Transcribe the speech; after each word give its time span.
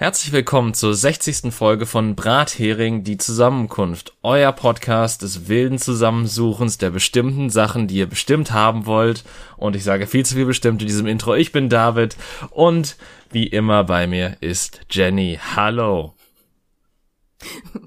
Herzlich 0.00 0.32
willkommen 0.32 0.72
zur 0.72 0.94
60. 0.94 1.52
Folge 1.52 1.84
von 1.84 2.14
Brathering, 2.14 3.04
die 3.04 3.18
Zusammenkunft. 3.18 4.14
Euer 4.22 4.50
Podcast 4.50 5.20
des 5.20 5.46
wilden 5.46 5.76
Zusammensuchens 5.76 6.78
der 6.78 6.88
bestimmten 6.88 7.50
Sachen, 7.50 7.86
die 7.86 7.96
ihr 7.96 8.06
bestimmt 8.06 8.50
haben 8.50 8.86
wollt. 8.86 9.24
Und 9.58 9.76
ich 9.76 9.84
sage 9.84 10.06
viel 10.06 10.24
zu 10.24 10.36
viel 10.36 10.46
bestimmt 10.46 10.80
in 10.80 10.88
diesem 10.88 11.06
Intro. 11.06 11.34
Ich 11.34 11.52
bin 11.52 11.68
David 11.68 12.16
und 12.48 12.96
wie 13.30 13.46
immer 13.46 13.84
bei 13.84 14.06
mir 14.06 14.38
ist 14.40 14.80
Jenny. 14.88 15.38
Hallo. 15.54 16.14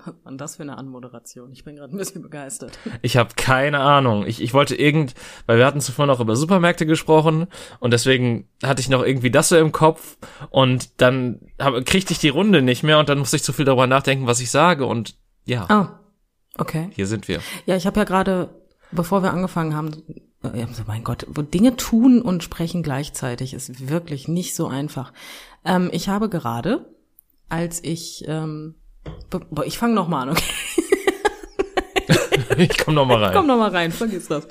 Was 0.05 0.15
war 0.23 0.31
das 0.33 0.55
für 0.55 0.63
eine 0.63 0.77
Anmoderation? 0.77 1.51
Ich 1.51 1.63
bin 1.63 1.75
gerade 1.75 1.95
ein 1.95 1.97
bisschen 1.97 2.21
begeistert. 2.21 2.77
Ich 3.01 3.17
habe 3.17 3.31
keine 3.35 3.79
Ahnung. 3.79 4.25
Ich, 4.25 4.41
ich 4.41 4.53
wollte 4.53 4.75
irgend, 4.75 5.13
weil 5.45 5.57
wir 5.57 5.65
hatten 5.65 5.81
zuvor 5.81 6.05
noch 6.05 6.19
über 6.19 6.35
Supermärkte 6.35 6.85
gesprochen 6.85 7.47
und 7.79 7.91
deswegen 7.91 8.47
hatte 8.63 8.81
ich 8.81 8.89
noch 8.89 9.03
irgendwie 9.03 9.31
das 9.31 9.49
so 9.49 9.57
im 9.57 9.71
Kopf 9.71 10.17
und 10.49 11.01
dann 11.01 11.39
hab, 11.59 11.85
kriegte 11.85 12.13
ich 12.13 12.19
die 12.19 12.29
Runde 12.29 12.61
nicht 12.61 12.83
mehr 12.83 12.99
und 12.99 13.09
dann 13.09 13.19
musste 13.19 13.35
ich 13.35 13.43
zu 13.43 13.53
viel 13.53 13.65
darüber 13.65 13.87
nachdenken, 13.87 14.27
was 14.27 14.39
ich 14.39 14.51
sage 14.51 14.85
und 14.85 15.15
ja. 15.45 15.65
Ah, 15.69 15.99
okay. 16.57 16.89
Hier 16.93 17.07
sind 17.07 17.27
wir. 17.27 17.39
Ja, 17.65 17.75
ich 17.75 17.85
habe 17.85 17.99
ja 17.99 18.05
gerade, 18.05 18.49
bevor 18.91 19.23
wir 19.23 19.31
angefangen 19.31 19.75
haben, 19.75 20.03
äh, 20.43 20.65
mein 20.87 21.03
Gott, 21.03 21.25
wo 21.29 21.41
Dinge 21.41 21.75
tun 21.75 22.21
und 22.21 22.43
sprechen 22.43 22.83
gleichzeitig 22.83 23.53
ist 23.53 23.89
wirklich 23.89 24.27
nicht 24.27 24.55
so 24.55 24.67
einfach. 24.67 25.13
Ähm, 25.65 25.89
ich 25.91 26.09
habe 26.09 26.29
gerade, 26.29 26.93
als 27.49 27.83
ich 27.83 28.25
ähm, 28.27 28.75
ich 29.65 29.77
fange 29.77 29.93
noch 29.93 30.07
mal 30.07 30.23
an, 30.23 30.29
okay? 30.31 30.43
ich 32.57 32.77
komm 32.77 32.95
noch 32.95 33.05
mal 33.05 33.17
rein. 33.17 33.31
Ich 33.31 33.35
komm 33.37 33.47
noch 33.47 33.57
mal 33.57 33.71
rein, 33.71 33.91
vergiss 33.91 34.27
das. 34.27 34.47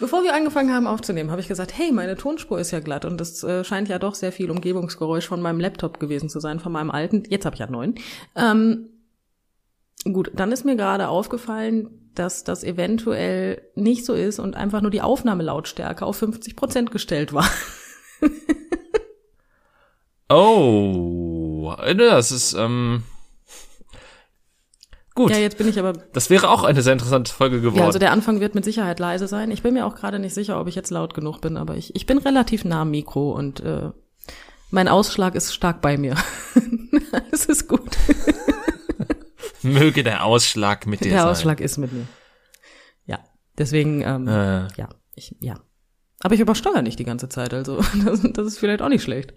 Bevor 0.00 0.24
wir 0.24 0.34
angefangen 0.34 0.74
haben 0.74 0.86
aufzunehmen, 0.86 1.30
habe 1.30 1.40
ich 1.40 1.48
gesagt, 1.48 1.72
hey, 1.76 1.92
meine 1.92 2.16
Tonspur 2.16 2.58
ist 2.58 2.72
ja 2.72 2.80
glatt 2.80 3.04
und 3.04 3.20
es 3.20 3.44
äh, 3.44 3.64
scheint 3.64 3.88
ja 3.88 3.98
doch 3.98 4.14
sehr 4.14 4.32
viel 4.32 4.50
Umgebungsgeräusch 4.50 5.26
von 5.26 5.40
meinem 5.40 5.60
Laptop 5.60 6.00
gewesen 6.00 6.28
zu 6.28 6.40
sein, 6.40 6.58
von 6.58 6.72
meinem 6.72 6.90
alten. 6.90 7.22
Jetzt 7.28 7.46
habe 7.46 7.54
ich 7.54 7.60
ja 7.60 7.70
neuen. 7.70 7.94
Ähm, 8.34 8.88
gut, 10.04 10.32
dann 10.34 10.50
ist 10.50 10.64
mir 10.64 10.76
gerade 10.76 11.08
aufgefallen, 11.08 12.10
dass 12.14 12.44
das 12.44 12.64
eventuell 12.64 13.62
nicht 13.76 14.04
so 14.04 14.14
ist 14.14 14.40
und 14.40 14.56
einfach 14.56 14.80
nur 14.80 14.90
die 14.90 15.00
Aufnahmelautstärke 15.00 16.04
auf 16.04 16.16
50 16.16 16.56
Prozent 16.56 16.90
gestellt 16.90 17.32
war. 17.32 17.48
oh, 20.28 21.74
das 21.96 22.32
ist 22.32 22.54
ähm 22.54 23.04
Gut. 25.14 25.30
Ja, 25.30 25.38
jetzt 25.38 25.58
bin 25.58 25.68
ich 25.68 25.78
aber. 25.78 25.92
Das 25.92 26.28
wäre 26.28 26.50
auch 26.50 26.64
eine 26.64 26.82
sehr 26.82 26.92
interessante 26.92 27.32
Folge 27.32 27.60
geworden. 27.60 27.78
Ja, 27.78 27.86
also 27.86 28.00
der 28.00 28.10
Anfang 28.10 28.40
wird 28.40 28.56
mit 28.56 28.64
Sicherheit 28.64 28.98
leise 28.98 29.28
sein. 29.28 29.52
Ich 29.52 29.62
bin 29.62 29.74
mir 29.74 29.86
auch 29.86 29.94
gerade 29.94 30.18
nicht 30.18 30.34
sicher, 30.34 30.60
ob 30.60 30.66
ich 30.66 30.74
jetzt 30.74 30.90
laut 30.90 31.14
genug 31.14 31.40
bin, 31.40 31.56
aber 31.56 31.76
ich, 31.76 31.94
ich 31.94 32.06
bin 32.06 32.18
relativ 32.18 32.64
nah 32.64 32.82
am 32.82 32.90
Mikro 32.90 33.30
und 33.30 33.60
äh, 33.60 33.90
mein 34.70 34.88
Ausschlag 34.88 35.36
ist 35.36 35.54
stark 35.54 35.80
bei 35.80 35.96
mir. 35.96 36.16
Es 37.30 37.46
ist 37.46 37.68
gut. 37.68 37.96
Möge 39.62 40.02
der 40.02 40.24
Ausschlag 40.24 40.86
mit 40.86 41.00
dir 41.00 41.10
der 41.10 41.18
sein. 41.18 41.26
Der 41.26 41.30
Ausschlag 41.30 41.60
ist 41.60 41.78
mit 41.78 41.92
mir. 41.92 42.06
Ja, 43.06 43.20
deswegen, 43.56 44.02
ähm, 44.02 44.26
äh. 44.26 44.66
ja, 44.76 44.88
ich, 45.14 45.36
ja. 45.40 45.60
Aber 46.20 46.34
ich 46.34 46.40
übersteuere 46.40 46.82
nicht 46.82 46.98
die 46.98 47.04
ganze 47.04 47.28
Zeit, 47.28 47.54
also 47.54 47.76
das, 48.04 48.20
das 48.22 48.46
ist 48.46 48.58
vielleicht 48.58 48.82
auch 48.82 48.88
nicht 48.88 49.02
schlecht. 49.02 49.34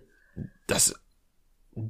Das 0.65 0.93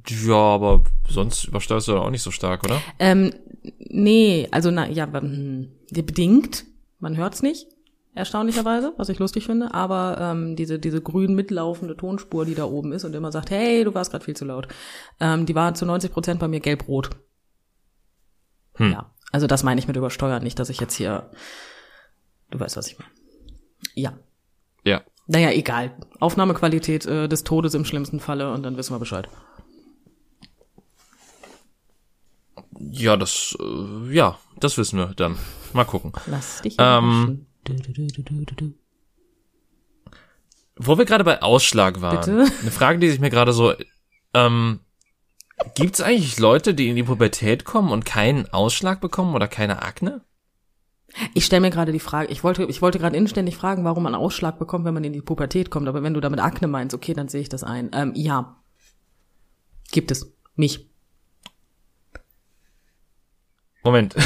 ja, 0.06 0.34
aber 0.34 0.84
sonst 1.08 1.44
übersteuerst 1.44 1.88
du 1.88 1.96
auch 1.96 2.10
nicht 2.10 2.22
so 2.22 2.30
stark, 2.30 2.64
oder? 2.64 2.80
Ähm, 2.98 3.32
nee, 3.78 4.48
also 4.50 4.70
na 4.70 4.88
ja, 4.88 5.10
hm, 5.10 5.72
bedingt. 5.90 6.64
Man 7.00 7.16
hört's 7.16 7.42
nicht, 7.42 7.68
erstaunlicherweise, 8.14 8.92
was 8.96 9.08
ich 9.08 9.20
lustig 9.20 9.46
finde. 9.46 9.72
Aber 9.72 10.18
ähm, 10.20 10.56
diese 10.56 10.78
diese 10.78 11.00
grün 11.00 11.34
mitlaufende 11.34 11.96
Tonspur, 11.96 12.44
die 12.44 12.54
da 12.54 12.64
oben 12.64 12.92
ist 12.92 13.04
und 13.04 13.14
immer 13.14 13.32
sagt, 13.32 13.50
hey, 13.50 13.84
du 13.84 13.94
warst 13.94 14.10
gerade 14.10 14.24
viel 14.24 14.36
zu 14.36 14.44
laut, 14.44 14.68
ähm, 15.20 15.46
die 15.46 15.54
war 15.54 15.74
zu 15.74 15.86
90 15.86 16.12
Prozent 16.12 16.40
bei 16.40 16.48
mir 16.48 16.60
gelb-rot. 16.60 17.10
Hm. 18.74 18.92
Ja, 18.92 19.10
also 19.32 19.46
das 19.46 19.62
meine 19.62 19.80
ich 19.80 19.86
mit 19.88 19.96
übersteuern, 19.96 20.42
nicht, 20.42 20.58
dass 20.58 20.70
ich 20.70 20.80
jetzt 20.80 20.94
hier, 20.94 21.30
du 22.50 22.60
weißt, 22.60 22.76
was 22.76 22.88
ich 22.88 22.98
meine. 22.98 23.10
Ja. 23.94 24.18
Ja. 24.84 25.02
Naja, 25.26 25.50
egal. 25.50 25.92
Aufnahmequalität 26.20 27.06
äh, 27.06 27.28
des 27.28 27.44
Todes 27.44 27.74
im 27.74 27.84
schlimmsten 27.84 28.18
Falle 28.18 28.52
und 28.52 28.62
dann 28.62 28.76
wissen 28.76 28.94
wir 28.94 28.98
Bescheid. 28.98 29.28
Ja, 32.78 33.16
das, 33.16 33.56
äh, 33.60 34.14
ja, 34.14 34.38
das 34.60 34.78
wissen 34.78 34.98
wir 34.98 35.14
dann. 35.14 35.36
Mal 35.72 35.84
gucken. 35.84 36.12
Lass 36.26 36.62
dich 36.62 36.76
ähm, 36.78 37.46
Wo 40.76 40.96
wir 40.96 41.04
gerade 41.04 41.24
bei 41.24 41.42
Ausschlag 41.42 42.00
waren. 42.00 42.18
Bitte? 42.18 42.52
Eine 42.62 42.70
Frage, 42.70 42.98
die 42.98 43.10
sich 43.10 43.20
mir 43.20 43.30
gerade 43.30 43.52
so, 43.52 43.74
ähm, 44.32 44.80
gibt 45.74 45.94
es 45.94 46.00
eigentlich 46.00 46.38
Leute, 46.38 46.72
die 46.74 46.88
in 46.88 46.96
die 46.96 47.02
Pubertät 47.02 47.64
kommen 47.64 47.90
und 47.90 48.04
keinen 48.04 48.48
Ausschlag 48.52 49.00
bekommen 49.00 49.34
oder 49.34 49.48
keine 49.48 49.82
Akne? 49.82 50.22
Ich 51.34 51.46
stelle 51.46 51.62
mir 51.62 51.70
gerade 51.70 51.90
die 51.90 52.00
Frage, 52.00 52.30
ich 52.30 52.44
wollte, 52.44 52.64
ich 52.64 52.82
wollte 52.82 52.98
gerade 52.98 53.16
inständig 53.16 53.56
fragen, 53.56 53.84
warum 53.84 54.04
man 54.04 54.14
Ausschlag 54.14 54.58
bekommt, 54.58 54.84
wenn 54.84 54.94
man 54.94 55.04
in 55.04 55.12
die 55.12 55.22
Pubertät 55.22 55.70
kommt. 55.70 55.88
Aber 55.88 56.02
wenn 56.02 56.14
du 56.14 56.20
damit 56.20 56.38
Akne 56.38 56.68
meinst, 56.68 56.94
okay, 56.94 57.14
dann 57.14 57.28
sehe 57.28 57.40
ich 57.40 57.48
das 57.48 57.64
ein. 57.64 57.90
Ähm, 57.92 58.12
ja, 58.14 58.62
gibt 59.90 60.10
es. 60.10 60.32
Mich. 60.54 60.87
Moment. 63.88 64.14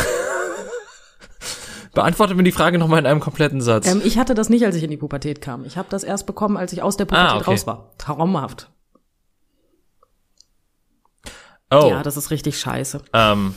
Beantworte 1.94 2.34
mir 2.34 2.42
die 2.42 2.50
Frage 2.50 2.78
nochmal 2.78 2.98
in 2.98 3.06
einem 3.06 3.20
kompletten 3.20 3.60
Satz. 3.60 3.86
Ähm, 3.86 4.02
ich 4.04 4.18
hatte 4.18 4.34
das 4.34 4.48
nicht, 4.48 4.64
als 4.64 4.74
ich 4.74 4.82
in 4.82 4.90
die 4.90 4.96
Pubertät 4.96 5.40
kam. 5.40 5.64
Ich 5.64 5.76
habe 5.76 5.88
das 5.88 6.02
erst 6.02 6.26
bekommen, 6.26 6.56
als 6.56 6.72
ich 6.72 6.82
aus 6.82 6.96
der 6.96 7.04
Pubertät 7.04 7.30
ah, 7.30 7.36
okay. 7.36 7.50
raus 7.50 7.66
war. 7.66 7.92
Traumhaft. 7.96 8.72
Oh. 11.70 11.86
Ja, 11.90 12.02
das 12.02 12.16
ist 12.16 12.32
richtig 12.32 12.58
scheiße. 12.58 13.02
Ähm, 13.12 13.54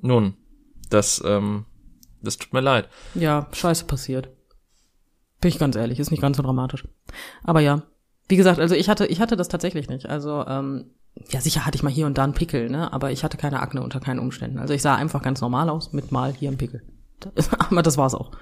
nun, 0.00 0.36
das, 0.90 1.22
ähm, 1.24 1.66
das 2.22 2.36
tut 2.36 2.52
mir 2.52 2.60
leid. 2.60 2.88
Ja, 3.14 3.46
scheiße 3.52 3.84
passiert. 3.84 4.30
Bin 5.40 5.48
ich 5.48 5.60
ganz 5.60 5.76
ehrlich, 5.76 6.00
ist 6.00 6.10
nicht 6.10 6.22
ganz 6.22 6.38
so 6.38 6.42
dramatisch. 6.42 6.88
Aber 7.44 7.60
ja, 7.60 7.82
wie 8.26 8.36
gesagt, 8.36 8.58
also 8.58 8.74
ich 8.74 8.88
hatte, 8.88 9.06
ich 9.06 9.20
hatte 9.20 9.36
das 9.36 9.46
tatsächlich 9.46 9.88
nicht. 9.88 10.06
Also 10.06 10.44
ähm, 10.48 10.90
ja, 11.30 11.40
sicher 11.40 11.64
hatte 11.64 11.76
ich 11.76 11.82
mal 11.82 11.92
hier 11.92 12.06
und 12.06 12.18
da 12.18 12.24
einen 12.24 12.34
Pickel, 12.34 12.68
ne? 12.68 12.92
Aber 12.92 13.10
ich 13.10 13.22
hatte 13.22 13.36
keine 13.36 13.60
Akne 13.60 13.82
unter 13.82 14.00
keinen 14.00 14.18
Umständen. 14.18 14.58
Also 14.58 14.74
ich 14.74 14.82
sah 14.82 14.96
einfach 14.96 15.22
ganz 15.22 15.40
normal 15.40 15.70
aus 15.70 15.92
mit 15.92 16.12
mal 16.12 16.32
hier 16.32 16.50
ein 16.50 16.58
Pickel. 16.58 16.82
Aber 17.58 17.82
das 17.82 17.96
war's 17.96 18.14
auch. 18.14 18.32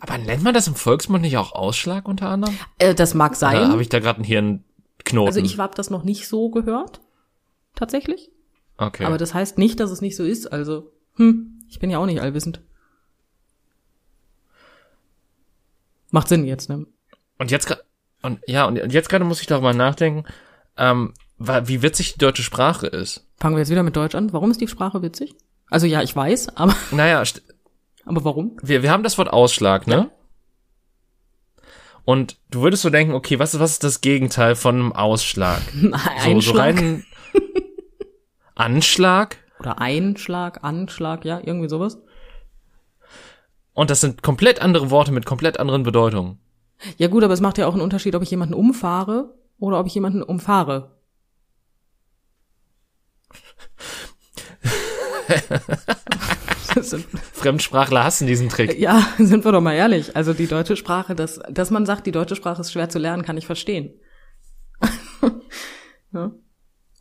Aber 0.00 0.18
nennt 0.18 0.42
man 0.42 0.52
das 0.52 0.66
im 0.66 0.74
Volksmund 0.74 1.22
nicht 1.22 1.38
auch 1.38 1.52
Ausschlag 1.52 2.06
unter 2.06 2.28
anderem? 2.28 2.56
Äh, 2.78 2.94
das 2.94 3.14
mag 3.14 3.34
sein. 3.34 3.70
Habe 3.70 3.80
ich 3.80 3.88
da 3.88 3.98
gerade 3.98 4.16
einen 4.16 4.24
Hirnknoten? 4.24 5.26
Also 5.26 5.40
ich 5.40 5.58
habe 5.58 5.74
das 5.74 5.88
noch 5.88 6.04
nicht 6.04 6.28
so 6.28 6.50
gehört, 6.50 7.00
tatsächlich. 7.74 8.30
Okay. 8.76 9.04
Aber 9.04 9.16
das 9.16 9.32
heißt 9.32 9.56
nicht, 9.56 9.80
dass 9.80 9.90
es 9.90 10.02
nicht 10.02 10.16
so 10.16 10.24
ist. 10.24 10.52
Also, 10.52 10.92
hm, 11.16 11.62
ich 11.68 11.78
bin 11.78 11.88
ja 11.88 11.98
auch 11.98 12.06
nicht 12.06 12.20
allwissend. 12.20 12.60
Macht 16.10 16.28
Sinn 16.28 16.44
jetzt, 16.44 16.68
ne? 16.68 16.86
Und 17.38 17.50
jetzt 17.50 17.74
und 18.22 18.40
ja 18.46 18.66
und 18.66 18.92
jetzt 18.92 19.08
gerade 19.08 19.24
muss 19.24 19.40
ich 19.40 19.46
darüber 19.46 19.72
nachdenken 19.72 20.24
ähm, 20.76 21.14
wie 21.38 21.82
witzig 21.82 22.14
die 22.14 22.18
deutsche 22.18 22.42
Sprache 22.42 22.86
ist. 22.86 23.26
Fangen 23.38 23.56
wir 23.56 23.60
jetzt 23.60 23.70
wieder 23.70 23.82
mit 23.82 23.96
Deutsch 23.96 24.14
an. 24.14 24.32
Warum 24.32 24.50
ist 24.50 24.60
die 24.60 24.68
Sprache 24.68 25.02
witzig? 25.02 25.34
Also 25.70 25.86
ja, 25.86 26.02
ich 26.02 26.14
weiß, 26.14 26.56
aber. 26.56 26.74
Naja, 26.90 27.22
aber 28.04 28.24
warum? 28.24 28.56
Wir, 28.62 28.82
wir 28.82 28.90
haben 28.90 29.02
das 29.02 29.18
Wort 29.18 29.32
Ausschlag, 29.32 29.86
ne? 29.86 29.94
Ja. 29.94 30.10
Und 32.04 32.38
du 32.50 32.62
würdest 32.62 32.82
so 32.82 32.90
denken, 32.90 33.14
okay, 33.14 33.38
was 33.38 33.54
ist, 33.54 33.60
was 33.60 33.72
ist 33.72 33.84
das 33.84 34.00
Gegenteil 34.00 34.56
von 34.56 34.74
einem 34.74 34.92
Ausschlag? 34.92 35.60
Einschlag. 35.92 36.24
So, 36.24 36.40
so 36.40 36.58
rein 36.58 37.04
Anschlag? 38.54 39.36
Oder 39.60 39.78
Einschlag, 39.78 40.64
Anschlag, 40.64 41.24
ja, 41.24 41.40
irgendwie 41.44 41.68
sowas. 41.68 41.98
Und 43.74 43.90
das 43.90 44.00
sind 44.00 44.22
komplett 44.22 44.60
andere 44.60 44.90
Worte 44.90 45.12
mit 45.12 45.24
komplett 45.24 45.60
anderen 45.60 45.82
Bedeutungen. 45.82 46.38
Ja 46.96 47.08
gut, 47.08 47.22
aber 47.22 47.34
es 47.34 47.40
macht 47.40 47.58
ja 47.58 47.66
auch 47.66 47.74
einen 47.74 47.82
Unterschied, 47.82 48.14
ob 48.14 48.22
ich 48.22 48.30
jemanden 48.30 48.54
umfahre 48.54 49.34
oder 49.60 49.78
ob 49.78 49.86
ich 49.86 49.94
jemanden 49.94 50.22
umfahre. 50.22 50.96
Fremdsprachler 57.32 58.04
hassen 58.04 58.26
diesen 58.26 58.48
Trick. 58.48 58.78
Ja, 58.78 59.06
sind 59.18 59.44
wir 59.44 59.52
doch 59.52 59.60
mal 59.60 59.74
ehrlich. 59.74 60.16
Also 60.16 60.32
die 60.32 60.46
deutsche 60.46 60.76
Sprache, 60.76 61.14
dass, 61.14 61.40
dass 61.50 61.70
man 61.70 61.86
sagt, 61.86 62.06
die 62.06 62.12
deutsche 62.12 62.36
Sprache 62.36 62.62
ist 62.62 62.72
schwer 62.72 62.88
zu 62.88 62.98
lernen, 62.98 63.22
kann 63.22 63.36
ich 63.36 63.46
verstehen. 63.46 63.92
ja. 66.12 66.32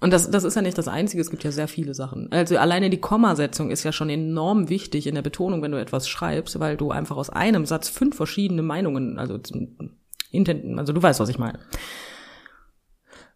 Und 0.01 0.13
das, 0.13 0.31
das 0.31 0.45
ist 0.45 0.55
ja 0.55 0.61
nicht 0.61 0.77
das 0.77 0.87
Einzige, 0.87 1.21
es 1.21 1.29
gibt 1.29 1.43
ja 1.43 1.51
sehr 1.51 1.67
viele 1.67 1.93
Sachen. 1.93 2.31
Also 2.31 2.57
alleine 2.57 2.89
die 2.89 3.01
Kommasetzung 3.01 3.69
ist 3.69 3.83
ja 3.83 3.91
schon 3.91 4.09
enorm 4.09 4.69
wichtig 4.69 5.07
in 5.07 5.15
der 5.15 5.21
Betonung, 5.21 5.61
wenn 5.61 5.71
du 5.71 5.79
etwas 5.79 6.07
schreibst, 6.07 6.59
weil 6.59 6.77
du 6.77 6.91
einfach 6.91 7.17
aus 7.17 7.29
einem 7.29 7.65
Satz 7.65 7.89
fünf 7.89 8.15
verschiedene 8.15 8.61
Meinungen, 8.61 9.19
also, 9.19 9.33
also 9.33 10.93
du 10.93 11.03
weißt, 11.03 11.19
was 11.19 11.29
ich 11.29 11.37
meine. 11.37 11.59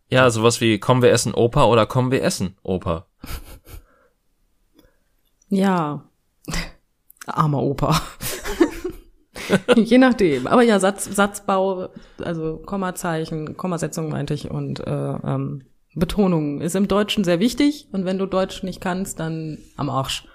Ja, 0.09 0.29
sowas 0.29 0.61
wie 0.61 0.79
kommen 0.79 1.01
wir 1.01 1.11
essen 1.11 1.33
Opa 1.33 1.65
oder 1.65 1.85
kommen 1.85 2.11
wir 2.11 2.23
essen 2.23 2.57
Opa. 2.63 3.07
Ja. 5.49 6.03
Armer 7.25 7.61
Opa. 7.61 7.99
Je 9.75 9.97
nachdem. 9.97 10.47
Aber 10.47 10.61
ja, 10.61 10.79
Satz, 10.79 11.05
Satzbau, 11.05 11.89
also 12.19 12.57
Kommazeichen, 12.57 13.57
Kommasetzung 13.57 14.09
meinte 14.09 14.33
ich 14.33 14.49
und 14.49 14.79
äh, 14.79 15.13
ähm, 15.23 15.63
Betonung 15.95 16.61
ist 16.61 16.75
im 16.75 16.87
Deutschen 16.87 17.23
sehr 17.23 17.39
wichtig 17.39 17.87
und 17.91 18.05
wenn 18.05 18.17
du 18.17 18.25
Deutsch 18.25 18.63
nicht 18.63 18.81
kannst, 18.81 19.19
dann 19.19 19.59
am 19.77 19.89
Arsch. 19.89 20.27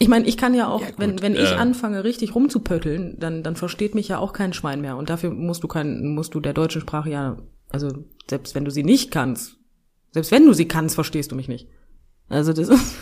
Ich 0.00 0.08
meine, 0.08 0.26
ich 0.26 0.38
kann 0.38 0.54
ja 0.54 0.66
auch, 0.66 0.80
Ja, 0.80 0.88
wenn, 0.96 1.20
wenn 1.20 1.34
ich 1.34 1.52
äh. 1.52 1.56
anfange, 1.56 2.04
richtig 2.04 2.34
rumzupötteln, 2.34 3.16
dann, 3.20 3.42
dann 3.42 3.54
versteht 3.54 3.94
mich 3.94 4.08
ja 4.08 4.18
auch 4.18 4.32
kein 4.32 4.54
Schwein 4.54 4.80
mehr. 4.80 4.96
Und 4.96 5.10
dafür 5.10 5.30
musst 5.30 5.62
du 5.62 5.68
kein, 5.68 6.14
musst 6.14 6.34
du 6.34 6.40
der 6.40 6.54
deutschen 6.54 6.80
Sprache 6.80 7.10
ja, 7.10 7.36
also 7.68 8.04
selbst 8.28 8.54
wenn 8.54 8.64
du 8.64 8.70
sie 8.70 8.82
nicht 8.82 9.10
kannst, 9.10 9.58
selbst 10.12 10.32
wenn 10.32 10.46
du 10.46 10.54
sie 10.54 10.66
kannst, 10.66 10.94
verstehst 10.94 11.30
du 11.32 11.36
mich 11.36 11.48
nicht. 11.48 11.68
Also 12.30 12.54
das 12.54 12.70
ist. 12.70 12.96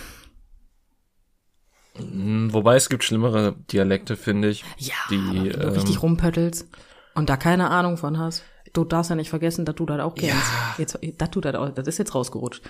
Hm, 1.95 2.53
Wobei 2.53 2.75
es 2.75 2.89
gibt 2.89 3.05
schlimmere 3.05 3.55
Dialekte, 3.71 4.17
finde 4.17 4.49
ich. 4.49 4.65
Ja, 4.79 4.95
die, 5.09 5.50
du 5.50 5.61
ähm, 5.61 5.69
richtig 5.71 6.03
rumpöttelst 6.03 6.67
und 7.15 7.31
da 7.31 7.37
keine 7.37 7.71
Ahnung 7.71 7.97
von 7.97 8.19
hast, 8.19 8.43
du 8.73 8.85
darfst 8.85 9.11
ja 9.11 9.17
nicht 9.17 9.31
vergessen, 9.31 9.65
dass 9.65 9.77
du 9.77 9.87
das 9.87 10.00
auch 10.00 10.17
kennst. 10.17 10.50
Jetzt, 10.79 10.99
dass 11.17 11.31
du 11.31 11.41
das 11.41 11.55
auch, 11.55 11.71
das 11.71 11.87
ist 11.87 11.99
jetzt 11.99 12.15
rausgerutscht. 12.17 12.62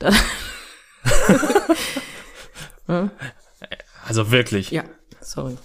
Das, 0.00 0.16
Also 4.06 4.30
wirklich. 4.30 4.70
ja, 4.70 4.84
sorry. 5.20 5.56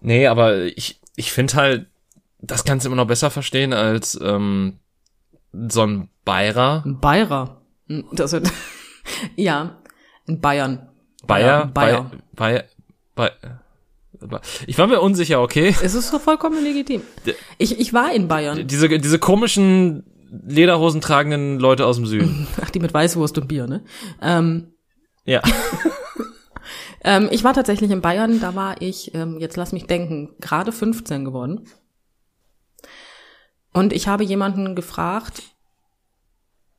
Nee, 0.00 0.26
aber 0.28 0.64
ich, 0.64 1.00
ich 1.16 1.32
finde 1.32 1.54
halt, 1.54 1.86
das 2.40 2.64
kannst 2.64 2.84
du 2.84 2.88
immer 2.88 2.96
noch 2.96 3.06
besser 3.08 3.30
verstehen 3.30 3.72
als 3.72 4.18
ähm, 4.22 4.78
so 5.52 5.82
ein 5.82 6.08
Bayer. 6.24 6.82
Ein 6.86 7.00
Bayer. 7.00 7.60
Hm, 7.88 8.04
Das 8.12 8.32
wird, 8.32 8.50
ja, 9.36 9.78
in 10.26 10.40
Bayern. 10.40 10.88
Bayer, 11.26 11.66
Bayer. 11.66 12.10
Bayer, 12.34 12.64
Bayer. 13.14 13.32
Ich 14.66 14.78
war 14.78 14.86
mir 14.86 15.00
unsicher, 15.00 15.40
okay. 15.40 15.74
Es 15.82 15.94
ist 15.94 16.12
doch 16.12 16.20
vollkommen 16.20 16.62
legitim. 16.62 17.02
Ich, 17.58 17.78
ich 17.78 17.92
war 17.92 18.12
in 18.12 18.28
Bayern. 18.28 18.66
Diese, 18.66 18.88
diese 18.88 19.18
komischen 19.18 20.04
Lederhosen 20.30 21.00
tragenden 21.00 21.58
Leute 21.58 21.86
aus 21.86 21.96
dem 21.96 22.06
Süden. 22.06 22.46
Ach, 22.62 22.70
die 22.70 22.80
mit 22.80 22.92
Weißwurst 22.94 23.38
und 23.38 23.48
Bier, 23.48 23.66
ne? 23.66 23.84
Ähm, 24.20 24.72
Ja. 25.28 25.42
ähm, 27.04 27.28
ich 27.30 27.44
war 27.44 27.52
tatsächlich 27.52 27.90
in 27.90 28.00
Bayern, 28.00 28.40
da 28.40 28.54
war 28.54 28.80
ich, 28.80 29.14
ähm, 29.14 29.38
jetzt 29.38 29.58
lass 29.58 29.72
mich 29.72 29.86
denken, 29.86 30.30
gerade 30.40 30.72
15 30.72 31.26
geworden. 31.26 31.68
Und 33.74 33.92
ich 33.92 34.08
habe 34.08 34.24
jemanden 34.24 34.74
gefragt, 34.74 35.42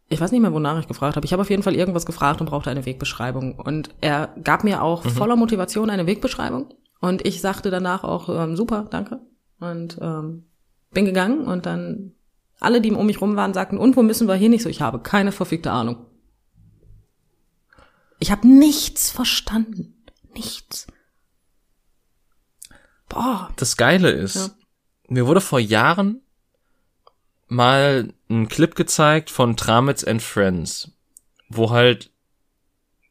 ich 0.08 0.20
weiß 0.20 0.32
nicht 0.32 0.42
mehr, 0.42 0.52
wonach 0.52 0.80
ich 0.80 0.88
gefragt 0.88 1.16
habe. 1.16 1.26
Ich 1.28 1.32
habe 1.32 1.44
auf 1.44 1.50
jeden 1.52 1.62
Fall 1.62 1.76
irgendwas 1.76 2.08
gefragt 2.08 2.42
und 2.42 2.50
brauchte 2.50 2.72
eine 2.72 2.88
Wegbeschreibung. 2.88 3.60
Und 3.60 3.92
er 4.02 4.34
gab 4.44 4.64
mir 4.64 4.82
auch 4.82 5.04
voller 5.06 5.36
Motivation 5.36 5.92
eine 5.92 6.08
Wegbeschreibung. 6.08 6.74
Und 7.00 7.28
ich 7.28 7.42
sagte 7.42 7.70
danach 7.70 8.04
auch, 8.04 8.30
ähm, 8.30 8.56
super, 8.56 8.88
danke. 8.90 9.20
Und 9.60 10.00
ähm, 10.02 10.48
bin 10.92 11.06
gegangen 11.06 11.46
und 11.46 11.68
dann 11.68 12.14
alle, 12.60 12.82
die 12.82 12.92
um 12.92 13.06
mich 13.06 13.22
rum 13.22 13.36
waren, 13.36 13.54
sagten, 13.54 13.78
und 13.78 13.96
wo 13.96 14.02
müssen 14.02 14.28
wir 14.28 14.34
hin? 14.34 14.54
Ich 14.54 14.64
so, 14.64 14.70
ich 14.70 14.82
habe 14.82 14.98
keine 14.98 15.32
verfickte 15.32 15.70
Ahnung. 15.70 16.09
Ich 18.20 18.32
habe 18.32 18.48
nichts 18.48 19.10
verstanden. 19.10 19.96
Nichts. 20.34 20.88
Boah. 23.08 23.52
Das 23.56 23.78
Geile 23.78 24.10
ist, 24.12 24.36
Ja. 24.36 24.50
mir 25.08 25.26
wurde 25.28 25.42
vor 25.42 25.60
Jahren 25.60 26.22
mal 27.48 28.14
ein 28.30 28.48
Clip 28.48 28.76
gezeigt 28.76 29.30
von 29.32 29.58
Tramitz 29.58 30.04
and 30.04 30.22
Friends, 30.22 30.92
wo 31.50 31.72
halt 31.72 32.12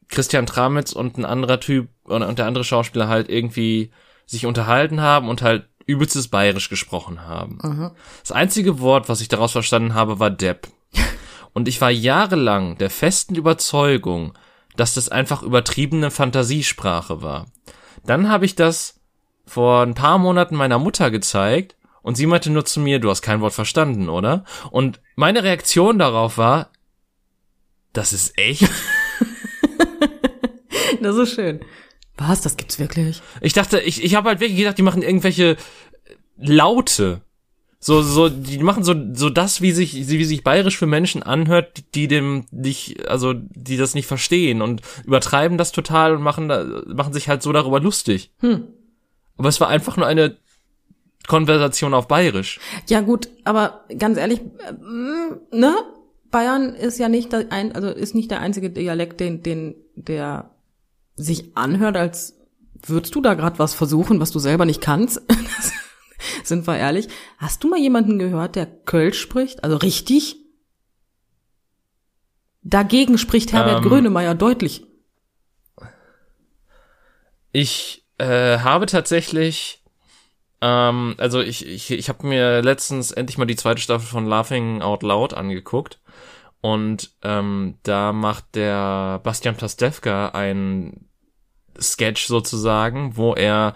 Christian 0.07 0.45
Tramitz 0.45 0.93
und 0.93 1.17
ein 1.17 1.25
anderer 1.25 1.59
Typ 1.59 1.89
und, 2.03 2.23
und 2.23 2.39
der 2.39 2.45
andere 2.47 2.63
Schauspieler 2.63 3.07
halt 3.09 3.29
irgendwie 3.29 3.91
sich 4.25 4.45
unterhalten 4.45 5.01
haben 5.01 5.27
und 5.27 5.41
halt 5.41 5.67
übelstes 5.85 6.27
Bayerisch 6.29 6.69
gesprochen 6.69 7.21
haben. 7.21 7.91
Das 8.21 8.31
einzige 8.31 8.79
Wort, 8.79 9.09
was 9.09 9.21
ich 9.21 9.27
daraus 9.27 9.51
verstanden 9.51 9.95
habe, 9.95 10.19
war 10.19 10.29
Depp. 10.29 10.67
Und 11.53 11.67
ich 11.67 11.81
war 11.81 11.89
jahrelang 11.89 12.77
der 12.77 12.91
festen 12.91 13.33
Überzeugung, 13.35 14.37
dass 14.79 14.93
das 14.93 15.09
einfach 15.09 15.43
übertriebene 15.43 16.09
Fantasiesprache 16.09 17.21
war. 17.21 17.47
Dann 18.05 18.29
habe 18.29 18.45
ich 18.45 18.55
das 18.55 18.99
vor 19.45 19.81
ein 19.81 19.93
paar 19.93 20.17
Monaten 20.17 20.55
meiner 20.55 20.79
Mutter 20.79 21.11
gezeigt 21.11 21.75
und 22.01 22.15
sie 22.15 22.25
meinte 22.25 22.49
nur 22.49 22.65
zu 22.65 22.79
mir, 22.79 22.99
du 22.99 23.09
hast 23.09 23.21
kein 23.21 23.41
Wort 23.41 23.53
verstanden, 23.53 24.07
oder? 24.09 24.45
Und 24.71 25.01
meine 25.15 25.43
Reaktion 25.43 25.99
darauf 25.99 26.37
war, 26.37 26.71
das 27.93 28.13
ist 28.13 28.37
echt? 28.37 28.69
Das 31.01 31.15
ist 31.15 31.33
schön. 31.35 31.61
Was? 32.17 32.41
Das 32.41 32.57
gibt's 32.57 32.77
wirklich? 32.77 33.21
Ich 33.39 33.53
dachte, 33.53 33.79
ich, 33.79 34.03
ich 34.03 34.15
habe 34.15 34.27
halt 34.29 34.41
wirklich 34.41 34.57
gedacht, 34.57 34.77
die 34.77 34.83
machen 34.83 35.01
irgendwelche 35.01 35.55
Laute. 36.35 37.21
So, 37.81 38.01
so, 38.01 38.27
die 38.27 38.59
machen 38.59 38.83
so, 38.83 38.93
so 39.13 39.29
das, 39.29 39.61
wie 39.61 39.71
sich, 39.71 39.95
wie 39.95 40.25
sich 40.25 40.43
bayerisch 40.43 40.77
für 40.77 40.85
Menschen 40.85 41.23
anhört, 41.23 41.95
die 41.95 42.09
dem 42.09 42.45
nicht, 42.51 43.07
also, 43.07 43.33
die 43.33 43.77
das 43.77 43.93
nicht 43.93 44.05
verstehen 44.05 44.61
und 44.61 44.81
übertreiben 45.05 45.57
das 45.57 45.71
total 45.71 46.13
und 46.13 46.21
machen, 46.21 46.49
da, 46.49 46.65
machen 46.87 47.13
sich 47.13 47.29
halt 47.29 47.41
so 47.41 47.53
darüber 47.53 47.79
lustig. 47.79 48.31
Hm. 48.39 48.67
Aber 49.37 49.47
es 49.47 49.61
war 49.61 49.69
einfach 49.69 49.95
nur 49.95 50.07
eine 50.07 50.35
Konversation 51.27 51.93
auf 51.93 52.09
bayerisch. 52.09 52.59
Ja 52.87 52.99
gut, 52.99 53.29
aber 53.45 53.85
ganz 53.97 54.17
ehrlich, 54.17 54.41
ähm, 54.67 55.39
ne? 55.51 55.75
Bayern 56.31 56.75
ist 56.75 56.99
ja 56.99 57.09
nicht 57.09 57.31
der 57.31 57.51
ein, 57.51 57.71
also 57.73 57.87
ist 57.87 58.13
nicht 58.13 58.29
der 58.29 58.41
einzige 58.41 58.69
Dialekt, 58.69 59.19
den, 59.19 59.41
den, 59.41 59.75
der 59.95 60.51
sich 61.15 61.57
anhört, 61.57 61.97
als 61.97 62.37
würdest 62.85 63.15
du 63.15 63.21
da 63.21 63.33
gerade 63.33 63.57
was 63.57 63.73
versuchen, 63.73 64.19
was 64.19 64.31
du 64.31 64.39
selber 64.39 64.65
nicht 64.65 64.81
kannst. 64.81 65.21
Sind 66.43 66.67
wir 66.67 66.77
ehrlich? 66.77 67.07
Hast 67.37 67.63
du 67.63 67.69
mal 67.69 67.79
jemanden 67.79 68.19
gehört, 68.19 68.55
der 68.55 68.65
Kölsch 68.65 69.19
spricht? 69.19 69.63
Also 69.63 69.77
richtig? 69.77 70.37
Dagegen 72.61 73.17
spricht 73.17 73.53
Herbert 73.53 73.83
Ähm. 73.83 73.89
Grönemeyer 73.89 74.35
deutlich. 74.35 74.85
Ich 77.51 78.05
äh, 78.17 78.59
habe 78.59 78.85
tatsächlich, 78.85 79.83
ähm, 80.61 81.15
also 81.17 81.39
ich, 81.39 81.65
ich, 81.65 81.91
ich 81.91 82.09
habe 82.09 82.27
mir 82.27 82.61
letztens 82.61 83.11
endlich 83.11 83.37
mal 83.37 83.45
die 83.45 83.55
zweite 83.55 83.81
Staffel 83.81 84.07
von 84.07 84.27
Laughing 84.27 84.81
Out 84.81 85.03
Loud 85.03 85.33
angeguckt 85.33 85.99
und 86.61 87.11
ähm, 87.23 87.77
da 87.83 88.13
macht 88.13 88.55
der 88.55 89.19
Bastian 89.23 89.55
Pastewka 89.55 90.29
ein 90.29 91.07
Sketch 91.79 92.27
sozusagen, 92.27 93.15
wo 93.15 93.33
er 93.33 93.75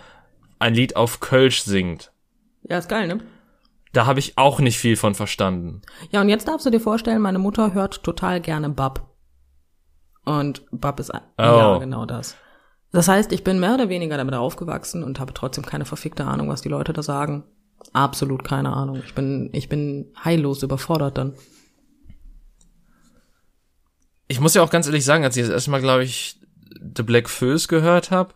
ein 0.59 0.73
Lied 0.73 0.95
auf 0.95 1.19
Kölsch 1.19 1.61
singt. 1.61 2.12
Ja, 2.69 2.77
ist 2.77 2.89
geil, 2.89 3.07
ne? 3.07 3.19
Da 3.91 4.05
habe 4.05 4.19
ich 4.19 4.37
auch 4.37 4.59
nicht 4.59 4.79
viel 4.79 4.95
von 4.95 5.13
verstanden. 5.15 5.81
Ja, 6.11 6.21
und 6.21 6.29
jetzt 6.29 6.47
darfst 6.47 6.65
du 6.65 6.69
dir 6.71 6.79
vorstellen, 6.79 7.21
meine 7.21 7.39
Mutter 7.39 7.73
hört 7.73 8.03
total 8.03 8.41
gerne 8.41 8.69
Bab. 8.69 9.09
Und 10.25 10.65
Bab 10.71 10.99
ist, 10.99 11.11
ein- 11.13 11.21
ja, 11.37 11.75
Oh. 11.75 11.79
genau 11.79 12.05
das. 12.05 12.35
Das 12.91 13.07
heißt, 13.07 13.31
ich 13.31 13.43
bin 13.43 13.59
mehr 13.59 13.73
oder 13.73 13.89
weniger 13.89 14.17
damit 14.17 14.33
aufgewachsen 14.35 15.03
und 15.03 15.19
habe 15.19 15.33
trotzdem 15.33 15.65
keine 15.65 15.85
verfickte 15.85 16.25
Ahnung, 16.25 16.47
was 16.49 16.61
die 16.61 16.69
Leute 16.69 16.93
da 16.93 17.03
sagen. 17.03 17.43
Absolut 17.91 18.43
keine 18.43 18.71
Ahnung. 18.73 19.01
Ich 19.05 19.13
bin, 19.13 19.49
ich 19.51 19.67
bin 19.67 20.11
heillos 20.23 20.63
überfordert 20.63 21.17
dann. 21.17 21.33
Ich 24.27 24.39
muss 24.39 24.53
ja 24.53 24.61
auch 24.63 24.69
ganz 24.69 24.87
ehrlich 24.87 25.05
sagen, 25.05 25.23
als 25.23 25.35
ich 25.37 25.43
das 25.43 25.51
erste 25.51 25.71
Mal, 25.71 25.81
glaube 25.81 26.03
ich, 26.03 26.39
The 26.95 27.03
Black 27.03 27.29
Föß 27.29 27.67
gehört 27.67 28.09
habe, 28.11 28.33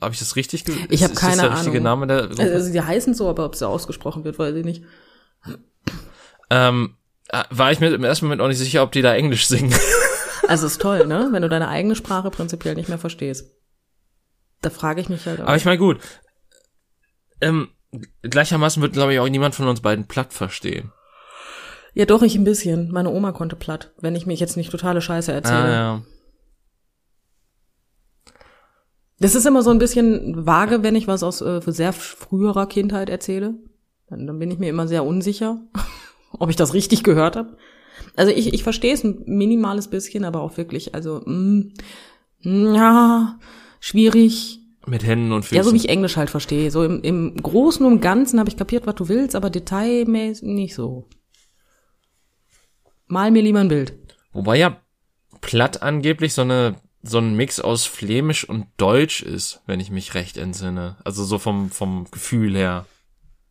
habe 0.00 0.14
ich 0.14 0.18
das 0.18 0.36
richtig 0.36 0.64
ge 0.64 0.74
Ich 0.88 1.02
hab 1.04 1.12
ist, 1.12 1.18
keine 1.18 1.32
ist 1.32 1.42
das 1.42 1.48
der 1.48 1.56
richtige 1.58 1.78
Ahnung. 1.78 2.00
Name 2.00 2.06
der 2.06 2.26
Gruppe? 2.28 2.42
Also, 2.42 2.72
die 2.72 2.82
heißen 2.82 3.14
so, 3.14 3.28
aber 3.28 3.44
ob 3.44 3.54
sie 3.56 3.66
ausgesprochen 3.66 4.24
wird, 4.24 4.38
weiß 4.38 4.54
ich 4.54 4.64
nicht. 4.64 4.82
ähm, 6.50 6.96
äh, 7.28 7.44
war 7.50 7.72
ich 7.72 7.80
mir 7.80 7.92
im 7.94 8.04
ersten 8.04 8.26
Moment 8.26 8.40
auch 8.40 8.48
nicht 8.48 8.58
sicher, 8.58 8.82
ob 8.82 8.92
die 8.92 9.02
da 9.02 9.14
Englisch 9.14 9.46
singen. 9.46 9.74
Also 10.46 10.66
ist 10.66 10.80
toll, 10.80 11.06
ne? 11.06 11.28
Wenn 11.30 11.42
du 11.42 11.48
deine 11.50 11.68
eigene 11.68 11.94
Sprache 11.94 12.30
prinzipiell 12.30 12.74
nicht 12.74 12.88
mehr 12.88 12.96
verstehst. 12.96 13.50
Da 14.62 14.70
frage 14.70 14.98
ich 15.02 15.10
mich 15.10 15.26
halt 15.26 15.42
auch. 15.42 15.46
Aber 15.46 15.56
ich 15.56 15.66
meine, 15.66 15.76
gut. 15.76 15.98
Ähm, 17.42 17.68
gleichermaßen 18.22 18.80
wird, 18.80 18.94
glaube 18.94 19.12
ich, 19.12 19.20
auch 19.20 19.28
niemand 19.28 19.54
von 19.54 19.68
uns 19.68 19.82
beiden 19.82 20.06
platt 20.06 20.32
verstehen. 20.32 20.90
ja, 21.92 22.06
doch, 22.06 22.22
ich 22.22 22.34
ein 22.34 22.44
bisschen. 22.44 22.90
Meine 22.92 23.10
Oma 23.10 23.32
konnte 23.32 23.56
platt, 23.56 23.92
wenn 24.00 24.16
ich 24.16 24.24
mich 24.24 24.40
jetzt 24.40 24.56
nicht 24.56 24.70
totale 24.70 25.02
Scheiße 25.02 25.32
erzähle. 25.32 25.58
Ah, 25.58 25.70
ja. 25.70 26.02
Das 29.20 29.34
ist 29.34 29.46
immer 29.46 29.62
so 29.62 29.70
ein 29.70 29.78
bisschen 29.78 30.46
vage, 30.46 30.82
wenn 30.82 30.94
ich 30.94 31.08
was 31.08 31.22
aus 31.22 31.40
äh, 31.40 31.60
sehr 31.66 31.92
früherer 31.92 32.66
Kindheit 32.66 33.10
erzähle. 33.10 33.54
Dann, 34.08 34.26
dann 34.26 34.38
bin 34.38 34.50
ich 34.50 34.58
mir 34.58 34.70
immer 34.70 34.86
sehr 34.86 35.04
unsicher, 35.04 35.60
ob 36.38 36.50
ich 36.50 36.56
das 36.56 36.74
richtig 36.74 37.02
gehört 37.02 37.36
habe. 37.36 37.56
Also 38.16 38.32
ich, 38.32 38.54
ich 38.54 38.62
verstehe 38.62 38.94
es 38.94 39.04
ein 39.04 39.24
minimales 39.26 39.88
bisschen, 39.88 40.24
aber 40.24 40.40
auch 40.40 40.56
wirklich, 40.56 40.94
also 40.94 41.22
mm, 41.24 41.72
ja, 42.40 43.38
schwierig. 43.80 44.60
Mit 44.86 45.04
Händen 45.04 45.32
und 45.32 45.42
Füßen. 45.42 45.56
Ja, 45.56 45.64
so 45.64 45.72
wie 45.72 45.76
ich 45.76 45.88
Englisch 45.88 46.16
halt 46.16 46.30
verstehe. 46.30 46.70
So 46.70 46.84
im, 46.84 47.02
im 47.02 47.36
Großen 47.36 47.84
und 47.84 48.00
Ganzen 48.00 48.38
habe 48.38 48.48
ich 48.48 48.56
kapiert, 48.56 48.86
was 48.86 48.94
du 48.94 49.08
willst, 49.08 49.36
aber 49.36 49.50
detailmäßig 49.50 50.48
nicht 50.48 50.74
so. 50.74 51.08
Mal 53.06 53.30
mir 53.30 53.42
lieber 53.42 53.60
ein 53.60 53.68
Bild. 53.68 53.94
Wobei 54.32 54.58
ja 54.58 54.80
platt 55.40 55.82
angeblich 55.82 56.32
so 56.34 56.42
eine 56.42 56.76
so 57.02 57.18
ein 57.18 57.36
Mix 57.36 57.60
aus 57.60 57.84
Flämisch 57.84 58.48
und 58.48 58.66
Deutsch 58.76 59.22
ist, 59.22 59.62
wenn 59.66 59.80
ich 59.80 59.90
mich 59.90 60.14
recht 60.14 60.36
entsinne. 60.36 60.96
Also 61.04 61.24
so 61.24 61.38
vom, 61.38 61.70
vom 61.70 62.06
Gefühl 62.10 62.56
her. 62.56 62.86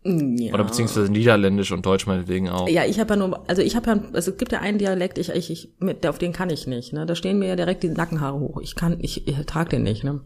Ja. 0.04 0.54
Oder 0.54 0.64
beziehungsweise 0.64 1.12
Niederländisch 1.12 1.72
und 1.72 1.86
Deutsch 1.86 2.08
meinetwegen 2.08 2.50
auch. 2.50 2.70
Ja, 2.70 2.86
ich 2.86 3.00
habe 3.00 3.14
ja 3.14 3.16
nur, 3.18 3.50
also 3.50 3.62
ich 3.62 3.76
habe 3.76 3.90
ja, 3.90 4.00
also 4.14 4.32
es 4.32 4.38
gibt 4.38 4.52
ja 4.52 4.60
einen 4.60 4.78
Dialekt, 4.78 5.18
ich, 5.18 5.30
ich, 5.30 5.50
ich 5.50 5.70
mit, 5.80 6.06
auf 6.08 6.18
den 6.18 6.34
kann 6.34 6.50
ich 6.50 6.68
nicht. 6.68 6.94
Ne? 6.94 7.06
Da 7.06 7.16
stehen 7.16 7.40
mir 7.40 7.48
ja 7.48 7.56
direkt 7.56 7.84
die 7.84 7.90
Nackenhaare 7.90 8.40
hoch. 8.40 8.62
Ich 8.62 8.76
kann, 8.76 8.98
ich, 9.02 9.28
ich 9.28 9.46
trage 9.46 9.70
den 9.70 9.84
nicht. 9.84 10.04
Ne? 10.04 10.22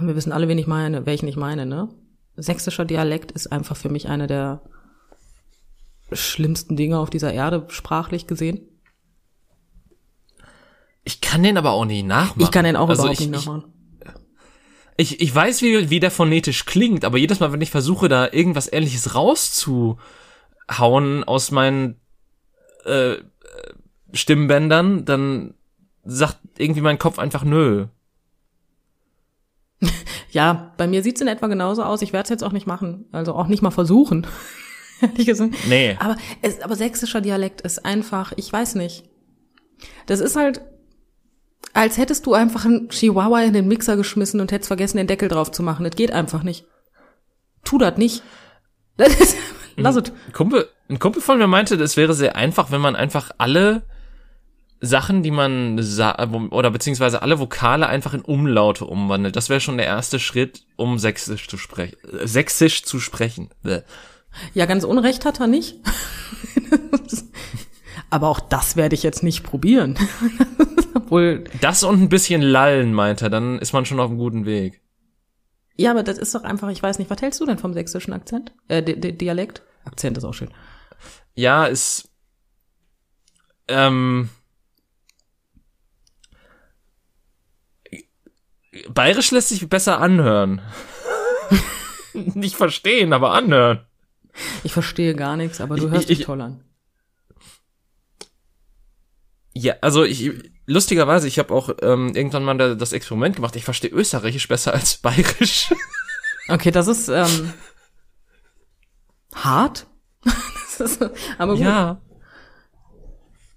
Wir 0.00 0.16
wissen 0.16 0.32
alle, 0.32 0.48
wen 0.48 0.58
ich 0.58 0.66
meine, 0.66 1.06
welchen 1.06 1.28
ich 1.28 1.36
meine. 1.36 1.64
Ne? 1.64 1.88
Sächsischer 2.36 2.84
Dialekt 2.84 3.32
ist 3.32 3.52
einfach 3.52 3.76
für 3.76 3.88
mich 3.88 4.08
eine 4.08 4.26
der 4.26 4.62
schlimmsten 6.12 6.76
Dinge 6.76 6.98
auf 6.98 7.10
dieser 7.10 7.32
Erde 7.32 7.66
sprachlich 7.68 8.26
gesehen. 8.26 8.60
Ich 11.04 11.20
kann 11.20 11.42
den 11.42 11.58
aber 11.58 11.72
auch 11.72 11.84
nicht 11.84 12.06
nachmachen. 12.06 12.40
Ich 12.40 12.50
kann 12.50 12.64
den 12.64 12.76
auch 12.76 12.88
also 12.88 13.02
überhaupt 13.02 13.20
ich, 13.20 13.28
nicht 13.28 13.38
ich, 13.40 13.46
nachmachen. 13.46 13.72
Ich, 14.96 15.20
ich 15.20 15.34
weiß, 15.34 15.62
wie, 15.62 15.90
wie 15.90 16.00
der 16.00 16.10
phonetisch 16.10 16.66
klingt, 16.66 17.04
aber 17.04 17.18
jedes 17.18 17.40
Mal, 17.40 17.52
wenn 17.52 17.60
ich 17.60 17.70
versuche, 17.70 18.08
da 18.08 18.28
irgendwas 18.30 18.72
ähnliches 18.72 19.14
rauszuhauen 19.14 19.98
aus 21.24 21.50
meinen 21.50 22.00
äh, 22.84 23.16
Stimmbändern, 24.12 25.04
dann 25.04 25.54
sagt 26.04 26.38
irgendwie 26.58 26.80
mein 26.80 26.98
Kopf 26.98 27.18
einfach 27.18 27.44
nö. 27.44 27.86
Ja, 30.30 30.74
bei 30.78 30.88
mir 30.88 31.04
sieht's 31.04 31.20
in 31.20 31.28
etwa 31.28 31.46
genauso 31.46 31.84
aus. 31.84 32.02
Ich 32.02 32.12
werde 32.12 32.24
es 32.24 32.28
jetzt 32.28 32.42
auch 32.42 32.50
nicht 32.50 32.66
machen. 32.66 33.04
Also 33.12 33.34
auch 33.36 33.46
nicht 33.46 33.62
mal 33.62 33.70
versuchen. 33.70 34.26
Ehrlich 35.00 35.26
gesagt. 35.26 35.54
Nee. 35.68 35.96
Aber, 36.00 36.16
es, 36.42 36.60
aber 36.60 36.74
sächsischer 36.74 37.20
Dialekt 37.20 37.60
ist 37.60 37.84
einfach, 37.84 38.32
ich 38.34 38.52
weiß 38.52 38.74
nicht. 38.74 39.04
Das 40.06 40.18
ist 40.18 40.34
halt, 40.34 40.60
als 41.72 41.98
hättest 41.98 42.26
du 42.26 42.34
einfach 42.34 42.64
einen 42.64 42.88
Chihuahua 42.88 43.42
in 43.42 43.52
den 43.52 43.68
Mixer 43.68 43.96
geschmissen 43.96 44.40
und 44.40 44.52
hättest 44.52 44.68
vergessen, 44.68 44.98
den 44.98 45.06
Deckel 45.06 45.28
drauf 45.28 45.50
zu 45.50 45.62
machen. 45.62 45.84
Das 45.84 45.96
geht 45.96 46.12
einfach 46.12 46.42
nicht. 46.42 46.66
Tu 47.64 47.78
das 47.78 47.96
nicht. 47.96 48.22
Das 48.96 49.12
ist, 49.12 49.36
lass 49.74 49.96
es. 49.96 50.12
Ein 50.28 50.32
Kumpel, 50.32 50.68
ein 50.88 51.00
Kumpel 51.00 51.20
von 51.20 51.36
mir 51.36 51.48
meinte, 51.48 51.74
es 51.74 51.96
wäre 51.96 52.14
sehr 52.14 52.36
einfach, 52.36 52.70
wenn 52.70 52.80
man 52.80 52.94
einfach 52.94 53.32
alle 53.38 53.82
Sachen, 54.80 55.24
die 55.24 55.32
man 55.32 55.80
oder 56.50 56.70
beziehungsweise 56.70 57.22
alle 57.22 57.40
Vokale 57.40 57.88
einfach 57.88 58.14
in 58.14 58.20
Umlaute 58.20 58.84
umwandelt. 58.84 59.34
Das 59.34 59.48
wäre 59.48 59.60
schon 59.60 59.76
der 59.76 59.86
erste 59.86 60.20
Schritt, 60.20 60.64
um 60.76 60.98
sächsisch 61.00 61.48
zu 61.48 61.56
sprechen. 61.56 61.96
Sächsisch 62.22 62.84
zu 62.84 63.00
sprechen. 63.00 63.50
Bäh. 63.64 63.80
Ja, 64.52 64.66
ganz 64.66 64.84
unrecht 64.84 65.24
hat 65.24 65.40
er 65.40 65.46
nicht. 65.46 65.76
aber 68.14 68.28
auch 68.28 68.38
das 68.40 68.76
werde 68.76 68.94
ich 68.94 69.02
jetzt 69.02 69.22
nicht 69.24 69.42
probieren. 69.42 69.98
Obwohl, 70.94 71.44
Das 71.60 71.82
und 71.82 72.00
ein 72.00 72.08
bisschen 72.08 72.40
lallen, 72.42 72.94
meint 72.94 73.20
er, 73.22 73.28
dann 73.30 73.58
ist 73.58 73.72
man 73.72 73.84
schon 73.84 73.98
auf 74.00 74.08
einem 74.08 74.18
guten 74.18 74.46
Weg. 74.46 74.80
ja, 75.76 75.90
aber 75.90 76.02
das 76.04 76.18
ist 76.18 76.34
doch 76.34 76.44
einfach, 76.44 76.68
ich 76.70 76.82
weiß 76.82 76.98
nicht, 76.98 77.10
was 77.10 77.20
hältst 77.20 77.40
du 77.40 77.46
denn 77.46 77.58
vom 77.58 77.74
sächsischen 77.74 78.12
Akzent? 78.12 78.52
Äh, 78.68 78.82
Di 78.82 78.98
Di 79.00 79.12
Dialekt? 79.18 79.62
Akzent 79.84 80.16
ist 80.16 80.24
auch 80.24 80.32
schön. 80.32 80.50
Ja, 81.34 81.64
ist 81.66 82.08
ähm, 83.68 84.28
Bayerisch 88.88 89.30
lässt 89.30 89.50
sich 89.50 89.68
besser 89.68 90.00
anhören. 90.00 90.60
Nicht 92.12 92.56
verstehen, 92.56 93.12
aber 93.12 93.32
anhören. 93.32 93.80
Ich 94.64 94.72
verstehe 94.72 95.14
gar 95.14 95.36
nichts, 95.36 95.60
aber 95.60 95.76
du 95.76 95.86
Ich- 95.86 95.92
hörst 95.92 96.10
ich- 96.10 96.18
dich 96.18 96.26
toll 96.26 96.40
an. 96.40 96.63
Ja, 99.54 99.74
also 99.80 100.04
ich 100.04 100.32
lustigerweise, 100.66 101.28
ich 101.28 101.38
habe 101.38 101.54
auch 101.54 101.70
ähm, 101.82 102.12
irgendwann 102.14 102.44
mal 102.44 102.56
da- 102.58 102.74
das 102.74 102.92
Experiment 102.92 103.36
gemacht. 103.36 103.54
Ich 103.56 103.64
verstehe 103.64 103.90
Österreichisch 103.90 104.48
besser 104.48 104.74
als 104.74 104.96
Bayerisch. 104.98 105.72
Okay, 106.46 106.70
das 106.70 106.88
ist 106.88 107.08
ähm, 107.08 107.54
hart. 109.34 109.86
ist, 110.78 111.00
aber 111.38 111.54
gut. 111.54 111.62
ja. 111.62 112.02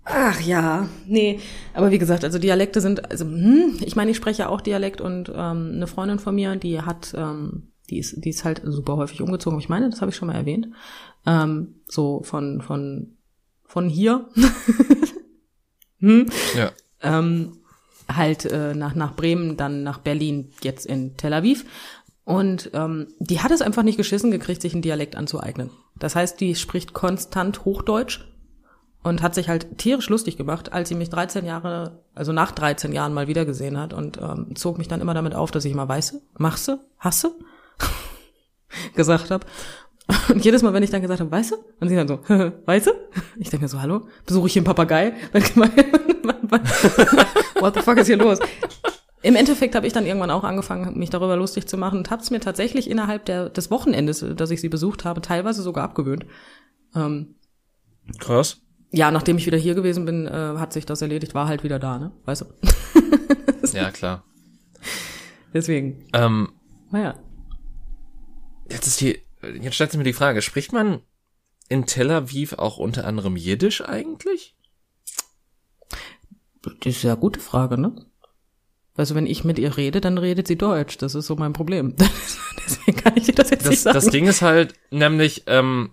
Ach 0.05 0.39
ja, 0.39 0.87
nee. 1.05 1.41
Aber 1.73 1.91
wie 1.91 1.97
gesagt, 1.97 2.23
also 2.23 2.39
Dialekte 2.39 2.79
sind, 2.79 3.11
also 3.11 3.25
hm, 3.25 3.77
ich 3.81 3.97
meine, 3.97 4.11
ich 4.11 4.15
spreche 4.17 4.47
auch 4.47 4.61
Dialekt 4.61 5.01
und 5.01 5.27
ähm, 5.35 5.71
eine 5.75 5.87
Freundin 5.87 6.19
von 6.19 6.33
mir, 6.33 6.55
die 6.55 6.79
hat, 6.81 7.13
ähm, 7.17 7.73
die 7.89 7.99
ist, 7.99 8.23
die 8.23 8.29
ist 8.29 8.45
halt 8.45 8.61
super 8.63 8.95
häufig 8.95 9.21
umgezogen. 9.21 9.59
Ich 9.59 9.67
meine, 9.67 9.89
das 9.89 9.99
habe 9.99 10.11
ich 10.11 10.15
schon 10.15 10.29
mal 10.29 10.35
erwähnt. 10.35 10.67
Ähm, 11.25 11.81
so 11.89 12.21
von 12.23 12.61
von 12.61 13.17
von 13.65 13.89
hier, 13.89 14.29
hm, 15.99 16.27
Ja. 16.55 16.71
ähm, 17.01 17.57
halt 18.13 18.45
äh, 18.45 18.73
nach 18.73 18.95
nach 18.95 19.15
Bremen, 19.15 19.57
dann 19.57 19.83
nach 19.83 19.97
Berlin, 19.99 20.51
jetzt 20.61 20.85
in 20.85 21.17
Tel 21.17 21.33
Aviv. 21.33 21.65
Und 22.23 22.71
ähm, 22.73 23.07
die 23.19 23.39
hat 23.41 23.51
es 23.51 23.61
einfach 23.61 23.83
nicht 23.83 23.97
geschissen 23.97 24.31
gekriegt, 24.31 24.61
sich 24.61 24.73
einen 24.73 24.81
Dialekt 24.81 25.15
anzueignen. 25.15 25.69
Das 25.95 26.15
heißt, 26.15 26.39
die 26.41 26.55
spricht 26.55 26.93
konstant 26.93 27.63
Hochdeutsch 27.63 28.19
und 29.01 29.21
hat 29.21 29.33
sich 29.33 29.47
halt 29.47 29.77
tierisch 29.77 30.09
lustig 30.09 30.35
gemacht, 30.35 30.73
als 30.73 30.89
sie 30.89 30.95
mich 30.95 31.09
13 31.09 31.45
Jahre, 31.45 32.03
also 32.13 32.33
nach 32.33 32.51
13 32.51 32.91
Jahren 32.91 33.13
mal 33.13 33.27
wieder 33.27 33.45
gesehen 33.45 33.77
hat 33.77 33.93
und 33.93 34.17
ähm, 34.21 34.55
zog 34.55 34.77
mich 34.77 34.89
dann 34.89 34.99
immer 34.99 35.13
damit 35.13 35.35
auf, 35.35 35.51
dass 35.51 35.63
ich 35.63 35.71
immer 35.71 35.87
weiße, 35.87 36.21
machse, 36.37 36.79
hasse 36.99 37.31
gesagt 38.95 39.31
habe. 39.31 39.45
Und 40.29 40.43
jedes 40.45 40.61
Mal, 40.63 40.73
wenn 40.73 40.83
ich 40.83 40.89
dann 40.89 41.01
gesagt 41.01 41.19
habe, 41.19 41.31
weiße, 41.31 41.57
und 41.79 41.89
sie 41.89 41.95
dann 41.95 42.07
so, 42.07 42.19
weiße, 42.65 42.93
ich 43.37 43.49
denke 43.49 43.65
mir 43.65 43.69
so, 43.69 43.81
hallo, 43.81 44.07
besuche 44.25 44.47
ich 44.47 44.53
hier 44.53 44.61
einen 44.61 44.65
Papagei? 44.65 45.13
What 47.59 47.73
the 47.75 47.81
fuck 47.81 47.97
ist 47.97 48.07
hier 48.07 48.17
los? 48.17 48.39
Im 49.23 49.35
Endeffekt 49.35 49.75
habe 49.75 49.85
ich 49.87 49.93
dann 49.93 50.05
irgendwann 50.05 50.31
auch 50.31 50.43
angefangen, 50.43 50.97
mich 50.97 51.09
darüber 51.09 51.35
lustig 51.35 51.67
zu 51.67 51.75
machen 51.77 51.97
und 51.99 52.11
habe 52.11 52.21
es 52.21 52.29
mir 52.31 52.39
tatsächlich 52.39 52.89
innerhalb 52.89 53.25
der, 53.25 53.49
des 53.49 53.69
Wochenendes, 53.71 54.25
dass 54.35 54.51
ich 54.51 54.61
sie 54.61 54.69
besucht 54.69 55.03
habe, 55.05 55.21
teilweise 55.21 55.61
sogar 55.61 55.83
abgewöhnt. 55.83 56.25
Ähm, 56.95 57.35
Krass. 58.19 58.61
ja, 58.91 59.11
nachdem 59.11 59.37
ich 59.37 59.45
wieder 59.45 59.57
hier 59.57 59.75
gewesen 59.75 60.05
bin, 60.05 60.27
äh, 60.27 60.55
hat 60.57 60.71
sich 60.71 60.85
das 60.85 61.01
erledigt, 61.01 61.33
war 61.35 61.47
halt 61.47 61.63
wieder 61.63 61.79
da, 61.79 61.97
ne? 61.97 62.11
Weißt 62.25 62.41
du? 62.41 62.45
Ja, 63.73 63.91
klar. 63.91 64.23
Deswegen. 65.53 66.05
Ähm, 66.13 66.49
Naja. 66.91 67.15
jetzt 68.69 68.87
ist 68.87 69.01
die, 69.01 69.19
jetzt 69.61 69.75
stellt 69.75 69.91
sich 69.91 69.97
mir 69.97 70.03
die 70.03 70.13
Frage, 70.13 70.41
spricht 70.41 70.73
man 70.73 71.01
in 71.69 71.85
Tel 71.85 72.11
Aviv 72.11 72.53
auch 72.53 72.77
unter 72.77 73.05
anderem 73.05 73.35
Jiddisch 73.35 73.81
eigentlich? 73.81 74.55
Das 76.61 76.95
ist 76.95 77.03
ja 77.03 77.11
eine 77.13 77.19
gute 77.19 77.39
Frage, 77.39 77.77
ne? 77.77 78.05
Also 78.95 79.13
wenn 79.13 79.27
ich 79.27 79.43
mit 79.43 79.59
ihr 79.59 79.77
rede, 79.77 80.01
dann 80.01 80.17
redet 80.17 80.47
sie 80.47 80.57
Deutsch. 80.57 80.97
Das 80.97 81.13
ist 81.13 81.27
so 81.27 81.35
mein 81.35 81.53
Problem. 81.53 81.95
Deswegen 82.65 82.97
kann 82.97 83.15
ich 83.15 83.25
dir 83.25 83.33
das 83.35 83.51
jetzt 83.51 83.65
nicht 83.65 83.77
Das, 83.77 83.83
sagen. 83.83 83.93
das 83.95 84.07
Ding 84.09 84.25
ist 84.27 84.41
halt 84.41 84.73
nämlich, 84.89 85.43
ähm, 85.45 85.91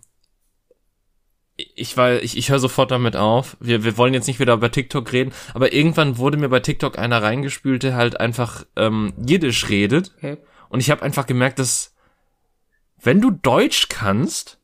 ich 1.56 1.96
weil 1.96 2.24
ich, 2.24 2.36
ich 2.36 2.50
höre 2.50 2.58
sofort 2.58 2.90
damit 2.90 3.14
auf. 3.14 3.56
Wir, 3.60 3.84
wir 3.84 3.96
wollen 3.98 4.14
jetzt 4.14 4.26
nicht 4.26 4.40
wieder 4.40 4.54
über 4.54 4.70
TikTok 4.72 5.12
reden, 5.12 5.32
aber 5.52 5.72
irgendwann 5.72 6.16
wurde 6.16 6.38
mir 6.38 6.48
bei 6.48 6.60
TikTok 6.60 6.98
einer 6.98 7.22
reingespült, 7.22 7.82
der 7.82 7.94
halt 7.94 8.18
einfach 8.18 8.64
ähm, 8.76 9.12
Jiddisch 9.24 9.68
redet. 9.68 10.12
okay. 10.16 10.38
Und 10.70 10.80
ich 10.80 10.90
habe 10.90 11.02
einfach 11.02 11.26
gemerkt, 11.26 11.58
dass 11.60 11.93
wenn 13.04 13.20
du 13.20 13.30
Deutsch 13.30 13.88
kannst, 13.88 14.58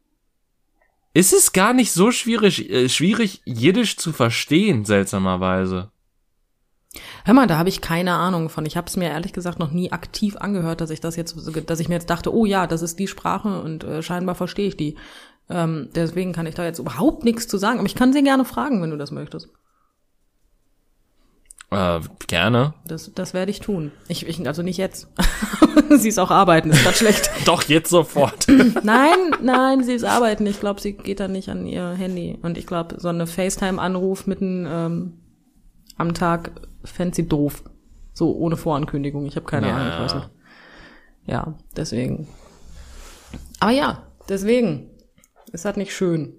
ist 1.12 1.32
es 1.32 1.52
gar 1.52 1.72
nicht 1.72 1.92
so 1.92 2.12
schwierig, 2.12 2.70
äh, 2.70 2.88
schwierig 2.88 3.42
Jiddisch 3.44 3.96
zu 3.96 4.12
verstehen, 4.12 4.84
seltsamerweise. 4.84 5.90
Hör 7.24 7.34
mal, 7.34 7.46
da 7.46 7.58
habe 7.58 7.68
ich 7.68 7.80
keine 7.80 8.14
Ahnung 8.14 8.48
von. 8.48 8.66
Ich 8.66 8.76
habe 8.76 8.88
es 8.88 8.96
mir 8.96 9.10
ehrlich 9.10 9.32
gesagt 9.32 9.58
noch 9.58 9.70
nie 9.70 9.92
aktiv 9.92 10.36
angehört, 10.36 10.80
dass 10.80 10.90
ich 10.90 11.00
das 11.00 11.16
jetzt, 11.16 11.36
dass 11.66 11.80
ich 11.80 11.88
mir 11.88 11.94
jetzt 11.94 12.10
dachte, 12.10 12.34
oh 12.34 12.46
ja, 12.46 12.66
das 12.66 12.82
ist 12.82 12.98
die 12.98 13.06
Sprache 13.06 13.60
und 13.60 13.84
äh, 13.84 14.02
scheinbar 14.02 14.34
verstehe 14.34 14.68
ich 14.68 14.76
die. 14.76 14.96
Ähm, 15.48 15.90
deswegen 15.94 16.32
kann 16.32 16.46
ich 16.46 16.54
da 16.54 16.64
jetzt 16.64 16.78
überhaupt 16.78 17.24
nichts 17.24 17.46
zu 17.46 17.58
sagen. 17.58 17.78
Aber 17.78 17.86
ich 17.86 17.94
kann 17.94 18.12
sie 18.12 18.22
gerne 18.22 18.44
fragen, 18.44 18.82
wenn 18.82 18.90
du 18.90 18.96
das 18.96 19.10
möchtest. 19.10 19.50
Äh, 21.70 22.00
gerne. 22.26 22.74
Das, 22.84 23.12
das 23.14 23.32
werde 23.32 23.50
ich 23.52 23.60
tun. 23.60 23.92
Ich, 24.08 24.26
ich, 24.26 24.44
also 24.46 24.62
nicht 24.62 24.76
jetzt. 24.76 25.06
sie 25.90 26.08
ist 26.08 26.18
auch 26.18 26.32
arbeiten, 26.32 26.70
ist 26.70 26.82
grad 26.82 26.96
schlecht. 26.96 27.30
Doch, 27.44 27.62
jetzt 27.64 27.90
sofort. 27.90 28.48
Nein, 28.82 29.36
nein, 29.40 29.84
sie 29.84 29.94
ist 29.94 30.04
arbeiten. 30.04 30.46
Ich 30.46 30.58
glaube, 30.58 30.80
sie 30.80 30.94
geht 30.94 31.20
dann 31.20 31.30
nicht 31.32 31.48
an 31.48 31.66
ihr 31.66 31.90
Handy. 31.90 32.38
Und 32.42 32.58
ich 32.58 32.66
glaube, 32.66 32.96
so 32.98 33.08
eine 33.08 33.26
FaceTime-Anruf 33.28 34.26
mitten 34.26 34.66
ähm, 34.68 35.20
am 35.96 36.12
Tag 36.14 36.50
fände 36.84 37.14
sie 37.14 37.28
doof. 37.28 37.62
So 38.14 38.34
ohne 38.34 38.56
Vorankündigung. 38.56 39.24
Ich 39.26 39.36
habe 39.36 39.46
keine 39.46 39.68
Ja. 39.68 39.76
Ahnung, 39.76 39.92
ich 39.92 40.00
weiß 40.00 40.14
nicht. 40.16 40.30
Ja, 41.26 41.54
deswegen. 41.76 42.26
Aber 43.60 43.70
ja, 43.70 44.08
deswegen. 44.28 44.90
Ist 45.52 45.64
halt 45.64 45.76
nicht 45.76 45.94
schön. 45.94 46.34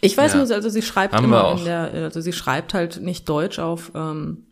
Ich 0.00 0.16
weiß 0.16 0.34
Ja. 0.34 0.42
nur, 0.44 0.50
also 0.54 0.68
sie 0.68 0.82
schreibt 0.82 1.14
Haben 1.14 1.24
immer 1.24 1.56
in 1.58 1.64
der, 1.64 1.90
also 1.92 2.20
sie 2.20 2.32
schreibt 2.32 2.74
halt 2.74 3.00
nicht 3.00 3.28
Deutsch 3.28 3.58
auf, 3.58 3.92
ähm, 3.94 4.46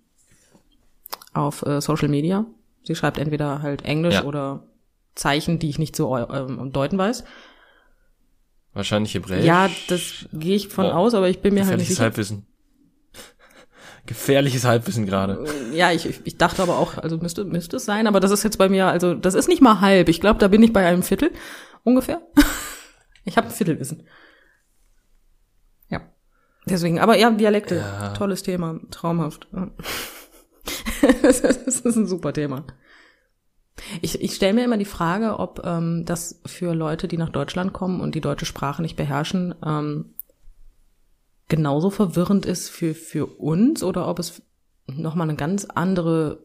auf 1.32 1.64
äh, 1.66 1.80
Social 1.80 2.08
Media. 2.08 2.46
Sie 2.82 2.94
schreibt 2.94 3.18
entweder 3.18 3.62
halt 3.62 3.82
Englisch 3.84 4.14
Ja. 4.14 4.24
oder 4.24 4.66
Zeichen, 5.14 5.58
die 5.58 5.68
ich 5.68 5.78
nicht 5.78 5.94
so 5.96 6.16
ähm, 6.16 6.72
deuten 6.72 6.98
weiß. 6.98 7.24
Wahrscheinlich 8.72 9.14
Hebräisch. 9.14 9.44
Ja, 9.44 9.70
das 9.88 10.26
gehe 10.32 10.56
ich 10.56 10.68
von 10.68 10.86
Boah, 10.86 10.96
aus, 10.96 11.14
aber 11.14 11.28
ich 11.28 11.40
bin 11.40 11.54
mir 11.54 11.60
halt 11.66 11.78
nicht 11.78 11.88
Gefährliches 11.88 11.96
sicher. 11.96 12.02
Halbwissen. 12.04 12.46
Gefährliches 14.06 14.64
Halbwissen 14.64 15.06
gerade. 15.06 15.44
Ja, 15.72 15.92
ich, 15.92 16.08
ich 16.24 16.36
dachte 16.38 16.62
aber 16.62 16.78
auch, 16.78 16.98
also 16.98 17.16
müsste, 17.18 17.44
müsste 17.44 17.76
es 17.76 17.84
sein, 17.84 18.06
aber 18.06 18.18
das 18.20 18.30
ist 18.32 18.42
jetzt 18.42 18.58
bei 18.58 18.68
mir, 18.68 18.86
also 18.88 19.14
das 19.14 19.34
ist 19.34 19.48
nicht 19.48 19.62
mal 19.62 19.80
halb. 19.80 20.08
Ich 20.08 20.20
glaube, 20.20 20.40
da 20.40 20.48
bin 20.48 20.62
ich 20.62 20.72
bei 20.72 20.84
einem 20.86 21.02
Viertel 21.02 21.30
ungefähr. 21.82 22.20
Ich 23.26 23.38
habe 23.38 23.46
ein 23.46 23.52
Viertelwissen. 23.54 24.02
Deswegen, 26.66 26.98
aber 26.98 27.16
ja, 27.16 27.30
Dialekte, 27.30 27.76
Ja. 27.76 28.10
tolles 28.14 28.42
Thema, 28.42 28.80
traumhaft. 28.90 29.48
Das 31.22 31.40
ist 31.40 31.84
ein 31.84 32.06
super 32.06 32.32
Thema. 32.32 32.64
Ich, 34.00 34.20
ich 34.22 34.34
stelle 34.34 34.54
mir 34.54 34.64
immer 34.64 34.78
die 34.78 34.84
Frage, 34.84 35.38
ob 35.38 35.60
ähm, 35.64 36.04
das 36.06 36.40
für 36.46 36.74
Leute, 36.74 37.08
die 37.08 37.18
nach 37.18 37.28
Deutschland 37.28 37.72
kommen 37.72 38.00
und 38.00 38.14
die 38.14 38.20
deutsche 38.20 38.46
Sprache 38.46 38.80
nicht 38.80 38.96
beherrschen, 38.96 39.54
ähm, 39.64 40.14
genauso 41.48 41.90
verwirrend 41.90 42.46
ist 42.46 42.70
für, 42.70 42.94
für 42.94 43.26
uns 43.26 43.82
oder 43.82 44.08
ob 44.08 44.18
es 44.18 44.42
nochmal 44.86 45.28
eine 45.28 45.36
ganz 45.36 45.64
andere, 45.66 46.42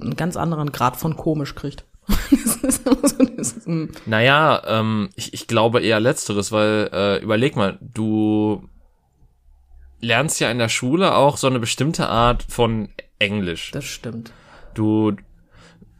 einen 0.00 0.16
ganz 0.16 0.36
anderen 0.36 0.72
Grad 0.72 0.96
von 0.96 1.16
komisch 1.16 1.54
kriegt. 1.54 1.84
mm. 3.66 3.84
Naja, 4.06 4.62
ähm, 4.66 5.10
ich, 5.16 5.34
ich 5.34 5.46
glaube 5.46 5.80
eher 5.80 6.00
letzteres, 6.00 6.52
weil 6.52 6.90
äh, 6.92 7.22
überleg 7.22 7.56
mal, 7.56 7.78
du 7.80 8.68
lernst 10.00 10.40
ja 10.40 10.50
in 10.50 10.58
der 10.58 10.68
Schule 10.68 11.14
auch 11.14 11.36
so 11.36 11.46
eine 11.46 11.60
bestimmte 11.60 12.08
Art 12.08 12.42
von 12.42 12.88
Englisch. 13.18 13.70
das 13.72 13.84
stimmt. 13.84 14.32
Du 14.74 15.16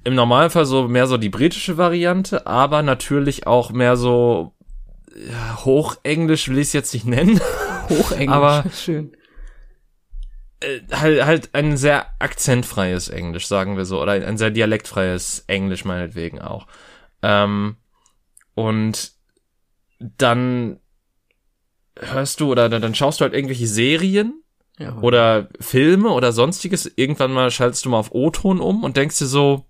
im 0.05 0.15
Normalfall 0.15 0.65
so 0.65 0.89
mehr 0.89 1.07
so 1.07 1.19
die 1.19 1.29
britische 1.29 1.77
Variante, 1.77 2.47
aber 2.47 2.83
natürlich 2.83 3.47
auch 3.47 3.71
mehr 3.71 3.97
so 3.97 4.55
ja, 5.15 5.65
Hochenglisch 5.65 6.49
will 6.49 6.59
ich 6.59 6.69
es 6.69 6.73
jetzt 6.73 6.95
nicht 6.95 7.07
nennen. 7.07 7.41
Hochenglisch. 7.89 8.29
Aber- 8.29 8.65
schön. 8.73 9.13
Äh, 10.61 10.81
halt, 10.93 11.25
halt 11.25 11.55
ein 11.55 11.77
sehr 11.77 12.07
akzentfreies 12.19 13.09
Englisch, 13.09 13.47
sagen 13.47 13.77
wir 13.77 13.85
so, 13.85 14.01
oder 14.01 14.13
ein 14.13 14.39
sehr 14.39 14.51
dialektfreies 14.51 15.45
Englisch 15.47 15.85
meinetwegen 15.85 16.41
auch. 16.41 16.67
Ähm, 17.23 17.77
und 18.55 19.13
dann 19.99 20.81
hörst 21.99 22.41
du 22.41 22.51
oder 22.51 22.69
dann 22.69 22.95
schaust 22.95 23.21
du 23.21 23.25
halt 23.25 23.35
irgendwelche 23.35 23.67
Serien 23.67 24.43
Ja. 24.79 24.97
oder 25.01 25.49
Filme 25.61 26.11
oder 26.11 26.33
sonstiges. 26.33 26.91
Irgendwann 26.97 27.33
mal 27.33 27.51
schaltest 27.51 27.85
du 27.85 27.89
mal 27.91 27.99
auf 27.99 28.13
O-Ton 28.13 28.61
um 28.61 28.85
und 28.85 28.97
denkst 28.97 29.19
dir 29.19 29.27
so, 29.27 29.67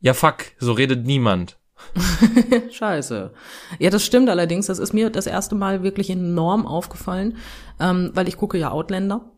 ja 0.00 0.14
fuck, 0.14 0.36
so 0.58 0.72
redet 0.72 1.06
niemand. 1.06 1.58
Scheiße. 2.70 3.32
Ja, 3.78 3.90
das 3.90 4.04
stimmt 4.04 4.28
allerdings. 4.30 4.66
Das 4.66 4.78
ist 4.78 4.92
mir 4.92 5.10
das 5.10 5.26
erste 5.26 5.54
Mal 5.54 5.82
wirklich 5.82 6.10
enorm 6.10 6.66
aufgefallen, 6.66 7.36
ähm, 7.80 8.10
weil 8.14 8.28
ich 8.28 8.36
gucke 8.36 8.58
ja 8.58 8.70
Outlander. 8.70 9.32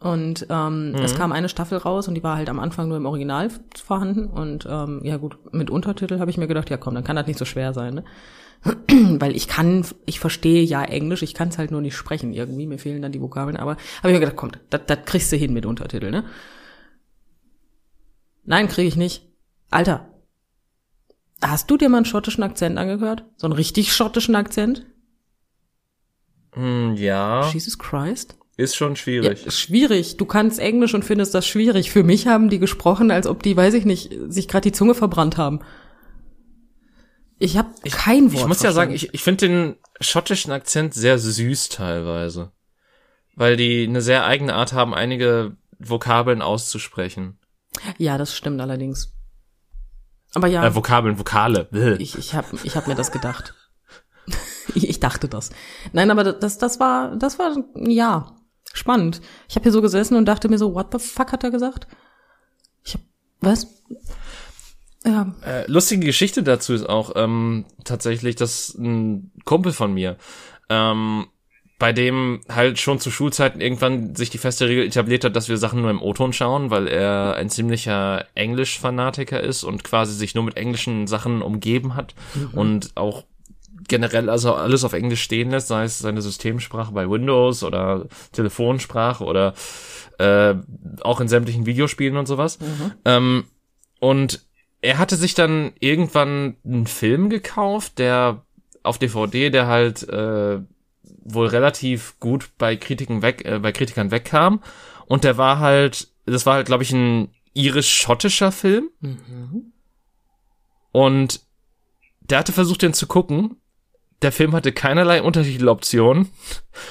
Und 0.00 0.46
ähm, 0.50 0.90
Mhm. 0.92 0.98
es 1.02 1.14
kam 1.14 1.32
eine 1.32 1.48
Staffel 1.48 1.78
raus 1.78 2.08
und 2.08 2.14
die 2.14 2.22
war 2.22 2.36
halt 2.36 2.50
am 2.50 2.58
Anfang 2.60 2.88
nur 2.88 2.96
im 2.98 3.06
Original 3.06 3.48
vorhanden. 3.82 4.26
Und 4.26 4.66
ähm, 4.70 5.00
ja 5.02 5.16
gut, 5.16 5.38
mit 5.52 5.70
Untertitel 5.70 6.18
habe 6.20 6.30
ich 6.30 6.36
mir 6.36 6.46
gedacht, 6.46 6.68
ja 6.68 6.76
komm, 6.76 6.94
dann 6.94 7.04
kann 7.04 7.16
das 7.16 7.26
nicht 7.26 7.38
so 7.38 7.44
schwer 7.46 7.72
sein, 7.72 7.94
ne? 7.94 8.04
weil 8.90 9.36
ich 9.36 9.48
kann, 9.48 9.84
ich 10.06 10.20
verstehe 10.20 10.62
ja 10.62 10.82
Englisch, 10.84 11.22
ich 11.22 11.34
kann 11.34 11.48
es 11.48 11.58
halt 11.58 11.70
nur 11.70 11.80
nicht 11.80 11.96
sprechen 11.96 12.32
irgendwie, 12.32 12.66
mir 12.66 12.78
fehlen 12.78 13.02
dann 13.02 13.12
die 13.12 13.20
Vokabeln, 13.20 13.56
aber 13.56 13.72
habe 13.98 14.08
ich 14.08 14.14
mir 14.14 14.20
gedacht, 14.20 14.36
komm, 14.36 14.52
das 14.70 14.80
kriegst 15.04 15.30
du 15.32 15.36
hin 15.36 15.52
mit 15.52 15.66
Untertitel, 15.66 16.10
ne? 16.10 16.24
Nein, 18.44 18.68
kriege 18.68 18.88
ich 18.88 18.96
nicht. 18.96 19.26
Alter, 19.70 20.08
hast 21.42 21.70
du 21.70 21.76
dir 21.76 21.88
mal 21.88 21.98
einen 21.98 22.06
schottischen 22.06 22.42
Akzent 22.44 22.78
angehört? 22.78 23.24
So 23.36 23.46
einen 23.46 23.54
richtig 23.54 23.92
schottischen 23.92 24.34
Akzent? 24.36 24.86
Hm, 26.52 26.94
ja, 26.96 27.50
Jesus 27.52 27.78
Christ. 27.78 28.36
ist 28.56 28.76
schon 28.76 28.90
Ja, 28.92 28.96
schwierig. 28.96 29.52
schwierig. 29.52 30.16
Du 30.16 30.24
kannst 30.26 30.60
Englisch 30.60 30.94
und 30.94 31.04
findest 31.04 31.34
das 31.34 31.46
schwierig. 31.46 31.90
Für 31.90 32.04
mich 32.04 32.26
haben 32.28 32.48
die 32.50 32.60
gesprochen, 32.60 33.10
als 33.10 33.26
ob 33.26 33.42
die, 33.42 33.56
weiß 33.56 33.74
ich 33.74 33.84
nicht, 33.84 34.12
sich 34.28 34.46
gerade 34.46 34.68
die 34.70 34.72
Zunge 34.76 34.94
verbrannt 34.94 35.36
haben. 35.36 35.60
Ich 37.38 37.56
habe 37.56 37.70
kein 37.90 38.32
Wort. 38.32 38.42
Ich 38.42 38.46
muss 38.46 38.62
ja 38.62 38.72
sagen, 38.72 38.90
verstanden. 38.92 39.12
ich, 39.12 39.14
ich 39.14 39.22
finde 39.22 39.48
den 39.48 39.76
schottischen 40.00 40.52
Akzent 40.52 40.94
sehr 40.94 41.18
süß 41.18 41.68
teilweise. 41.68 42.52
Weil 43.34 43.56
die 43.56 43.84
eine 43.84 44.00
sehr 44.00 44.24
eigene 44.24 44.54
Art 44.54 44.72
haben, 44.72 44.94
einige 44.94 45.56
Vokabeln 45.78 46.42
auszusprechen. 46.42 47.38
ja, 47.98 48.16
das 48.16 48.36
stimmt 48.36 48.60
allerdings. 48.60 49.12
Aber 50.34 50.46
ja, 50.46 50.64
Äh, 50.64 50.74
Vokabeln, 50.74 51.18
Vokale. 51.18 51.68
Ich, 51.98 52.16
ich 52.16 52.34
habe 52.34 52.56
ich 52.62 52.76
hab 52.76 52.86
mir 52.86 52.94
das 52.94 53.10
gedacht. 53.12 53.54
ich, 54.74 54.88
ich 54.88 55.00
dachte 55.00 55.28
das. 55.28 55.50
Nein, 55.92 56.10
aber 56.10 56.24
das, 56.32 56.58
das 56.58 56.80
war, 56.80 57.16
das 57.16 57.38
war, 57.38 57.56
ja, 57.76 58.36
spannend. 58.72 59.20
Ich 59.48 59.56
habe 59.56 59.64
hier 59.64 59.72
so 59.72 59.82
gesessen 59.82 60.16
und 60.16 60.26
dachte 60.26 60.48
mir 60.48 60.58
so, 60.58 60.74
what 60.74 60.88
the 60.92 60.98
fuck 60.98 61.32
hat 61.32 61.44
er 61.44 61.50
gesagt? 61.50 61.86
Ich 62.84 62.94
hab, 62.94 63.00
was? 63.40 63.82
Ja, 65.06 65.34
Äh, 65.44 65.70
lustige 65.70 66.06
Geschichte 66.06 66.42
dazu 66.42 66.72
ist 66.72 66.88
auch 66.88 67.12
ähm, 67.16 67.66
tatsächlich, 67.84 68.36
dass 68.36 68.74
ein 68.74 69.32
Kumpel 69.44 69.72
von 69.72 69.92
mir, 69.92 70.16
ähm, 70.70 71.26
bei 71.78 71.92
dem 71.92 72.40
halt 72.48 72.78
schon 72.78 73.00
zu 73.00 73.10
Schulzeiten 73.10 73.60
irgendwann 73.60 74.14
sich 74.14 74.30
die 74.30 74.38
feste 74.38 74.68
Regel 74.68 74.86
etabliert 74.86 75.24
hat, 75.24 75.36
dass 75.36 75.48
wir 75.48 75.58
Sachen 75.58 75.82
nur 75.82 75.90
im 75.90 76.00
O-Ton 76.00 76.32
schauen, 76.32 76.70
weil 76.70 76.86
er 76.86 77.34
ein 77.34 77.50
ziemlicher 77.50 78.24
Englisch-Fanatiker 78.34 79.40
ist 79.40 79.64
und 79.64 79.84
quasi 79.84 80.14
sich 80.14 80.34
nur 80.34 80.44
mit 80.44 80.56
englischen 80.56 81.06
Sachen 81.06 81.42
umgeben 81.42 81.94
hat 81.96 82.14
und 82.52 82.92
auch 82.96 83.24
generell 83.88 84.30
also 84.30 84.54
alles 84.54 84.84
auf 84.84 84.94
Englisch 84.94 85.22
stehen 85.22 85.50
lässt, 85.50 85.68
sei 85.68 85.84
es 85.84 85.98
seine 85.98 86.22
Systemsprache 86.22 86.92
bei 86.92 87.10
Windows 87.10 87.62
oder 87.64 88.06
Telefonsprache 88.32 89.24
oder 89.24 89.52
äh, 90.18 90.54
auch 91.02 91.20
in 91.20 91.28
sämtlichen 91.28 91.66
Videospielen 91.66 92.16
und 92.16 92.26
sowas. 92.26 92.58
Ähm, 93.04 93.44
und 94.00 94.46
er 94.84 94.98
hatte 94.98 95.16
sich 95.16 95.32
dann 95.32 95.72
irgendwann 95.80 96.56
einen 96.62 96.86
Film 96.86 97.30
gekauft, 97.30 97.98
der 97.98 98.44
auf 98.82 98.98
DVD, 98.98 99.48
der 99.48 99.66
halt 99.66 100.06
äh, 100.06 100.60
wohl 101.22 101.46
relativ 101.46 102.20
gut 102.20 102.50
bei 102.58 102.76
Kritiken 102.76 103.22
weg, 103.22 103.46
äh, 103.46 103.58
bei 103.60 103.72
Kritikern 103.72 104.10
wegkam. 104.10 104.62
Und 105.06 105.24
der 105.24 105.38
war 105.38 105.58
halt, 105.58 106.08
das 106.26 106.44
war 106.44 106.56
halt, 106.56 106.66
glaube 106.66 106.82
ich, 106.82 106.92
ein 106.92 107.30
irisch-schottischer 107.54 108.52
Film. 108.52 108.90
Und 110.92 111.40
der 112.20 112.40
hatte 112.40 112.52
versucht, 112.52 112.82
den 112.82 112.92
zu 112.92 113.06
gucken. 113.06 113.56
Der 114.20 114.32
Film 114.32 114.52
hatte 114.52 114.70
keinerlei 114.70 115.22
Untertiteloption. 115.22 116.28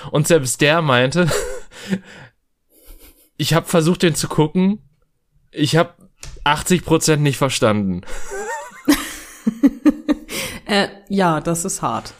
Und 0.10 0.27
selbst 0.27 0.62
der 0.62 0.82
meinte, 0.82 1.29
ich 3.38 3.53
habe 3.53 3.67
versucht, 3.67 4.01
den 4.01 4.15
zu 4.15 4.27
gucken. 4.27 4.82
Ich 5.51 5.75
habe 5.75 6.02
80% 6.45 7.17
nicht 7.17 7.38
verstanden. 7.38 8.01
Äh, 10.65 10.88
ja, 11.09 11.41
das 11.41 11.65
ist 11.65 11.81
hart. 11.81 12.13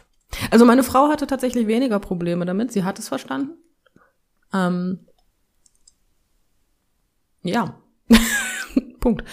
Also 0.52 0.66
meine 0.66 0.84
Frau 0.84 1.08
hatte 1.10 1.26
tatsächlich 1.28 1.66
weniger 1.66 2.00
Probleme 2.00 2.46
damit. 2.46 2.72
Sie 2.72 2.84
hat 2.84 3.00
es 3.00 3.08
verstanden. 3.08 3.58
Ähm, 4.54 5.08
ja. 7.42 7.82
Punkt. 9.00 9.24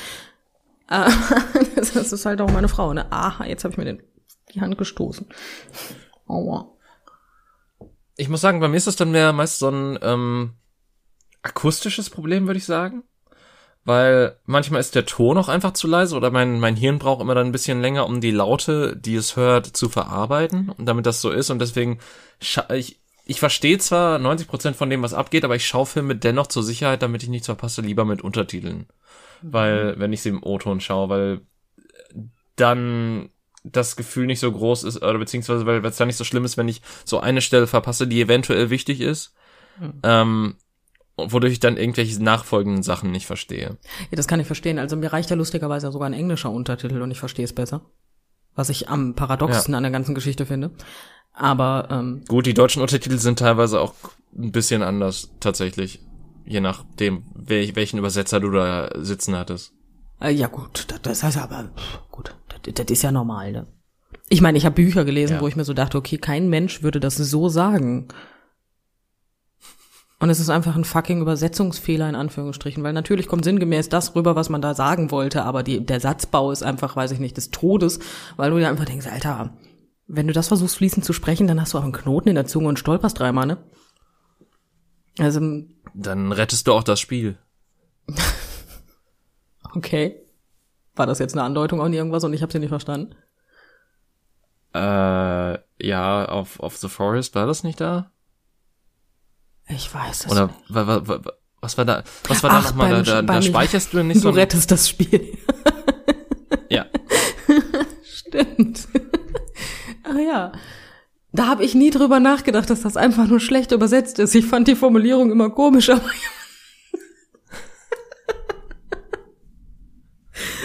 Äh, 0.89 1.11
das 1.75 1.95
ist 1.95 2.27
halt 2.27 2.41
auch 2.41 2.51
meine 2.51 2.69
Frau. 2.69 2.93
Ne? 2.93 3.11
Aha, 3.13 3.45
jetzt 3.45 3.65
habe 3.65 3.73
ich 3.73 3.79
mir 3.79 3.85
den, 3.85 4.03
die 4.55 4.61
Hand 4.61 4.79
gestoßen. 4.79 5.27
Aua. 6.27 6.77
Ich 8.17 8.29
muss 8.29 8.41
sagen, 8.41 8.61
bei 8.61 8.69
mir 8.69 8.77
ist 8.77 8.87
das 8.87 8.97
dann 8.97 9.13
mehr 9.13 9.33
meist 9.33 9.59
so 9.59 9.69
ein 9.69 9.99
ähm, 10.03 10.55
akustisches 11.43 12.11
Problem, 12.11 12.47
würde 12.47 12.59
ich 12.59 12.67
sagen. 12.67 13.03
Weil 13.91 14.37
manchmal 14.47 14.81
ist 14.81 14.95
der 14.95 15.05
Ton 15.05 15.37
auch 15.37 15.49
einfach 15.49 15.73
zu 15.73 15.89
leise 15.89 16.15
oder 16.15 16.31
mein, 16.31 16.61
mein 16.61 16.77
Hirn 16.77 17.01
braucht 17.01 17.21
immer 17.21 17.35
dann 17.35 17.49
ein 17.49 17.53
bisschen 17.53 17.81
länger, 17.81 18.07
um 18.07 18.21
die 18.21 18.31
Laute, 18.31 18.97
die 18.97 19.17
es 19.17 19.35
hört, 19.35 19.67
zu 19.67 19.89
verarbeiten. 19.89 20.69
Und 20.69 20.87
damit 20.87 21.07
das 21.07 21.21
so 21.21 21.33
ist 21.33 21.51
und 21.51 21.59
deswegen, 21.59 21.99
ich, 22.39 23.01
ich 23.25 23.41
verstehe 23.41 23.79
zwar 23.79 24.21
90% 24.21 24.75
von 24.75 24.91
dem, 24.91 25.03
was 25.03 25.13
abgeht, 25.13 25.45
aber 25.45 25.57
ich 25.57 25.67
schaue 25.67 25.87
Filme 25.87 26.15
dennoch 26.15 26.47
zur 26.47 26.63
Sicherheit, 26.63 27.03
damit 27.03 27.25
ich 27.25 27.31
nichts 27.31 27.47
verpasse, 27.47 27.83
lieber 27.83 28.05
mit 28.05 28.23
Untertiteln. 28.23 28.87
Weil, 29.43 29.99
wenn 29.99 30.13
ich 30.13 30.23
sie 30.23 30.29
im 30.29 30.45
O-Ton 30.45 30.81
schaue, 30.81 31.09
weil 31.09 31.41
dann 32.55 33.31
das 33.65 33.97
Gefühl 33.97 34.27
nicht 34.27 34.39
so 34.39 34.53
groß 34.53 34.85
ist, 34.85 34.99
oder 35.03 35.19
beziehungsweise 35.19 35.67
weil 35.67 35.85
es 35.85 35.97
dann 35.97 36.07
nicht 36.07 36.17
so 36.17 36.23
schlimm 36.23 36.45
ist, 36.45 36.57
wenn 36.57 36.69
ich 36.69 36.81
so 37.05 37.19
eine 37.19 37.41
Stelle 37.41 37.67
verpasse, 37.67 38.07
die 38.07 38.21
eventuell 38.21 38.71
wichtig 38.71 39.01
ist, 39.01 39.35
ähm, 40.05 40.55
wodurch 41.17 41.53
ich 41.53 41.61
dann 41.61 41.77
irgendwelche 41.77 42.23
nachfolgenden 42.23 42.83
Sachen 42.83 43.11
nicht 43.11 43.27
verstehe. 43.27 43.77
Ja, 44.11 44.17
das 44.17 44.27
kann 44.27 44.41
ich 44.41 44.47
verstehen. 44.47 44.79
Also 44.79 44.97
mir 44.97 45.13
reicht 45.13 45.31
ja 45.31 45.37
lustigerweise 45.37 45.91
sogar 45.93 46.09
ein 46.09 46.15
englischer 46.15 46.51
Untertitel 46.51 47.03
und 47.03 47.11
ich 47.11 47.19
verstehe 47.19 47.45
es 47.45 47.53
besser. 47.53 47.83
Was 48.55 48.69
ich 48.69 48.89
am 48.89 49.15
paradoxen 49.15 49.75
an 49.75 49.83
der 49.83 49.93
ganzen 49.93 50.15
Geschichte 50.15 50.47
finde. 50.47 50.71
Aber 51.33 51.89
ähm, 51.91 52.23
Gut, 52.29 52.47
die 52.47 52.55
deutschen 52.55 52.83
Untertitel 52.83 53.19
sind 53.19 53.39
teilweise 53.39 53.81
auch 53.81 53.95
ein 54.37 54.53
bisschen 54.53 54.83
anders, 54.83 55.31
tatsächlich. 55.41 56.01
Je 56.45 56.61
nachdem, 56.61 57.25
wel 57.35 57.77
welchen 57.77 57.99
Übersetzer 57.99 58.41
du 58.41 58.51
da 58.51 58.91
sitzen 58.97 59.37
hattest. 59.37 59.73
Äh, 60.21 60.31
ja 60.33 60.49
gut, 60.49 60.87
das, 60.89 61.01
das 61.03 61.23
heißt 61.23 61.39
aber, 61.39 61.71
gut, 62.11 62.35
das, 62.49 62.75
das 62.75 62.87
ist 62.87 63.03
ja 63.03 63.13
normal, 63.13 63.53
ne? 63.53 63.67
Ich 64.29 64.41
meine, 64.41 64.59
ich 64.59 64.65
habe 64.65 64.75
Bücher 64.75 65.05
gelesen, 65.05 65.35
Ja. 65.35 65.41
wo 65.41 65.49
ich 65.49 65.57
mir 65.57 65.65
so 65.65 65.73
dachte, 65.75 65.97
okay, 65.99 66.19
kein 66.19 66.49
Mensch 66.49 66.83
würde 66.83 67.01
das 67.01 67.17
so 67.17 67.49
sagen. 67.49 68.09
Und 70.21 70.29
es 70.29 70.39
ist 70.39 70.51
einfach 70.51 70.77
ein 70.77 70.85
fucking 70.85 71.23
Übersetzungsfehler 71.23 72.07
in 72.07 72.15
Anführungsstrichen, 72.15 72.83
weil 72.83 72.93
natürlich 72.93 73.27
kommt 73.27 73.43
sinngemäß 73.43 73.89
das 73.89 74.15
rüber, 74.15 74.37
was 74.37 74.51
man 74.51 74.61
da 74.61 74.75
sagen 74.75 75.11
wollte, 75.11 75.45
aber 75.45 75.63
die, 75.63 75.85
der 75.85 75.99
Satzbau 75.99 76.53
ist 76.53 76.63
einfach, 76.63 76.95
weiß 76.95 77.13
ich 77.13 77.21
nicht, 77.21 77.39
des 77.39 77.51
Todes, 77.51 78.01
weil 78.37 78.51
du 78.51 78.59
dir 78.59 78.69
einfach 78.69 78.85
denkst, 78.85 79.07
Alter, 79.07 79.55
wenn 80.07 80.27
du 80.27 80.35
das 80.35 80.49
versuchst 80.49 80.77
fließend 80.77 81.07
zu 81.07 81.15
sprechen, 81.15 81.47
dann 81.47 81.59
hast 81.59 81.73
du 81.73 81.79
auch 81.79 81.85
einen 81.85 81.93
Knoten 81.93 82.29
in 82.29 82.35
der 82.35 82.45
Zunge 82.45 82.69
und 82.69 82.79
stolperst 82.79 83.19
dreimal, 83.19 83.47
ne? 83.47 83.57
Also, 85.19 85.41
Dann 85.95 86.33
rettest 86.33 86.67
du 86.67 86.75
auch 86.75 86.85
das 86.85 87.01
Spiel. 87.01 87.39
okay. 89.75 90.21
War 90.97 91.07
das 91.07 91.19
jetzt 91.19 91.33
eine 91.33 91.45
Andeutung 91.45 91.81
an 91.81 91.95
irgendwas 91.95 92.25
und 92.25 92.35
ich 92.35 92.43
habe 92.43 92.53
sie 92.53 92.59
nicht 92.59 92.69
verstanden? 92.69 93.15
Äh, 94.75 95.59
ja, 95.83 96.25
auf, 96.27 96.61
auf 96.61 96.77
The 96.77 96.89
Forest 96.89 97.35
war 97.35 97.47
das 97.47 97.65
nicht 97.65 97.81
da? 97.81 98.11
Ich 99.75 99.93
weiß 99.95 100.27
es 100.27 100.33
Oder 100.33 100.47
nicht. 100.49 100.59
wa, 100.69 100.87
wa, 100.87 101.07
wa, 101.07 101.21
was 101.61 101.77
war 101.79 101.85
da, 101.85 102.03
was 102.29 102.43
war 102.43 102.51
da 102.51 102.57
Ach, 102.59 102.65
nochmal? 102.71 102.91
Da, 102.91 102.97
beim- 102.97 103.05
da, 103.05 103.23
da 103.23 103.33
beim- 103.35 103.43
speicherst 103.43 103.93
du 103.93 104.03
nicht 104.03 104.17
Du 104.17 104.21
so. 104.23 104.29
ein- 104.31 104.35
rettest 104.35 104.71
das 104.71 104.89
Spiel. 104.89 105.37
Ja. 106.69 106.87
Stimmt. 108.05 108.87
Ach 110.05 110.17
ja. 110.17 110.53
Da 111.33 111.47
habe 111.49 111.65
ich 111.65 111.75
nie 111.75 111.91
drüber 111.91 112.21
nachgedacht, 112.21 112.71
dass 112.71 112.83
das 112.83 112.97
einfach 112.97 113.27
nur 113.27 113.41
schlecht 113.41 113.73
übersetzt 113.73 114.21
ist. 114.21 114.37
Ich 114.37 114.47
fand 114.47 114.69
die 114.69 114.77
Formulierung 114.77 115.33
immer 115.33 115.51
komisch, 115.51 115.91
aber 115.91 116.03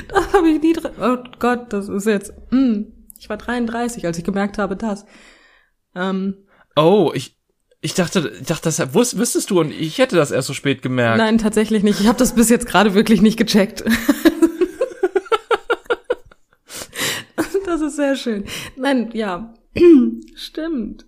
da 0.09 0.33
habe 0.33 0.49
ich 0.49 0.61
nie 0.61 0.73
drin. 0.73 0.91
Oh 1.01 1.17
Gott, 1.39 1.73
das 1.73 1.89
ist 1.89 2.05
jetzt. 2.05 2.33
Hm. 2.49 2.93
Ich 3.19 3.29
war 3.29 3.37
33, 3.37 4.05
als 4.05 4.17
ich 4.19 4.23
gemerkt 4.23 4.57
habe, 4.57 4.75
das. 4.75 5.05
Ähm, 5.95 6.45
Oh, 6.75 7.11
ich, 7.15 7.39
ich 7.85 7.93
dachte, 7.93 8.33
ich 8.39 8.47
dachte, 8.47 8.63
das 8.63 8.93
wus, 8.95 9.15
wüsstest 9.17 9.51
du 9.51 9.59
und 9.59 9.69
ich 9.71 9.99
hätte 9.99 10.15
das 10.15 10.31
erst 10.31 10.47
so 10.47 10.55
spät 10.55 10.81
gemerkt. 10.81 11.19
nein, 11.19 11.37
tatsächlich 11.37 11.83
nicht. 11.83 12.01
Ich 12.01 12.07
habe 12.07 12.17
das 12.17 12.33
bis 12.33 12.49
jetzt 12.49 12.65
gerade 12.65 12.95
wirklich 12.95 13.21
nicht 13.21 13.37
gecheckt. 13.37 13.83
das 17.65 17.81
ist 17.81 17.95
sehr 17.95 18.15
schön. 18.15 18.45
Nein, 18.75 19.11
ja. 19.13 19.53
Stimmt. 20.35 21.05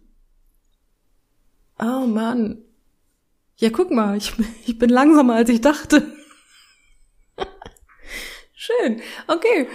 Oh 1.79 2.05
Mann. 2.05 2.59
Ja, 3.55 3.71
guck 3.71 3.89
mal, 3.89 4.15
ich, 4.15 4.33
ich 4.67 4.77
bin 4.77 4.91
langsamer, 4.91 5.33
als 5.33 5.49
ich 5.49 5.61
dachte. 5.61 6.13
Schön. 8.53 9.01
Okay. 9.27 9.67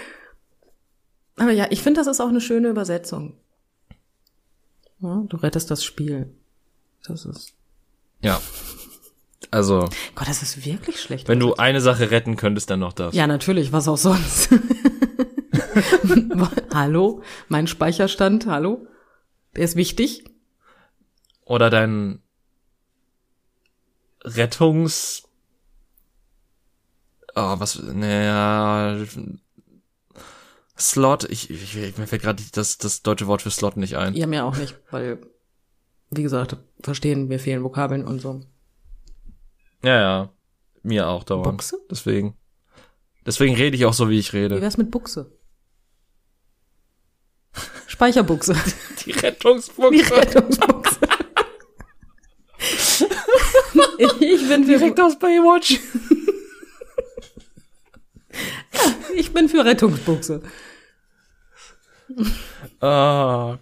Aber 1.37 1.51
ja, 1.51 1.67
ich 1.71 1.83
finde, 1.83 1.99
das 2.01 2.07
ist 2.07 2.21
auch 2.21 2.29
eine 2.29 2.41
schöne 2.41 2.69
Übersetzung. 2.69 3.41
Ja, 5.01 5.25
du 5.29 5.37
rettest 5.37 5.69
das 5.69 5.83
Spiel. 5.83 6.33
Das 7.07 7.25
ist. 7.25 7.55
Ja. 8.21 8.41
Also, 9.51 9.89
Gott, 10.15 10.29
das 10.29 10.43
ist 10.43 10.65
wirklich 10.65 11.01
schlecht. 11.01 11.29
wenn 11.29 11.41
du 11.41 11.55
eine 11.55 11.81
Sache 11.81 12.11
retten 12.11 12.37
könntest, 12.37 12.71
dann 12.71 12.81
noch 12.81 12.93
das. 12.93 13.15
Ja, 13.15 13.27
natürlich, 13.27 13.73
was 13.73 13.89
auch 13.89 13.99
sonst. 13.99 14.51
hallo? 16.73 17.23
Mein 17.49 17.67
Speicherstand, 17.67 18.47
hallo? 18.47 18.87
Der 19.55 19.65
ist 19.65 19.77
wichtig. 19.77 20.25
Oder 21.45 21.71
dein 21.71 22.23
Rettungs... 24.25 25.25
Oh, 27.35 27.55
was, 27.59 27.83
naja, 27.83 29.07
Slot, 30.79 31.25
ich, 31.25 31.51
ich, 31.51 31.77
ich 31.77 31.97
mir 31.97 32.07
fällt 32.07 32.23
gerade 32.23 32.43
das, 32.53 32.77
das 32.77 33.03
deutsche 33.03 33.27
Wort 33.27 33.43
für 33.43 33.51
Slot 33.51 33.77
nicht 33.77 33.97
ein. 33.97 34.15
Ja, 34.15 34.27
mir 34.27 34.45
auch 34.45 34.57
nicht, 34.57 34.77
weil, 34.91 35.19
wie 36.15 36.23
gesagt, 36.23 36.57
verstehen, 36.83 37.29
mir 37.29 37.39
fehlen 37.39 37.63
Vokabeln 37.65 38.07
und 38.07 38.21
so. 38.21 38.41
Ja, 39.83 40.01
ja. 40.01 40.33
Mir 40.83 41.09
auch 41.09 41.25
dauernd. 41.25 41.45
Buchse? 41.59 41.79
Deswegen. 41.91 42.37
Deswegen 43.25 43.55
rede 43.55 43.77
ich 43.77 43.85
auch 43.87 43.93
so, 43.95 44.09
wie 44.11 44.19
ich 44.19 44.33
Wie 44.33 44.39
rede. 44.39 44.61
wär's 44.61 44.77
mit 44.79 44.91
Buchse? 44.91 45.31
Speicherbuchse. 47.87 48.55
Die 49.05 49.13
Rettungsbuchse. 49.13 49.91
Die 49.93 50.01
Rettungsbuchse. 50.01 50.99
ich 53.99 54.49
bin 54.49 54.65
für, 54.65 54.79
Direkt 54.79 55.01
aus 55.01 55.19
Baywatch. 55.19 55.79
ich 59.15 59.33
bin 59.33 59.49
für 59.49 59.65
Rettungsbuchse. 59.65 60.43
Ah, 62.81 63.59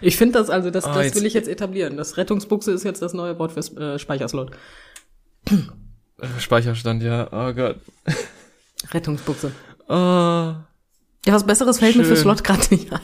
Ich 0.00 0.16
finde 0.16 0.38
das 0.38 0.50
also, 0.50 0.70
das, 0.70 0.84
Ah, 0.84 0.94
das 0.94 1.14
will 1.14 1.26
ich 1.26 1.34
jetzt 1.34 1.48
etablieren. 1.48 1.96
Das 1.96 2.16
Rettungsbuchse 2.16 2.72
ist 2.72 2.84
jetzt 2.84 3.02
das 3.02 3.14
neue 3.14 3.38
Wort 3.38 3.52
für 3.52 3.60
äh, 3.80 3.98
Speicherslot. 3.98 4.50
äh, 5.50 6.26
Speicherstand, 6.38 7.02
ja. 7.02 7.28
Oh 7.32 7.52
Gott. 7.52 7.76
Rettungsbuchse. 8.92 9.52
Ah. 9.88 10.64
Ja, 11.26 11.32
was 11.34 11.46
Besseres 11.46 11.78
fällt 11.78 11.96
mir 11.96 12.04
für 12.04 12.16
Schön. 12.16 12.22
Slot 12.24 12.44
gerade 12.44 12.66
nicht 12.74 12.92
ein. 12.92 13.00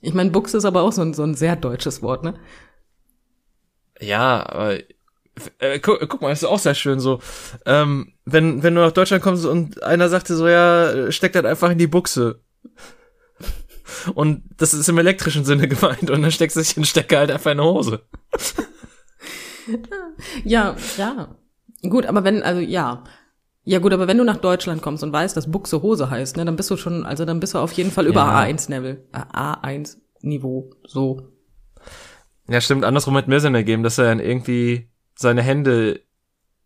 Ich 0.00 0.14
meine, 0.14 0.30
Buchse 0.30 0.56
ist 0.56 0.64
aber 0.64 0.82
auch 0.82 0.92
so 0.92 1.02
ein, 1.02 1.14
so 1.14 1.22
ein 1.22 1.34
sehr 1.34 1.54
deutsches 1.54 2.02
Wort, 2.02 2.24
ne? 2.24 2.34
Ja, 4.00 4.44
aber 4.48 4.78
äh, 5.58 5.78
guck, 5.78 6.00
guck 6.08 6.20
mal, 6.20 6.30
das 6.30 6.42
ist 6.42 6.48
auch 6.48 6.58
sehr 6.58 6.74
schön 6.74 6.98
so. 6.98 7.20
Ähm, 7.66 8.12
wenn, 8.24 8.62
wenn 8.62 8.74
du 8.74 8.80
nach 8.80 8.92
Deutschland 8.92 9.22
kommst 9.22 9.46
und 9.46 9.82
einer 9.82 10.08
sagte 10.08 10.34
so, 10.34 10.48
ja, 10.48 11.12
steck 11.12 11.32
das 11.34 11.44
einfach 11.44 11.70
in 11.70 11.78
die 11.78 11.86
Buchse. 11.86 12.40
Und 14.14 14.42
das 14.56 14.74
ist 14.74 14.88
im 14.88 14.98
elektrischen 14.98 15.44
Sinne 15.44 15.68
gemeint 15.68 16.10
und 16.10 16.22
dann 16.22 16.30
steckst 16.32 16.56
du 16.56 16.62
sich 16.62 16.74
den 16.74 16.84
Stecker 16.84 17.18
halt 17.18 17.30
einfach 17.30 17.50
in 17.50 17.58
die 17.58 17.64
Hose. 17.64 18.02
Ja, 20.44 20.76
ja. 20.98 21.36
Gut, 21.88 22.06
aber 22.06 22.24
wenn, 22.24 22.42
also 22.42 22.60
ja. 22.60 23.04
Ja 23.64 23.78
gut, 23.78 23.92
aber 23.92 24.08
wenn 24.08 24.18
du 24.18 24.24
nach 24.24 24.38
Deutschland 24.38 24.82
kommst 24.82 25.04
und 25.04 25.12
weißt, 25.12 25.36
dass 25.36 25.50
Buchse 25.50 25.82
Hose 25.82 26.10
heißt, 26.10 26.36
ne, 26.36 26.44
dann 26.44 26.56
bist 26.56 26.70
du 26.70 26.76
schon, 26.76 27.06
also 27.06 27.24
dann 27.24 27.38
bist 27.38 27.54
du 27.54 27.58
auf 27.58 27.72
jeden 27.72 27.92
Fall 27.92 28.06
über 28.06 28.20
Ja. 28.22 28.40
A1-Level. 28.40 29.06
Äh, 29.12 29.18
A1-Niveau, 29.18 30.70
so. 30.84 31.28
Ja, 32.48 32.60
stimmt, 32.60 32.84
andersrum 32.84 33.14
hätte 33.14 33.30
mehr 33.30 33.38
Sinn 33.40 33.54
ergeben, 33.54 33.84
dass 33.84 33.98
er 33.98 34.06
dann 34.06 34.18
irgendwie 34.18 34.88
seine 35.14 35.42
Hände 35.42 36.00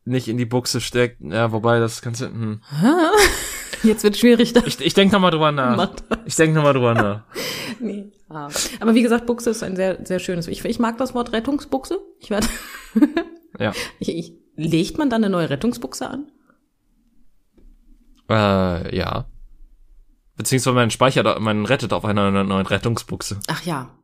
nicht 0.07 0.29
in 0.29 0.39
die 0.39 0.47
Buchse 0.47 0.81
steckt. 0.81 1.21
Ja, 1.21 1.53
wobei, 1.53 1.81
das 1.81 2.01
kannst 2.01 2.23
du, 2.23 2.27
hm. 2.27 2.63
Jetzt 3.83 4.05
wird 4.05 4.17
schwierig. 4.17 4.55
Ich, 4.67 4.81
ich 4.81 4.95
denk 4.95 5.13
noch 5.13 5.21
mal 5.21 5.31
drüber 5.31 5.53
nach. 5.53 5.91
Ich 6.25 6.37
denk 6.37 6.55
noch 6.55 6.63
mal 6.63 6.73
drüber 6.73 6.95
nach. 6.95 7.25
Nee. 7.79 8.11
Ah. 8.31 8.49
Aber 8.81 8.95
wie 8.95 9.03
gesagt, 9.03 9.27
Buchse 9.27 9.51
ist 9.51 9.63
ein 9.63 9.77
sehr, 9.77 9.99
sehr 10.07 10.19
schönes. 10.19 10.49
Ich, 10.49 10.65
ich 10.65 10.79
mag 10.79 10.97
das 10.97 11.15
Wort 11.15 11.33
Rettungsbuchse. 11.33 12.01
Ich 12.21 12.31
werde. 12.31 12.47
Ja. 13.59 13.73
ich, 14.01 14.11
ich, 14.11 14.33
legt 14.57 14.99
man 14.99 15.09
dann 15.09 15.25
eine 15.25 15.31
neue 15.31 15.49
Rettungsbuchse 15.49 16.11
an? 16.11 16.31
Äh, 18.29 18.95
ja. 18.95 19.31
Beziehungsweise 20.37 20.75
man 20.75 20.91
speichert, 20.91 21.41
man 21.41 21.65
rettet 21.65 21.95
auf 21.95 22.05
einer 22.05 22.31
neuen 22.45 22.67
Rettungsbuchse. 22.67 23.41
Ach 23.47 23.63
ja. 23.63 23.97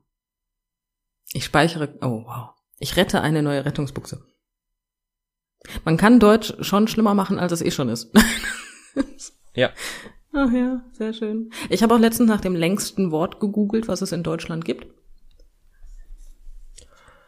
Ich 1.35 1.45
speichere. 1.45 1.99
Oh 2.01 2.25
wow. 2.25 2.51
Ich 2.79 2.97
rette 2.97 3.21
eine 3.21 3.43
neue 3.43 3.65
Rettungsbuchse. 3.67 4.25
Man 5.85 5.97
kann 5.97 6.19
Deutsch 6.19 6.55
schon 6.61 6.89
schlimmer 6.89 7.15
machen, 7.15 7.39
als 7.39 7.53
es 7.53 7.63
eh 7.63 7.71
schon 7.71 7.89
ist. 7.89 8.11
Ja. 9.55 9.71
Ach 10.33 10.51
ja, 10.51 10.83
sehr 10.93 11.12
schön. 11.12 11.51
Ich 11.69 11.83
habe 11.83 11.95
auch 11.95 11.99
letztens 11.99 12.29
nach 12.29 12.41
dem 12.41 12.55
längsten 12.55 13.11
Wort 13.11 13.38
gegoogelt, 13.38 13.88
was 13.88 14.01
es 14.01 14.12
in 14.12 14.23
Deutschland 14.23 14.65
gibt. 14.65 14.87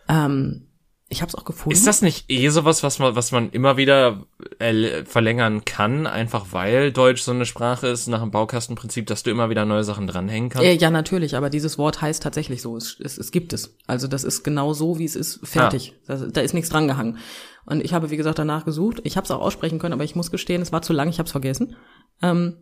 Ähm, 0.09 0.69
ich 1.11 1.21
habe 1.21 1.29
es 1.29 1.35
auch 1.35 1.45
gefunden. 1.45 1.77
Ist 1.77 1.87
das 1.87 2.01
nicht 2.01 2.31
eh 2.31 2.49
sowas, 2.49 2.83
was 2.83 2.99
man, 2.99 3.15
was 3.15 3.31
man 3.31 3.51
immer 3.51 3.77
wieder 3.77 4.27
äh, 4.59 5.05
verlängern 5.05 5.65
kann, 5.65 6.07
einfach 6.07 6.47
weil 6.53 6.93
Deutsch 6.93 7.23
so 7.23 7.31
eine 7.31 7.45
Sprache 7.45 7.89
ist, 7.89 8.09
nach 8.09 8.21
dem 8.21 8.31
Baukastenprinzip, 8.31 9.07
dass 9.07 9.23
du 9.23 9.31
immer 9.31 9.51
wieder 9.51 9.67
neue 9.67 9.85
Sachen 9.85 10.07
dranhängen 10.07 10.49
kannst? 10.49 10.67
Äh, 10.67 10.75
ja, 10.75 10.91
natürlich, 10.91 11.37
aber 11.37 11.51
dieses 11.51 11.77
Wort 11.77 12.01
heißt 12.01 12.23
tatsächlich 12.23 12.63
so. 12.63 12.77
Es, 12.77 12.99
es, 12.99 13.19
es 13.19 13.31
gibt 13.31 13.53
es. 13.53 13.77
Also 13.87 14.09
das 14.09 14.25
ist 14.25 14.45
genau 14.45 14.73
so, 14.73 14.99
wie 14.99 15.05
es 15.05 15.15
ist, 15.15 15.47
fertig. 15.47 15.95
Da, 16.07 16.17
da 16.17 16.41
ist 16.41 16.55
nichts 16.55 16.71
drangehangen. 16.71 17.19
Und 17.67 17.85
ich 17.85 17.93
habe, 17.95 18.11
wie 18.11 18.17
gesagt, 18.17 18.39
danach 18.39 18.65
gesucht. 18.65 19.01
Ich 19.05 19.17
habe 19.17 19.25
es 19.25 19.31
auch 19.31 19.41
aussprechen 19.41 19.79
können, 19.79 19.95
aber 19.95 20.05
ich 20.05 20.17
muss 20.17 20.31
gestehen, 20.31 20.63
es 20.63 20.73
war 20.73 20.83
zu 20.83 20.93
lang, 20.93 21.09
ich 21.09 21.19
habe 21.19 21.27
es 21.27 21.33
vergessen. 21.33 21.77
Ähm, 22.23 22.57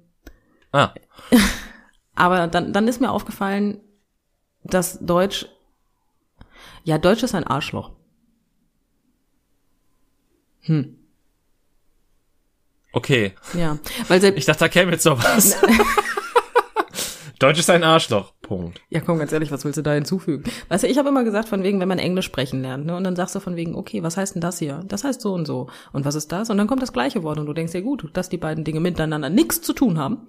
Ah, 0.72 0.94
aber 2.14 2.46
dann, 2.46 2.72
dann 2.72 2.88
ist 2.88 3.00
mir 3.00 3.10
aufgefallen, 3.10 3.80
dass 4.64 4.98
Deutsch, 5.00 5.46
ja, 6.84 6.96
Deutsch 6.98 7.22
ist 7.22 7.34
ein 7.34 7.46
Arschloch. 7.46 7.90
Hm, 10.62 10.96
okay. 12.92 13.34
ja, 13.52 13.78
weil 14.08 14.20
selbst, 14.20 14.38
Ich 14.38 14.44
dachte, 14.46 14.60
da 14.60 14.68
käme 14.68 14.92
jetzt 14.92 15.04
noch 15.04 15.22
was. 15.22 15.56
Deutsch 17.38 17.58
ist 17.58 17.68
ein 17.68 17.82
Arschloch. 17.82 18.31
Punkt. 18.42 18.80
Ja, 18.90 19.00
komm, 19.00 19.18
ganz 19.18 19.32
ehrlich, 19.32 19.50
was 19.50 19.64
willst 19.64 19.78
du 19.78 19.82
da 19.82 19.92
hinzufügen? 19.92 20.44
Weißt 20.68 20.84
du, 20.84 20.88
ich 20.88 20.98
habe 20.98 21.08
immer 21.08 21.24
gesagt, 21.24 21.48
von 21.48 21.62
wegen, 21.62 21.80
wenn 21.80 21.88
man 21.88 21.98
Englisch 21.98 22.26
sprechen 22.26 22.60
lernt, 22.60 22.86
ne, 22.86 22.96
und 22.96 23.04
dann 23.04 23.16
sagst 23.16 23.34
du 23.34 23.40
von 23.40 23.56
wegen, 23.56 23.74
okay, 23.74 24.02
was 24.02 24.16
heißt 24.16 24.34
denn 24.34 24.42
das 24.42 24.58
hier? 24.58 24.82
Das 24.88 25.04
heißt 25.04 25.20
so 25.20 25.32
und 25.32 25.46
so. 25.46 25.68
Und 25.92 26.04
was 26.04 26.14
ist 26.14 26.32
das? 26.32 26.50
Und 26.50 26.58
dann 26.58 26.66
kommt 26.66 26.82
das 26.82 26.92
gleiche 26.92 27.22
Wort 27.22 27.38
und 27.38 27.46
du 27.46 27.52
denkst 27.52 27.72
dir, 27.72 27.82
gut, 27.82 28.10
dass 28.12 28.28
die 28.28 28.38
beiden 28.38 28.64
Dinge 28.64 28.80
miteinander 28.80 29.30
nichts 29.30 29.62
zu 29.62 29.72
tun 29.72 29.98
haben. 29.98 30.26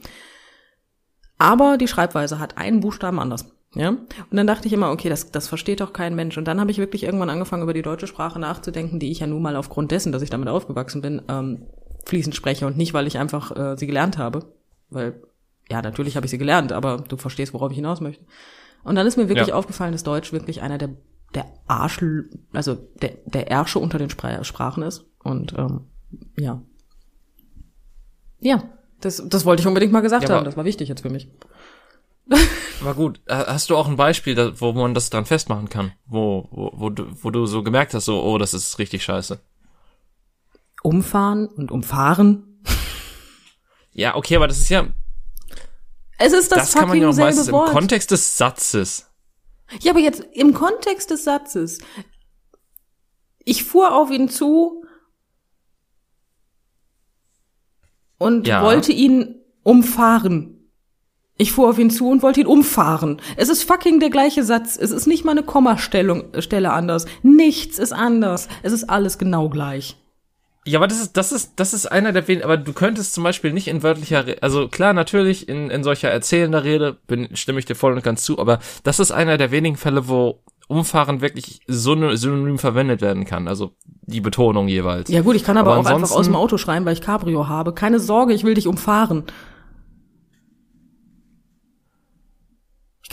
Aber 1.38 1.78
die 1.78 1.88
Schreibweise 1.88 2.39
hat 2.39 2.58
einen 2.58 2.80
Buchstaben 2.80 3.19
anders. 3.19 3.52
Ja, 3.76 3.89
und 3.89 4.08
dann 4.32 4.45
dachte 4.45 4.67
ich 4.67 4.73
immer, 4.73 4.91
okay, 4.91 5.10
das, 5.10 5.32
das 5.32 5.47
versteht 5.47 5.82
doch 5.82 5.93
kein 5.93 6.13
Mensch. 6.15 6.38
Und 6.38 6.47
dann 6.47 6.60
habe 6.60 6.69
ich 6.69 6.78
wirklich 6.78 7.04
irgendwann 7.04 7.32
angefangen, 7.32 7.63
über 7.63 7.73
die 7.73 7.82
deutsche 7.82 8.06
Sprache 8.06 8.39
nachzudenken, 8.39 8.99
die 8.99 9.12
ich 9.12 9.21
ja 9.21 9.28
nun 9.28 9.41
mal 9.41 9.56
aufgrund 9.56 9.89
dessen, 9.91 10.12
dass 10.12 10.21
ich 10.21 10.30
damit 10.30 10.47
aufgewachsen 10.47 11.02
bin, 11.02 11.23
ähm, 11.28 11.65
fließend 12.06 12.36
spreche 12.36 12.67
und 12.67 12.78
nicht, 12.78 12.93
weil 12.93 13.08
ich 13.08 13.17
einfach 13.17 13.56
äh, 13.56 13.76
sie 13.76 13.88
gelernt 13.88 14.19
habe. 14.19 14.45
Weil, 14.91 15.23
ja, 15.69 15.82
natürlich 15.82 16.15
habe 16.15 16.26
ich 16.26 16.30
sie 16.32 16.38
gelernt, 16.38 16.71
aber 16.71 16.97
du 16.97 17.17
verstehst, 17.17 17.54
worauf 17.54 17.71
ich 17.71 17.78
hinaus 17.78 18.02
möchte. 18.02 18.23
Und 18.84 18.95
dann 18.95 19.08
ist 19.08 19.17
mir 19.17 19.30
wirklich 19.30 19.47
Ja. 19.49 19.56
aufgefallen, 19.56 19.93
dass 19.93 20.04
Deutsch 20.04 20.34
wirklich 20.34 20.62
einer 20.62 20.78
der, 20.78 20.89
der 21.34 21.45
Arsch, 21.67 22.02
also 22.52 22.76
der, 23.02 23.12
der 23.26 23.49
Ärsche 23.49 23.80
unter 23.80 23.97
den 23.97 24.10
Spra 24.10 24.43
Sprachen 24.43 24.84
ist. 24.84 25.06
Und 25.23 25.54
ähm, 25.58 25.88
ja. 26.38 26.62
Ja, 28.39 28.63
das, 28.99 29.23
das 29.30 29.45
wollte 29.45 29.62
ich 29.62 29.67
unbedingt 29.67 29.93
mal 29.93 30.02
gesagt 30.02 30.28
Ja, 30.28 30.36
haben. 30.36 30.45
Das 30.45 30.58
war 30.58 30.65
wichtig 30.65 30.89
jetzt 30.89 31.02
für 31.02 31.10
mich. 31.10 31.30
Aber 32.82 32.93
gut, 32.93 33.21
ha- 33.30 33.47
hast 33.47 33.69
du 33.69 33.78
auch 33.78 33.88
ein 33.88 33.95
Beispiel, 33.95 34.54
wo 34.60 34.73
man 34.73 34.93
das 34.93 35.10
dran 35.10 35.26
festmachen 35.26 35.69
kann? 35.69 35.93
Wo, 36.06 36.47
wo, 36.52 36.71
wo, 36.73 36.89
du, 36.89 37.06
wo 37.23 37.30
du 37.32 37.45
so 37.45 37.63
gemerkt 37.63 37.93
hast, 37.93 38.06
so, 38.06 38.21
oh, 38.21 38.38
das 38.38 38.54
ist 38.54 38.80
richtig 38.80 39.04
scheiße. 39.04 39.39
Umfahren 40.82 41.47
und 41.47 41.71
umfahren. 41.71 42.62
Ja, 43.93 44.15
okay, 44.15 44.36
aber 44.36 44.47
das 44.47 44.58
ist 44.60 44.69
ja, 44.69 44.88
Es 46.23 46.33
ist 46.33 46.51
das, 46.51 46.59
das, 46.59 46.73
kann 46.73 46.83
man 46.83 46.89
fucking 46.89 47.01
ja 47.03 47.09
auch 47.09 47.13
selbe 47.13 47.27
meistens 47.29 47.47
im 47.47 47.53
Wort. 47.53 47.71
Kontext 47.71 48.12
des 48.12 48.38
Satzes. 48.38 49.09
Ja, 49.81 49.91
aber 49.91 49.99
jetzt 49.99 50.23
im 50.33 50.53
Kontext 50.53 51.09
des 51.12 51.23
Satzes. 51.23 51.79
Ich 53.43 53.63
fuhr 53.65 53.93
auf 53.93 54.09
ihn 54.09 54.29
zu 54.29 54.86
und 58.17 58.47
Ja. 58.47 58.63
wollte 58.63 58.91
ihn 58.93 59.36
umfahren. 59.63 60.69
Ich 61.36 61.51
fuhr 61.51 61.69
auf 61.69 61.79
ihn 61.79 61.89
zu 61.89 62.09
und 62.09 62.21
wollte 62.21 62.41
ihn 62.41 62.47
umfahren. 62.47 63.19
Es 63.36 63.49
ist 63.49 63.63
fucking 63.63 63.99
der 63.99 64.09
gleiche 64.09 64.43
Satz. 64.43 64.77
Es 64.77 64.91
ist 64.91 65.07
nicht 65.07 65.25
mal 65.25 65.31
eine 65.31 65.43
Kommastellung, 65.43 66.25
Stelle 66.39 66.71
anders. 66.71 67.05
Nichts 67.23 67.79
ist 67.79 67.91
anders. 67.91 68.47
Es 68.62 68.71
ist 68.71 68.89
alles 68.89 69.17
genau 69.17 69.49
gleich. 69.49 69.97
Ja, 70.65 70.80
aber 70.80 70.88
das 70.88 71.02
ist, 71.02 71.17
das 71.17 71.32
ist, 71.32 71.54
das 71.58 71.73
ist 71.73 71.88
einer 71.91 72.13
der 72.13 72.28
wenigen, 72.28 72.45
aber 72.45 72.56
du 72.58 72.71
könntest 72.73 73.13
zum 73.13 73.23
Beispiel 73.23 73.52
nicht 73.52 73.67
in 73.67 73.84
wörtlicher, 73.84 74.26
Re 74.26 74.38
also 74.41 74.67
klar, 74.69 74.93
natürlich 74.93 75.49
in, 75.49 75.69
in 75.69 75.84
solcher 75.84 76.10
erzählender 76.10 76.63
Rede 76.63 76.97
bin, 77.08 77.36
stimme 77.36 77.60
ich 77.60 77.65
dir 77.65 77.76
voll 77.76 77.93
und 77.93 78.04
ganz 78.04 78.23
zu, 78.23 78.39
aber 78.39 78.60
das 78.84 78.99
ist 78.99 79.12
einer 79.12 79.38
der 79.38 79.52
wenigen 79.52 79.76
Fälle, 79.76 80.08
wo 80.08 80.39
Umfahren 80.69 81.19
wirklich 81.19 81.60
syn- 81.67 82.15
synonym 82.15 82.58
verwendet 82.58 83.02
werden 83.02 83.26
kann, 83.26 83.49
also 83.49 83.71
die 84.06 84.21
Betonung 84.21 84.69
jeweils. 84.69 85.10
Ja 85.10 85.21
gut, 85.21 85.36
ich 85.36 85.43
kann 85.43 85.58
aber, 85.58 85.73
Aber 85.76 85.82
auch 85.82 85.86
einfach 86.02 86.12
aus 86.15 86.26
dem 86.26 86.36
Auto 86.36 86.58
schreien, 86.58 86.86
weil 86.86 86.93
ich 86.93 87.02
Cabrio 87.02 87.47
habe. 87.49 87.73
Keine 87.73 87.99
Sorge, 87.99 88.34
ich 88.34 88.43
will 88.45 88.54
dich 88.54 88.67
umfahren. 88.67 89.23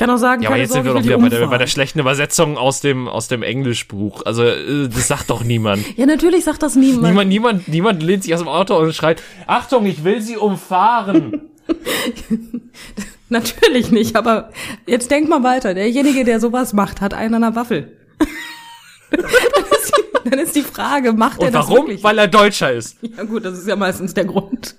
Kann 0.00 0.10
auch 0.10 0.16
sagen, 0.16 0.42
Ja, 0.42 0.48
aber 0.48 0.58
jetzt 0.58 0.72
Sorge, 0.72 0.88
sind 0.88 0.94
wir 0.94 1.00
doch 1.00 1.04
wieder 1.04 1.18
bei 1.18 1.28
der, 1.28 1.46
bei 1.46 1.58
der 1.58 1.66
schlechten 1.66 1.98
Übersetzung 2.00 2.56
aus 2.56 2.80
dem, 2.80 3.06
aus 3.06 3.28
dem 3.28 3.42
Englischbuch. 3.42 4.22
Also, 4.24 4.44
äh, 4.44 4.88
das 4.88 5.06
sagt 5.06 5.30
doch 5.30 5.44
niemand. 5.44 5.84
Ja, 5.96 6.06
natürlich 6.06 6.44
sagt 6.44 6.62
das 6.62 6.74
niemand. 6.74 7.02
Niemand, 7.02 7.28
niemand, 7.28 7.68
niemand 7.68 8.02
lehnt 8.02 8.22
sich 8.24 8.32
aus 8.32 8.40
dem 8.40 8.48
Auto 8.48 8.76
und 8.78 8.94
schreit, 8.94 9.22
Achtung, 9.46 9.84
ich 9.84 10.02
will 10.02 10.22
sie 10.22 10.38
umfahren. 10.38 11.50
Natürlich 13.28 13.90
nicht, 13.90 14.16
aber 14.16 14.50
jetzt 14.86 15.10
denk 15.10 15.28
mal 15.28 15.42
weiter. 15.42 15.74
Derjenige, 15.74 16.24
der 16.24 16.40
sowas 16.40 16.72
macht, 16.72 17.00
hat 17.02 17.12
einen 17.12 17.34
an 17.34 17.42
der 17.42 17.54
Waffel. 17.54 17.96
dann, 19.10 19.20
ist 19.20 19.92
die, 19.96 20.30
dann 20.30 20.38
ist 20.38 20.56
die 20.56 20.62
Frage, 20.62 21.12
macht 21.12 21.40
er 21.40 21.48
Und 21.48 21.54
das 21.54 21.68
warum? 21.68 21.86
wirklich? 21.86 22.02
Weil 22.02 22.18
er 22.18 22.28
Deutscher 22.28 22.72
ist. 22.72 22.96
ja 23.02 23.24
gut, 23.24 23.44
das 23.44 23.58
ist 23.58 23.68
ja 23.68 23.76
meistens 23.76 24.14
der 24.14 24.24
Grund. 24.24 24.76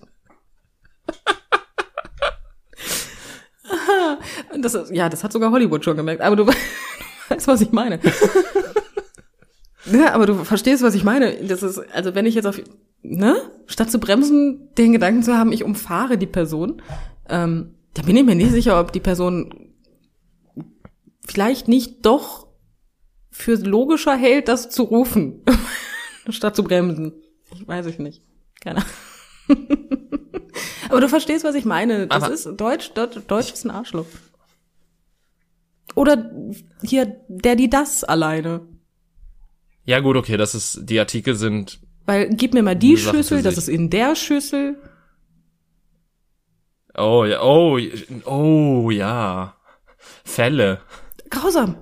Und 4.53 4.61
das 4.65 4.77
ja, 4.91 5.09
das 5.09 5.23
hat 5.23 5.31
sogar 5.33 5.51
Hollywood 5.51 5.83
schon 5.83 5.97
gemerkt. 5.97 6.21
Aber 6.21 6.35
du, 6.35 6.47
we- 6.47 6.51
du 7.29 7.35
weißt, 7.35 7.47
was 7.47 7.61
ich 7.61 7.71
meine. 7.71 7.99
ja, 9.91 10.13
aber 10.13 10.25
du 10.25 10.43
verstehst, 10.43 10.83
was 10.83 10.95
ich 10.95 11.03
meine. 11.03 11.33
Das 11.43 11.63
ist, 11.63 11.79
also 11.93 12.13
wenn 12.15 12.25
ich 12.25 12.35
jetzt 12.35 12.45
auf, 12.45 12.61
ne, 13.01 13.35
statt 13.67 13.91
zu 13.91 13.99
bremsen, 13.99 14.69
den 14.77 14.91
Gedanken 14.93 15.23
zu 15.23 15.35
haben, 15.37 15.51
ich 15.51 15.63
umfahre 15.63 16.17
die 16.17 16.27
Person, 16.27 16.81
ähm, 17.29 17.75
da 17.93 18.03
bin 18.03 18.15
ich 18.15 18.23
mir 18.23 18.35
nicht 18.35 18.51
sicher, 18.51 18.79
ob 18.79 18.91
die 18.93 18.99
Person 18.99 19.71
vielleicht 21.27 21.67
nicht 21.67 22.05
doch 22.05 22.47
für 23.31 23.55
logischer 23.55 24.15
hält, 24.15 24.47
das 24.47 24.69
zu 24.69 24.83
rufen, 24.83 25.43
statt 26.29 26.55
zu 26.55 26.63
bremsen. 26.63 27.13
Ich 27.53 27.67
weiß 27.67 27.85
ich 27.87 27.99
nicht. 27.99 28.23
Keine 28.61 28.77
Ahnung. 28.77 28.89
Aber 30.89 31.01
du 31.01 31.07
verstehst, 31.09 31.43
was 31.45 31.55
ich 31.55 31.65
meine. 31.65 32.07
Das 32.07 32.23
Aber- 32.23 32.33
ist 32.33 32.45
Deutsch, 32.57 32.91
Deutsch, 32.93 33.17
Deutsch 33.27 33.53
ist 33.53 33.65
ein 33.65 33.71
Arschloch. 33.71 34.05
Oder 35.95 36.31
hier 36.83 37.17
der, 37.27 37.55
die 37.55 37.69
das 37.69 38.03
alleine. 38.03 38.61
Ja 39.83 39.99
gut, 39.99 40.15
okay, 40.15 40.37
das 40.37 40.55
ist, 40.55 40.81
die 40.89 40.99
Artikel 40.99 41.35
sind, 41.35 41.81
Weil 42.05 42.29
gib 42.29 42.53
mir 42.53 42.63
mal 42.63 42.75
die 42.75 42.95
Sache 42.95 43.17
Schüssel, 43.17 43.41
das 43.41 43.57
ist 43.57 43.67
in 43.67 43.89
der 43.89 44.15
Schüssel. 44.15 44.77
oh 46.97 47.25
ja, 47.25 47.41
oh, 47.41 47.77
oh 48.25 48.89
ja, 48.91 49.55
Fälle. 50.23 50.81
Grausam. 51.29 51.75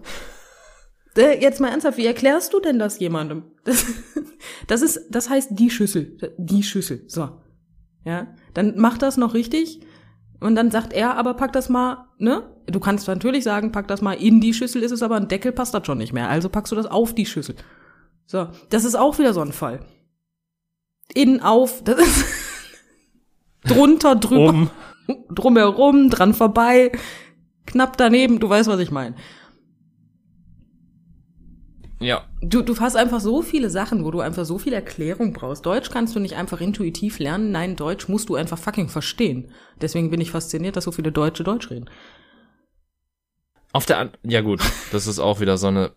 Äh, 1.18 1.42
Jetzt 1.42 1.60
mal 1.60 1.70
ernsthaft, 1.70 1.98
wie 1.98 2.06
erklärst 2.06 2.54
du 2.54 2.60
denn 2.62 2.80
das 2.80 3.00
jemandem? 3.00 3.44
Das, 3.66 3.86
das 4.68 4.82
ist, 4.82 5.02
das 5.10 5.30
heißt 5.30 5.50
die 5.52 5.70
Schüssel. 5.70 6.18
Die 6.38 6.64
Schüssel. 6.64 7.04
So. 7.08 7.42
Ja. 8.04 8.28
Dann 8.54 8.74
mach 8.78 8.98
das 8.98 9.18
noch 9.18 9.34
richtig. 9.34 9.82
Und 10.40 10.56
dann 10.56 10.72
sagt 10.72 10.94
er, 10.94 11.16
aber 11.18 11.34
pack 11.34 11.52
das 11.54 11.70
mal, 11.70 12.08
ne? 12.18 12.44
Du 12.66 12.80
kannst 12.80 13.08
natürlich 13.08 13.44
sagen, 13.44 13.72
pack 13.72 13.88
das 13.88 14.02
mal 14.02 14.14
in 14.14 14.40
die 14.40 14.54
Schüssel, 14.54 14.84
ist 14.84 14.92
es 14.92 15.04
aber 15.04 15.16
ein 15.16 15.28
Deckel, 15.28 15.52
passt 15.52 15.74
das 15.74 15.86
schon 15.86 15.98
nicht 15.98 16.14
mehr. 16.14 16.30
Also 16.30 16.50
packst 16.50 16.72
du 16.72 16.76
das 16.76 16.86
auf 16.86 17.14
die 17.14 17.26
Schüssel. 17.26 17.56
So. 18.26 18.48
Das 18.70 18.86
ist 18.86 18.96
auch 18.96 19.20
wieder 19.20 19.34
so 19.34 19.42
ein 19.42 19.52
Fall. 19.52 19.82
Innen 21.14 21.42
auf, 21.42 21.84
das 21.84 22.00
ist 22.00 22.26
drunter, 23.64 24.16
drüber, 24.16 24.50
Um, 24.50 24.70
drumherum, 25.30 26.10
dran 26.10 26.34
vorbei, 26.36 26.92
knapp 27.66 27.98
daneben, 27.98 28.40
du 28.40 28.48
weißt, 28.48 28.70
was 28.70 28.80
ich 28.80 28.92
meine. 28.92 29.16
Ja, 32.00 32.26
Du, 32.42 32.62
du 32.62 32.80
hast 32.80 32.96
einfach 32.96 33.20
so 33.20 33.42
viele 33.42 33.70
Sachen, 33.70 34.06
wo 34.06 34.12
du 34.12 34.22
einfach 34.22 34.46
so 34.46 34.58
viel 34.58 34.74
Erklärung 34.74 35.34
brauchst. 35.34 35.66
Deutsch 35.66 35.90
kannst 35.92 36.16
du 36.16 36.20
nicht 36.20 36.36
einfach 36.38 36.62
intuitiv 36.62 37.20
lernen. 37.20 37.52
Nein, 37.52 37.76
Deutsch 37.76 38.08
musst 38.08 38.30
du 38.30 38.36
einfach 38.36 38.58
fucking 38.58 38.88
verstehen. 38.90 39.52
Deswegen 39.82 40.10
bin 40.10 40.22
ich 40.22 40.32
fasziniert, 40.32 40.78
dass 40.78 40.86
so 40.86 40.92
viele 40.92 41.12
Deutsche 41.12 41.44
Deutsch 41.44 41.70
reden. 41.70 41.90
auf 43.74 43.86
der, 43.86 43.98
an 44.00 44.12
ja 44.24 44.42
gut, 44.42 44.62
das 44.92 45.08
ist 45.08 45.20
auch 45.20 45.40
wieder 45.40 45.58
so 45.58 45.68
eine, 45.68 45.92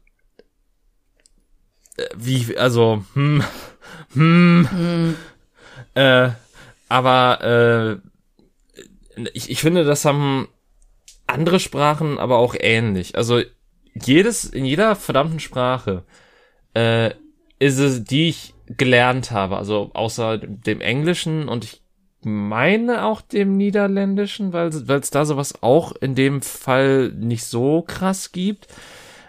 äh, 1.96 2.08
wie, 2.16 2.56
also, 2.56 3.04
hm, 3.14 3.44
hm, 4.14 5.16
äh, 5.94 6.30
aber, 6.88 8.00
äh, 9.16 9.22
ich, 9.34 9.50
ich 9.50 9.60
finde, 9.60 9.84
das 9.84 10.04
haben 10.04 10.48
andere 11.26 11.60
Sprachen 11.60 12.18
aber 12.18 12.38
auch 12.38 12.54
ähnlich. 12.58 13.16
Also, 13.16 13.42
jedes, 13.94 14.44
in 14.44 14.64
jeder 14.64 14.96
verdammten 14.96 15.40
Sprache, 15.40 16.04
äh, 16.74 17.10
ist 17.58 17.78
es, 17.78 18.04
die 18.04 18.28
ich 18.28 18.54
gelernt 18.66 19.30
habe, 19.30 19.56
also 19.56 19.90
außer 19.94 20.38
dem 20.38 20.80
Englischen 20.80 21.48
und 21.48 21.64
ich 21.64 21.82
meine 22.24 23.04
auch 23.04 23.20
dem 23.20 23.56
Niederländischen, 23.56 24.52
weil 24.52 24.68
es 24.68 25.10
da 25.10 25.24
sowas 25.24 25.62
auch 25.62 25.92
in 25.92 26.14
dem 26.14 26.40
Fall 26.40 27.10
nicht 27.10 27.44
so 27.44 27.82
krass 27.82 28.32
gibt. 28.32 28.68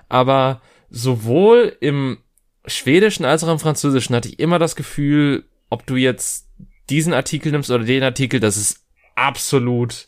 Aber 0.10 0.62
sowohl 0.90 1.76
im 1.80 2.20
Schwedischen 2.66 3.26
als 3.26 3.44
auch 3.44 3.52
im 3.52 3.60
Französischen 3.60 4.16
hatte 4.16 4.30
ich 4.30 4.40
immer 4.40 4.60
das 4.60 4.76
Gefühl, 4.76 5.46
ob 5.70 5.86
du 5.88 5.96
jetzt 5.96 6.48
diesen 6.90 7.14
Artikel 7.14 7.52
nimmst 7.52 7.72
oder 7.72 7.84
den 7.84 8.04
Artikel, 8.04 8.40
das 8.40 8.58
ist 8.58 8.86
absolut. 9.16 10.08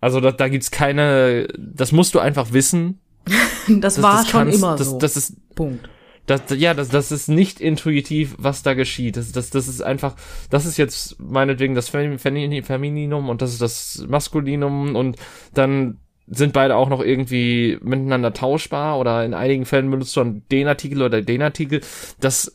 Also 0.00 0.20
da, 0.20 0.30
da 0.30 0.48
gibt's 0.48 0.70
keine, 0.70 1.48
das 1.56 1.92
musst 1.92 2.14
du 2.14 2.18
einfach 2.18 2.52
wissen. 2.52 3.00
Das, 3.68 3.94
Das, 3.96 4.02
war 4.02 4.16
das 4.22 4.28
schon 4.30 4.40
kannst- 4.44 4.58
immer 4.58 4.76
das, 4.76 4.86
so. 4.88 4.98
Das 4.98 5.16
ist 5.16 5.54
Punkt. 5.54 5.88
das, 6.26 6.42
ja, 6.56 6.74
das, 6.74 6.88
das 6.88 7.12
ist 7.12 7.28
nicht 7.28 7.60
intuitiv, 7.60 8.34
was 8.38 8.62
da 8.62 8.74
geschieht. 8.74 9.16
Das, 9.16 9.32
das, 9.32 9.50
das 9.50 9.68
ist 9.68 9.82
einfach, 9.82 10.14
das 10.50 10.66
ist 10.66 10.76
jetzt 10.76 11.18
meinetwegen 11.20 11.74
das 11.74 11.88
Fem- 11.88 12.18
Fem- 12.18 12.62
Femininum 12.62 13.28
und 13.28 13.42
das 13.42 13.52
ist 13.52 13.60
das 13.62 14.04
Maskulinum 14.08 14.94
und 14.96 15.16
dann 15.54 15.98
sind 16.30 16.52
beide 16.52 16.76
auch 16.76 16.90
noch 16.90 17.00
irgendwie 17.02 17.78
miteinander 17.82 18.34
tauschbar 18.34 18.98
oder 18.98 19.24
in 19.24 19.32
einigen 19.32 19.64
Fällen 19.64 19.90
benutzt 19.90 20.14
du 20.16 20.20
dann 20.20 20.42
den 20.50 20.68
Artikel 20.68 21.00
oder 21.02 21.22
den 21.22 21.40
Artikel. 21.42 21.80
Das, 22.20 22.54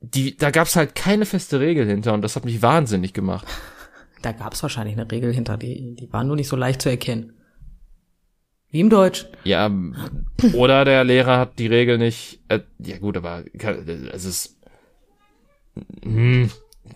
die, 0.00 0.36
da 0.36 0.50
gab's 0.50 0.76
halt 0.76 0.94
keine 0.94 1.26
feste 1.26 1.60
Regel 1.60 1.86
hinter 1.86 2.14
und 2.14 2.22
das 2.22 2.36
hat 2.36 2.44
mich 2.44 2.62
wahnsinnig 2.62 3.12
gemacht. 3.12 3.46
Da 4.20 4.32
gab 4.32 4.52
es 4.52 4.62
wahrscheinlich 4.64 4.98
eine 4.98 5.08
Regel 5.08 5.32
hinter, 5.32 5.56
die, 5.56 5.94
die 5.94 6.12
war 6.12 6.24
nur 6.24 6.34
nicht 6.34 6.48
so 6.48 6.56
leicht 6.56 6.82
zu 6.82 6.88
erkennen. 6.90 7.34
Wie 8.70 8.80
im 8.80 8.90
Deutsch. 8.90 9.26
Ja, 9.44 9.70
oder 10.52 10.84
der 10.84 11.04
Lehrer 11.04 11.38
hat 11.38 11.58
die 11.58 11.66
Regel 11.68 11.96
nicht. 11.98 12.40
Äh, 12.48 12.60
ja 12.78 12.98
gut, 12.98 13.16
aber 13.16 13.44
es 14.12 14.24
ist. 14.24 14.56
Hm, 16.02 16.50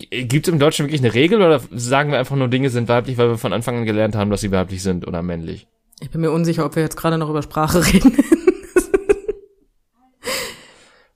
Gibt 0.09 0.47
es 0.47 0.53
im 0.53 0.59
Deutschen 0.59 0.85
wirklich 0.85 1.01
eine 1.01 1.13
Regel 1.13 1.41
oder 1.41 1.61
sagen 1.71 2.11
wir 2.11 2.19
einfach 2.19 2.35
nur 2.35 2.47
Dinge 2.47 2.69
sind 2.69 2.89
weiblich, 2.89 3.17
weil 3.17 3.29
wir 3.29 3.37
von 3.37 3.53
Anfang 3.53 3.77
an 3.77 3.85
gelernt 3.85 4.15
haben, 4.15 4.29
dass 4.29 4.41
sie 4.41 4.51
weiblich 4.51 4.83
sind 4.83 5.07
oder 5.07 5.21
männlich? 5.23 5.67
Ich 5.99 6.09
bin 6.09 6.21
mir 6.21 6.31
unsicher, 6.31 6.65
ob 6.65 6.75
wir 6.75 6.83
jetzt 6.83 6.97
gerade 6.97 7.17
noch 7.17 7.29
über 7.29 7.41
Sprache 7.41 7.85
reden. 7.93 8.17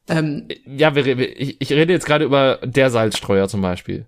ähm, 0.09 0.47
ja, 0.65 0.95
wir, 0.95 1.05
ich, 1.05 1.57
ich 1.59 1.71
rede 1.71 1.93
jetzt 1.93 2.05
gerade 2.05 2.25
über 2.25 2.59
der 2.63 2.89
Salzstreuer 2.89 3.47
zum 3.47 3.61
Beispiel. 3.61 4.05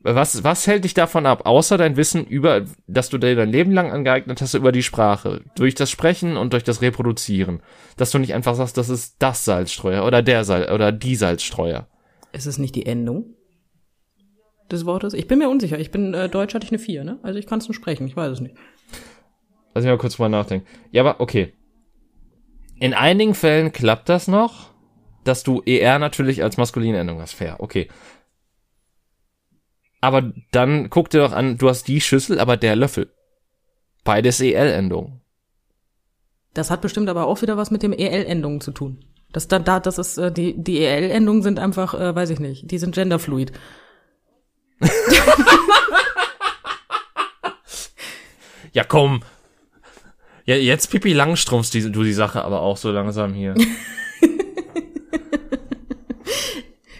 Was, 0.00 0.44
was 0.44 0.66
hält 0.66 0.84
dich 0.84 0.94
davon 0.94 1.26
ab, 1.26 1.42
außer 1.44 1.76
dein 1.76 1.96
Wissen 1.96 2.24
über, 2.24 2.64
dass 2.86 3.08
du 3.08 3.18
dir 3.18 3.34
dein 3.34 3.50
Leben 3.50 3.72
lang 3.72 3.90
angeeignet 3.90 4.40
hast 4.40 4.54
über 4.54 4.70
die 4.70 4.84
Sprache, 4.84 5.42
durch 5.56 5.74
das 5.74 5.90
Sprechen 5.90 6.36
und 6.36 6.52
durch 6.52 6.62
das 6.62 6.82
Reproduzieren, 6.82 7.60
dass 7.96 8.12
du 8.12 8.18
nicht 8.18 8.32
einfach 8.32 8.54
sagst, 8.54 8.76
das 8.76 8.90
ist 8.90 9.16
das 9.18 9.44
Salzstreuer 9.44 10.04
oder 10.04 10.22
der 10.22 10.44
Salz 10.44 10.70
oder 10.70 10.92
die 10.92 11.16
Salzstreuer. 11.16 11.88
Ist 12.32 12.46
es 12.46 12.58
nicht 12.58 12.76
die 12.76 12.86
Endung 12.86 13.34
des 14.70 14.86
Wortes? 14.86 15.14
Ich 15.14 15.26
bin 15.26 15.40
mir 15.40 15.48
unsicher. 15.48 15.80
Ich 15.80 15.90
bin 15.90 16.14
äh, 16.14 16.28
Deutsch 16.28 16.54
hatte 16.54 16.64
ich 16.64 16.70
eine 16.70 16.78
4, 16.78 17.02
ne? 17.02 17.18
Also 17.22 17.38
ich 17.38 17.46
kann 17.46 17.58
es 17.58 17.66
nur 17.66 17.74
sprechen, 17.74 18.06
ich 18.06 18.16
weiß 18.16 18.32
es 18.32 18.40
nicht. 18.40 18.54
Lass 19.74 19.82
mich 19.84 19.90
mal 19.90 19.98
kurz 19.98 20.18
mal 20.18 20.28
nachdenken. 20.28 20.66
Ja, 20.92 21.02
aber 21.02 21.20
okay. 21.20 21.54
In 22.78 22.94
einigen 22.94 23.34
Fällen 23.34 23.72
klappt 23.72 24.08
das 24.08 24.28
noch, 24.28 24.70
dass 25.24 25.42
du 25.42 25.60
ER 25.66 25.98
natürlich 25.98 26.44
als 26.44 26.56
maskuline 26.56 26.98
Endung 26.98 27.20
hast. 27.20 27.34
Fair, 27.34 27.56
okay. 27.58 27.88
Aber 30.00 30.32
dann 30.52 30.90
guck 30.90 31.10
dir 31.10 31.20
doch 31.20 31.32
an, 31.32 31.58
du 31.58 31.68
hast 31.68 31.88
die 31.88 32.00
Schüssel, 32.00 32.38
aber 32.40 32.56
der 32.56 32.76
Löffel. 32.76 33.12
Beides 34.04 34.40
EL-Endung. 34.40 35.20
Das 36.54 36.70
hat 36.70 36.80
bestimmt 36.80 37.08
aber 37.08 37.26
auch 37.26 37.42
wieder 37.42 37.56
was 37.56 37.70
mit 37.70 37.82
dem 37.82 37.92
EL-Endungen 37.92 38.60
zu 38.60 38.70
tun. 38.72 39.04
Das, 39.32 39.48
da, 39.48 39.58
da, 39.58 39.80
das 39.80 39.98
ist, 39.98 40.16
äh, 40.18 40.32
die, 40.32 40.54
die 40.56 40.80
EL-Endungen 40.80 41.42
sind 41.42 41.58
einfach, 41.58 41.94
äh, 41.94 42.14
weiß 42.14 42.30
ich 42.30 42.38
nicht, 42.40 42.70
die 42.70 42.78
sind 42.78 42.94
genderfluid. 42.94 43.52
ja, 48.72 48.84
komm. 48.84 49.22
Ja, 50.46 50.54
jetzt 50.56 50.90
Pipi 50.90 51.12
Langstrumpfst 51.12 51.72
die, 51.74 51.92
du 51.92 52.02
die 52.04 52.14
Sache 52.14 52.42
aber 52.42 52.62
auch 52.62 52.78
so 52.78 52.90
langsam 52.90 53.34
hier. 53.34 53.54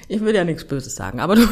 ich 0.08 0.20
will 0.20 0.34
ja 0.34 0.44
nichts 0.44 0.66
Böses 0.66 0.94
sagen, 0.94 1.20
aber 1.20 1.36
du, 1.36 1.48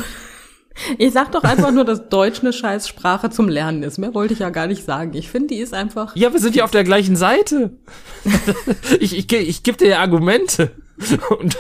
ich 0.99 1.12
sag 1.12 1.33
doch 1.33 1.43
einfach 1.43 1.71
nur, 1.71 1.85
dass 1.85 2.09
Deutsch 2.09 2.41
eine 2.41 2.53
scheiß 2.53 2.89
Sprache 2.89 3.31
zum 3.31 3.49
Lernen 3.49 3.83
ist. 3.83 3.99
Mehr 3.99 4.15
wollte 4.15 4.35
ich 4.35 4.41
ja 4.41 4.51
gar 4.51 4.67
nicht 4.67 4.85
sagen. 4.85 5.15
Ich 5.15 5.31
finde, 5.31 5.49
die 5.49 5.61
ist 5.61 5.75
einfach. 5.75 6.15
Ja, 6.17 6.33
wir 6.33 6.41
sind 6.41 6.55
ja 6.57 6.65
auf 6.65 6.71
der 6.71 6.85
gleichen 6.85 7.17
Seite. 7.17 7.71
ich 9.01 9.17
ich, 9.17 9.33
ich 9.33 9.62
gebe 9.62 9.79
dir 9.79 9.89
ja 9.89 9.99
Argumente. 10.01 10.73
Und 11.39 11.59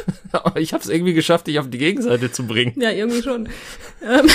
ich 0.56 0.72
habe 0.72 0.82
es 0.82 0.88
irgendwie 0.88 1.12
geschafft, 1.12 1.46
dich 1.46 1.58
auf 1.58 1.68
die 1.68 1.78
Gegenseite 1.78 2.32
zu 2.32 2.46
bringen. 2.46 2.72
Ja, 2.80 2.90
irgendwie 2.90 3.22
schon. 3.22 3.48
Ähm, 4.02 4.26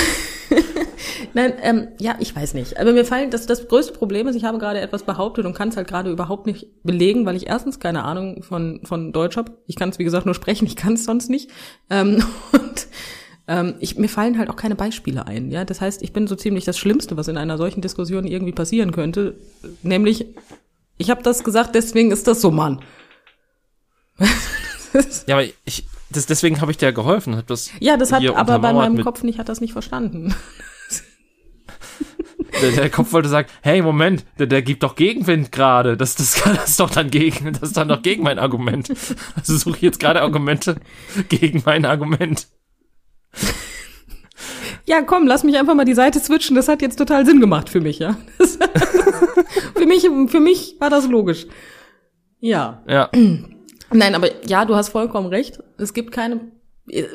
Nein, 1.34 1.54
ähm, 1.62 1.88
ja, 1.98 2.16
ich 2.20 2.34
weiß 2.34 2.54
nicht. 2.54 2.78
Aber 2.78 2.92
mir 2.92 3.04
fallen, 3.04 3.30
dass 3.30 3.46
das 3.46 3.66
größte 3.66 3.92
Problem 3.92 4.28
ist, 4.28 4.36
ich 4.36 4.44
habe 4.44 4.58
gerade 4.58 4.80
etwas 4.80 5.02
behauptet 5.02 5.44
und 5.44 5.54
kann 5.54 5.70
es 5.70 5.76
halt 5.76 5.88
gerade 5.88 6.10
überhaupt 6.10 6.46
nicht 6.46 6.68
belegen, 6.84 7.26
weil 7.26 7.36
ich 7.36 7.48
erstens 7.48 7.80
keine 7.80 8.04
Ahnung 8.04 8.42
von, 8.42 8.80
von 8.84 9.12
Deutsch 9.12 9.36
habe. 9.36 9.52
Ich 9.66 9.76
kann 9.76 9.88
es, 9.88 9.98
wie 9.98 10.04
gesagt, 10.04 10.26
nur 10.26 10.34
sprechen, 10.34 10.66
ich 10.66 10.76
kann 10.76 10.94
es 10.94 11.04
sonst 11.04 11.30
nicht. 11.30 11.50
Ähm, 11.90 12.22
und 12.52 12.86
ähm, 13.48 13.74
ich, 13.80 13.98
mir 13.98 14.08
fallen 14.08 14.38
halt 14.38 14.50
auch 14.50 14.56
keine 14.56 14.76
Beispiele 14.76 15.26
ein. 15.26 15.50
Ja, 15.50 15.64
das 15.64 15.80
heißt, 15.80 16.02
ich 16.02 16.12
bin 16.12 16.26
so 16.26 16.36
ziemlich 16.36 16.64
das 16.64 16.78
Schlimmste, 16.78 17.16
was 17.16 17.28
in 17.28 17.36
einer 17.36 17.58
solchen 17.58 17.80
Diskussion 17.80 18.26
irgendwie 18.26 18.52
passieren 18.52 18.92
könnte, 18.92 19.36
nämlich 19.82 20.26
ich 20.98 21.10
habe 21.10 21.22
das 21.22 21.42
gesagt, 21.42 21.74
deswegen 21.74 22.12
ist 22.12 22.26
das 22.28 22.40
so, 22.40 22.50
Mann. 22.50 22.80
ja, 25.26 25.36
aber 25.36 25.46
ich, 25.64 25.86
das, 26.10 26.26
deswegen 26.26 26.60
habe 26.60 26.70
ich 26.70 26.76
dir 26.76 26.92
geholfen. 26.92 27.36
Hab 27.36 27.46
das 27.46 27.70
ja, 27.80 27.96
das 27.96 28.12
hat 28.12 28.24
aber 28.24 28.58
bei 28.58 28.72
meinem 28.72 29.02
Kopf 29.02 29.22
nicht, 29.22 29.38
hat 29.38 29.48
das 29.48 29.60
nicht 29.60 29.72
verstanden. 29.72 30.34
Der, 32.60 32.70
der, 32.70 32.90
Kopf 32.90 33.12
wollte 33.12 33.30
sagen, 33.30 33.48
hey, 33.62 33.80
Moment, 33.80 34.26
der, 34.38 34.46
der 34.46 34.60
gibt 34.60 34.82
doch 34.82 34.94
Gegenwind 34.94 35.50
gerade. 35.50 35.96
Das, 35.96 36.14
das, 36.16 36.42
das 36.44 36.68
ist 36.68 36.80
doch 36.80 36.90
dann 36.90 37.10
gegen, 37.10 37.54
das 37.54 37.62
ist 37.62 37.76
dann 37.78 37.88
doch 37.88 38.02
gegen 38.02 38.22
mein 38.22 38.38
Argument. 38.38 38.90
Also 39.34 39.56
suche 39.56 39.76
ich 39.76 39.82
jetzt 39.82 39.98
gerade 39.98 40.20
Argumente 40.20 40.76
gegen 41.30 41.62
mein 41.64 41.86
Argument. 41.86 42.46
Ja, 44.84 45.00
komm, 45.02 45.28
lass 45.28 45.44
mich 45.44 45.56
einfach 45.56 45.74
mal 45.74 45.84
die 45.84 45.94
Seite 45.94 46.18
switchen. 46.18 46.56
Das 46.56 46.66
hat 46.66 46.82
jetzt 46.82 46.96
total 46.96 47.24
Sinn 47.24 47.40
gemacht 47.40 47.68
für 47.68 47.80
mich, 47.80 48.00
ja. 48.00 48.16
Das, 48.38 48.56
für 49.76 49.86
mich, 49.86 50.08
für 50.26 50.40
mich 50.40 50.76
war 50.80 50.90
das 50.90 51.06
logisch. 51.06 51.46
Ja. 52.40 52.82
Ja. 52.88 53.08
Nein, 53.92 54.14
aber 54.14 54.44
ja, 54.44 54.64
du 54.64 54.74
hast 54.74 54.88
vollkommen 54.88 55.28
recht. 55.28 55.60
Es 55.78 55.94
gibt 55.94 56.10
keine, 56.10 56.40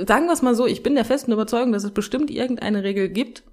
sagen 0.05 0.27
wir 0.27 0.33
es 0.33 0.41
mal 0.41 0.55
so, 0.55 0.65
ich 0.65 0.83
bin 0.83 0.95
der 0.95 1.05
festen 1.05 1.33
Überzeugung, 1.33 1.71
dass 1.73 1.83
es 1.83 1.91
bestimmt 1.91 2.31
irgendeine 2.31 2.83
Regel 2.83 3.09
gibt, 3.09 3.43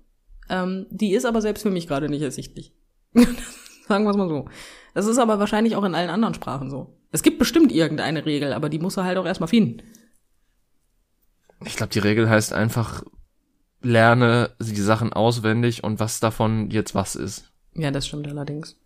ähm, 0.48 0.86
die 0.90 1.12
ist 1.12 1.24
aber 1.24 1.40
selbst 1.40 1.62
für 1.62 1.70
mich 1.70 1.88
gerade 1.88 2.08
nicht 2.08 2.22
ersichtlich. 2.22 2.72
sagen 3.88 4.04
wir 4.04 4.10
es 4.10 4.16
mal 4.16 4.28
so. 4.28 4.46
Das 4.94 5.06
ist 5.06 5.18
aber 5.18 5.38
wahrscheinlich 5.38 5.74
auch 5.74 5.84
in 5.84 5.94
allen 5.94 6.10
anderen 6.10 6.34
Sprachen 6.34 6.70
so. 6.70 6.98
Es 7.10 7.22
gibt 7.22 7.38
bestimmt 7.38 7.72
irgendeine 7.72 8.26
Regel, 8.26 8.52
aber 8.52 8.68
die 8.68 8.78
muss 8.78 8.96
er 8.96 9.04
halt 9.04 9.18
auch 9.18 9.26
erstmal 9.26 9.48
finden. 9.48 9.82
Ich 11.64 11.76
glaube, 11.76 11.92
die 11.92 11.98
Regel 11.98 12.28
heißt 12.28 12.52
einfach, 12.52 13.04
lerne 13.82 14.50
die 14.60 14.80
Sachen 14.80 15.12
auswendig 15.12 15.84
und 15.84 16.00
was 16.00 16.20
davon 16.20 16.70
jetzt 16.70 16.94
was 16.94 17.16
ist. 17.16 17.52
Ja, 17.74 17.90
das 17.90 18.06
stimmt 18.06 18.26
allerdings. 18.28 18.76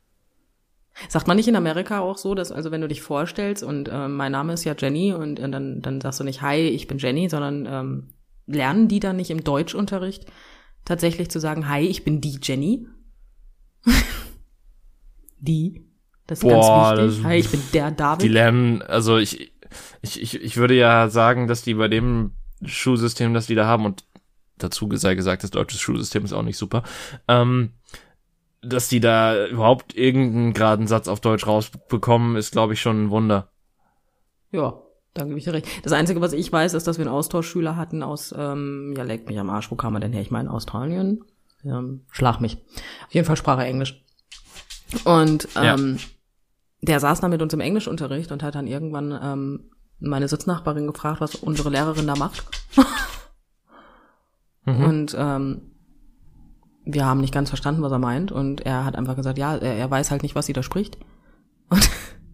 Sagt 1.09 1.29
man 1.29 1.37
nicht 1.37 1.47
in 1.47 1.55
Amerika 1.55 2.01
auch 2.01 2.19
so, 2.19 2.35
dass 2.35 2.51
also 2.51 2.73
wenn 2.73 2.81
du 2.81 2.89
dich 2.89 3.03
vorstellst 3.03 3.63
und 3.63 3.89
äh, 3.89 4.09
mein 4.09 4.33
Name 4.33 4.53
ist 4.53 4.65
ja 4.65 4.75
Jenny 4.77 5.13
und, 5.13 5.39
und 5.39 5.53
dann, 5.53 5.81
dann 5.81 6.01
sagst 6.01 6.19
du 6.19 6.25
nicht 6.25 6.43
Hi, 6.43 6.57
ich 6.57 6.89
bin 6.89 6.99
Jenny, 6.99 7.29
sondern 7.29 7.67
ähm, 7.67 8.09
lernen 8.47 8.89
die 8.89 8.99
dann 8.99 9.17
nicht 9.17 9.31
im 9.31 9.45
Deutschunterricht 9.45 10.27
tatsächlich 10.85 11.31
zu 11.31 11.39
sagen 11.39 11.69
Hi, 11.69 11.87
ich 11.87 12.03
bin 12.03 12.21
die 12.21 12.41
Jenny? 12.43 12.89
die. 15.39 15.85
Das 16.27 16.41
ist 16.41 16.43
Boah, 16.43 16.97
ganz 16.97 17.13
wichtig. 17.13 17.25
Hi, 17.25 17.37
ich 17.39 17.51
bin 17.51 17.63
der 17.73 17.91
David. 17.93 18.23
Die 18.23 18.29
lernen, 18.29 18.83
also 18.83 19.19
ich, 19.19 19.53
ich, 20.03 20.21
ich, 20.21 20.43
ich 20.43 20.57
würde 20.57 20.75
ja 20.75 21.09
sagen, 21.09 21.47
dass 21.47 21.63
die 21.63 21.75
bei 21.75 21.89
dem 21.89 22.33
Schulsystem, 22.65 23.35
das 23.35 23.47
die 23.47 23.55
da 23.55 23.67
haben 23.67 23.85
und 23.85 24.05
dazu 24.57 24.89
sei 24.95 25.15
gesagt, 25.15 25.45
das 25.45 25.51
deutsche 25.51 25.79
Schulsystem 25.79 26.25
ist 26.25 26.33
auch 26.33 26.43
nicht 26.43 26.59
super, 26.59 26.83
ähm, 27.29 27.73
dass 28.63 28.89
die 28.89 29.01
da 29.01 29.47
überhaupt 29.47 29.95
irgendeinen 29.95 30.53
geraden 30.53 30.87
Satz 30.87 31.09
auf 31.09 31.21
Deutsch 31.21 31.47
rausbekommen, 31.47 32.37
ist, 32.37 32.53
glaube 32.53 32.73
ich, 32.73 32.81
schon 32.81 33.05
ein 33.05 33.11
Wunder. 33.11 33.53
Ja, 34.51 34.81
da 35.15 35.25
gebe 35.25 35.39
ich 35.39 35.45
dir 35.45 35.53
recht. 35.53 35.69
Das 35.85 35.93
Einzige, 35.93 36.21
was 36.21 36.33
ich 36.33 36.53
weiß, 36.53 36.75
ist, 36.75 36.87
dass 36.87 36.99
wir 36.99 37.07
einen 37.07 37.15
Austauschschüler 37.15 37.77
hatten 37.77 38.03
aus, 38.03 38.35
ähm, 38.37 38.95
ja, 38.97 39.05
leckt 39.05 39.29
mich 39.29 39.39
am 39.39 39.51
Arsch, 39.51 39.71
wo 39.71 39.77
kam 39.77 39.95
er 39.95 40.01
denn 40.01 40.13
her? 40.13 40.23
Ich 40.23 40.31
meine, 40.31 40.51
Australien. 40.51 41.25
Ähm, 41.65 42.05
schlag 42.11 42.41
mich. 42.41 42.59
Auf 43.07 43.15
jeden 43.15 43.27
Fall 43.27 43.37
sprach 43.37 43.59
er 43.59 43.67
Englisch. 43.67 44.05
Und 45.05 45.49
ähm, 45.57 45.97
ja. 45.97 46.03
der 46.83 47.01
saß 47.01 47.21
dann 47.21 47.31
mit 47.31 47.43
uns 47.43 47.53
im 47.53 47.61
Englischunterricht 47.61 48.33
und 48.33 48.43
hat 48.43 48.55
dann 48.55 48.67
irgendwann 48.67 49.19
ähm, 49.23 49.71
meine 50.01 50.29
Sitznachbarin 50.29 50.87
gefragt, 50.87 51.21
was 51.21 51.35
unsere 51.35 51.71
Lehrerin 51.71 52.07
da 52.07 52.17
macht. 52.17 52.45
mhm. 54.65 54.85
Und 54.85 55.17
ähm, 55.19 55.61
wir 56.85 57.05
haben 57.05 57.21
nicht 57.21 57.35
ganz 57.35 57.49
verstanden, 57.51 57.83
was 57.83 57.93
er 57.93 57.99
meint. 57.99 58.33
Und 58.33 58.65
er 58.65 58.85
hat 58.85 58.97
einfach 58.97 59.17
gesagt, 59.17 59.39
ja, 59.39 59.57
er, 59.57 59.75
er 59.75 59.91
weiß 59.91 60.11
halt 60.11 60.23
nicht, 60.23 60.35
was 60.35 60.47
sie 60.47 60.53
da 60.53 60.63
spricht. 60.63 60.99
Und 61.69 61.89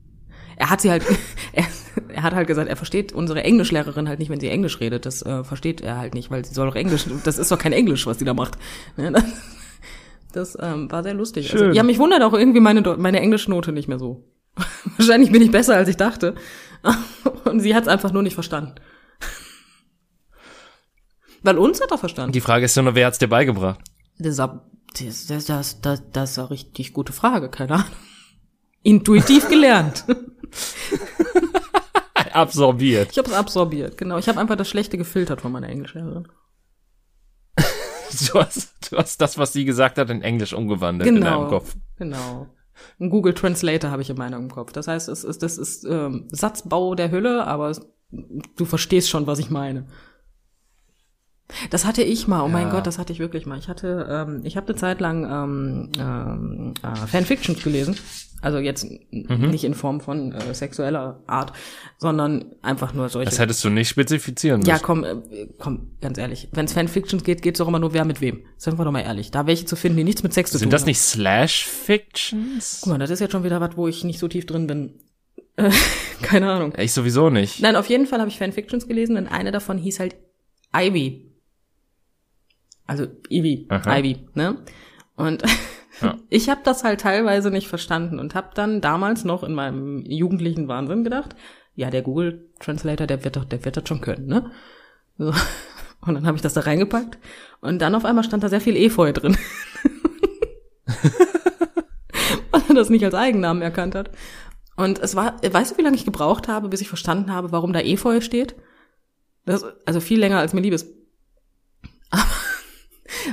er 0.57 0.71
hat 0.71 0.81
sie 0.81 0.91
halt, 0.91 1.05
er, 1.53 1.65
er 2.09 2.23
hat 2.23 2.35
halt 2.35 2.47
gesagt, 2.47 2.69
er 2.69 2.77
versteht 2.77 3.13
unsere 3.13 3.43
Englischlehrerin 3.43 4.09
halt 4.09 4.19
nicht, 4.19 4.31
wenn 4.31 4.41
sie 4.41 4.49
Englisch 4.49 4.81
redet. 4.81 5.07
Das 5.07 5.23
äh, 5.23 5.43
versteht 5.45 5.81
er 5.81 5.99
halt 5.99 6.15
nicht, 6.15 6.31
weil 6.31 6.45
sie 6.45 6.55
soll 6.55 6.67
doch 6.67 6.77
Englisch, 6.77 7.07
das 7.25 7.39
ist 7.39 7.51
doch 7.51 7.59
kein 7.59 7.73
Englisch, 7.73 8.07
was 8.07 8.19
sie 8.19 8.25
da 8.25 8.35
macht. 8.35 8.59
Ne, 8.97 9.11
das, 9.11 9.25
das 10.33 10.59
ähm, 10.61 10.91
war 10.91 11.03
sehr 11.03 11.15
lustig. 11.15 11.47
Also, 11.47 11.59
Schön. 11.59 11.69
Also, 11.69 11.77
ja, 11.77 11.83
mich 11.83 11.99
wundert 11.99 12.23
auch 12.23 12.35
irgendwie 12.35 12.61
meine, 12.61 12.83
meine 12.99 13.21
Englischnote 13.21 13.73
nicht 13.73 13.89
mehr 13.89 13.99
so. 13.99 14.25
Wahrscheinlich 14.97 15.33
bin 15.33 15.43
ich 15.43 15.51
besser, 15.51 15.77
als 15.77 15.89
ich 15.89 15.97
dachte. 15.97 16.35
Und 17.45 17.61
sie 17.61 17.75
hat 17.75 17.85
es 17.85 17.89
einfach 17.89 18.13
nur 18.13 18.23
nicht 18.23 18.35
verstanden. 18.35 18.75
Weil 21.43 21.59
uns 21.59 21.81
hat 21.81 21.91
er 21.91 21.99
verstanden. 21.99 22.33
Die 22.33 22.41
Frage 22.41 22.65
ist 22.65 22.77
nur, 22.77 22.95
wer 22.95 23.07
hat's 23.07 23.19
dir 23.19 23.29
beigebracht? 23.29 23.81
Das 24.19 24.39
ist, 24.39 25.29
das, 25.29 25.47
das, 25.47 25.81
das, 25.81 26.11
das, 26.11 26.31
ist 26.31 26.39
eine 26.39 26.51
richtig 26.51 26.93
gute 26.95 27.13
Frage, 27.13 27.51
keine 27.51 27.75
Ahnung. 27.75 27.87
Intuitiv 28.83 29.49
gelernt. 29.49 30.05
absorbiert. 32.33 33.11
Ich 33.13 33.19
habe 33.19 33.29
es 33.29 33.35
absorbiert, 33.35 33.97
genau. 33.97 34.19
Ich 34.19 34.29
habe 34.29 34.41
einfach 34.41 34.57
das 34.57 34.69
Schlechte 34.69 34.99
gefiltert 34.99 35.41
von 35.41 35.53
meiner 35.53 35.69
Englischlehrerin. 35.69 36.29
du, 37.57 38.41
hast, 38.41 38.91
du 38.91 38.97
hast 38.97 39.21
das, 39.21 39.39
was 39.39 39.53
sie 39.53 39.65
gesagt 39.65 39.99
hat, 39.99 40.11
in 40.11 40.23
Englisch 40.23 40.53
umgewandelt 40.53 41.09
genau, 41.09 41.19
in 41.19 41.25
deinem 41.25 41.49
Kopf. 41.49 41.77
Genau. 41.97 42.49
Ein 42.99 43.11
Google 43.11 43.35
Translator 43.35 43.91
habe 43.91 44.03
ich 44.03 44.11
in 44.11 44.17
meinem 44.17 44.51
Kopf. 44.51 44.73
Das 44.73 44.89
heißt, 44.89 45.09
es 45.09 45.25
ist, 45.25 45.43
das 45.43 45.59
ist 45.59 45.85
ähm, 45.85 46.29
Satzbau 46.31 46.95
der 46.95 47.11
Hülle, 47.11 47.47
aber 47.47 47.73
du 48.11 48.65
verstehst 48.65 49.09
schon, 49.09 49.27
was 49.27 49.39
ich 49.39 49.51
meine. 49.51 49.87
Das 51.71 51.85
hatte 51.85 52.03
ich 52.03 52.27
mal, 52.29 52.43
oh 52.43 52.49
mein 52.49 52.67
Ja. 52.69 52.73
Gott, 52.73 52.87
das 52.87 52.99
hatte 52.99 53.13
ich 53.13 53.19
wirklich 53.19 53.47
mal. 53.47 53.59
Ich 53.59 53.69
hatte, 53.69 54.07
ähm, 54.11 54.41
ich 54.45 54.57
habe 54.57 54.69
eine 54.69 54.77
Zeit 54.77 55.01
lang 55.01 55.25
ähm, 55.25 55.91
ähm, 55.99 56.75
äh, 56.83 56.97
Fanfictions 57.07 57.63
gelesen. 57.63 57.97
Also 58.43 58.59
jetzt 58.59 58.85
n- 58.85 59.01
nicht 59.51 59.65
in 59.65 59.73
Form 59.75 60.03
von 60.03 60.33
äh, 60.33 60.53
sexueller 60.55 61.23
Art, 61.27 61.55
sondern 61.97 62.45
einfach 62.61 62.93
nur 62.93 63.09
solche. 63.09 63.31
Das 63.31 63.39
hättest 63.39 63.65
du 63.65 63.71
nicht 63.71 63.89
spezifizieren 63.89 64.59
müssen. 64.61 64.69
ja, 64.69 64.79
komm, 64.79 65.03
äh, 65.05 65.15
komm, 65.59 65.93
ganz 66.03 66.19
ehrlich. 66.19 66.49
Wenn 66.53 66.67
es 66.67 66.75
Fanfictions 66.75 67.25
geht, 67.25 67.41
geht's 67.41 67.59
doch 67.59 67.69
immer 67.69 67.79
nur 67.79 67.95
wer 67.95 68.05
mit 68.05 68.21
wem. 68.21 68.45
Sind 68.59 68.79
wir 68.79 68.85
doch 68.85 68.93
mal 68.93 69.01
ehrlich. 69.01 69.31
Da 69.31 69.47
welche 69.47 69.65
zu 69.65 69.77
finden, 69.77 69.97
die 69.97 70.05
nichts 70.05 70.23
mit 70.23 70.35
Sex 70.35 70.51
zu 70.51 70.59
tun 70.59 70.61
Sind 70.61 70.73
das 70.75 70.83
haben. 70.83 70.89
nicht 70.89 71.01
Slash-Fictions? 71.01 72.81
Guck 72.83 72.91
mal, 72.93 72.99
das 72.99 73.11
ist 73.11 73.21
jetzt 73.21 73.33
schon 73.33 73.45
wieder 73.45 73.61
was, 73.61 73.77
wo 73.77 73.89
ich 73.89 74.05
nicht 74.05 74.19
so 74.19 74.29
tief 74.29 74.47
drin 74.47 74.67
bin. 74.67 74.95
Keine 76.23 76.51
Ahnung. 76.51 76.75
Ich 76.79 76.93
sowieso 76.93 77.31
nicht. 77.31 77.61
Nein, 77.61 77.77
auf 77.77 77.89
jeden 77.89 78.07
Fall 78.07 78.19
habe 78.21 78.29
ich 78.29 78.39
Fanfictions 78.39 78.87
gelesen 78.89 79.17
und 79.17 79.27
eine 79.29 79.53
davon 79.53 79.79
hieß 79.79 80.01
halt 80.01 80.17
Ivy. 80.77 81.31
Also 82.87 83.07
Ivy, 83.31 83.67
Aha. 83.71 83.99
Ivy, 83.99 84.19
ne? 84.35 84.59
Und 85.17 85.43
Ja. 86.01 86.19
ich 86.29 86.49
habe 86.49 86.61
das 86.65 86.85
halt 86.85 87.01
teilweise 87.01 87.51
nicht 87.51 87.69
verstanden 87.69 88.19
und 88.19 88.35
habe 88.35 88.51
dann 88.55 88.81
damals 88.81 89.25
noch 89.25 89.43
in 89.45 89.55
meinem 89.55 90.05
jugendlichen 90.05 90.69
Wahnsinn 90.69 91.05
gedacht, 91.05 91.35
ja, 91.77 91.91
der 91.91 92.03
Google 92.03 92.51
Translator, 92.61 93.07
der 93.07 93.25
wird 93.25 93.37
doch, 93.37 93.45
der 93.45 93.65
wird 93.65 93.77
das 93.77 93.89
schon 93.89 94.01
können, 94.01 94.27
ne? 94.27 94.51
So. 95.19 95.33
Und 96.07 96.15
dann 96.15 96.27
habe 96.27 96.37
ich 96.37 96.43
das 96.43 96.53
da 96.55 96.61
reingepackt 96.61 97.19
und 97.61 97.81
dann 97.81 97.95
auf 97.95 98.05
einmal 98.05 98.25
stand 98.25 98.43
da 98.43 98.49
sehr 98.51 98.61
viel 98.61 98.77
Efeu 98.77 99.13
drin. 99.13 99.37
Weil 102.51 102.63
er 102.69 102.75
das 102.75 102.91
nicht 102.91 103.05
als 103.05 103.15
Eigennamen 103.15 103.63
erkannt 103.63 103.95
hat. 103.95 104.11
Und 104.77 104.99
es 104.99 105.15
war, 105.17 105.37
weißt 105.43 105.73
du, 105.73 105.79
wie 105.79 105.83
lange 105.83 105.97
ich 105.97 106.05
gebraucht 106.05 106.49
habe, 106.49 106.69
bis 106.69 106.81
ich 106.81 106.89
verstanden 106.89 107.33
habe, 107.33 107.53
warum 107.53 107.73
da 107.73 107.81
Efeu 107.81 108.21
steht? 108.21 108.55
Das, 109.47 109.65
also 109.87 110.01
viel 110.01 110.19
länger 110.19 110.39
als 110.39 110.53
mir 110.53 110.61
lieb 110.61 110.75
ist. 110.75 110.89
Aber- 112.11 112.23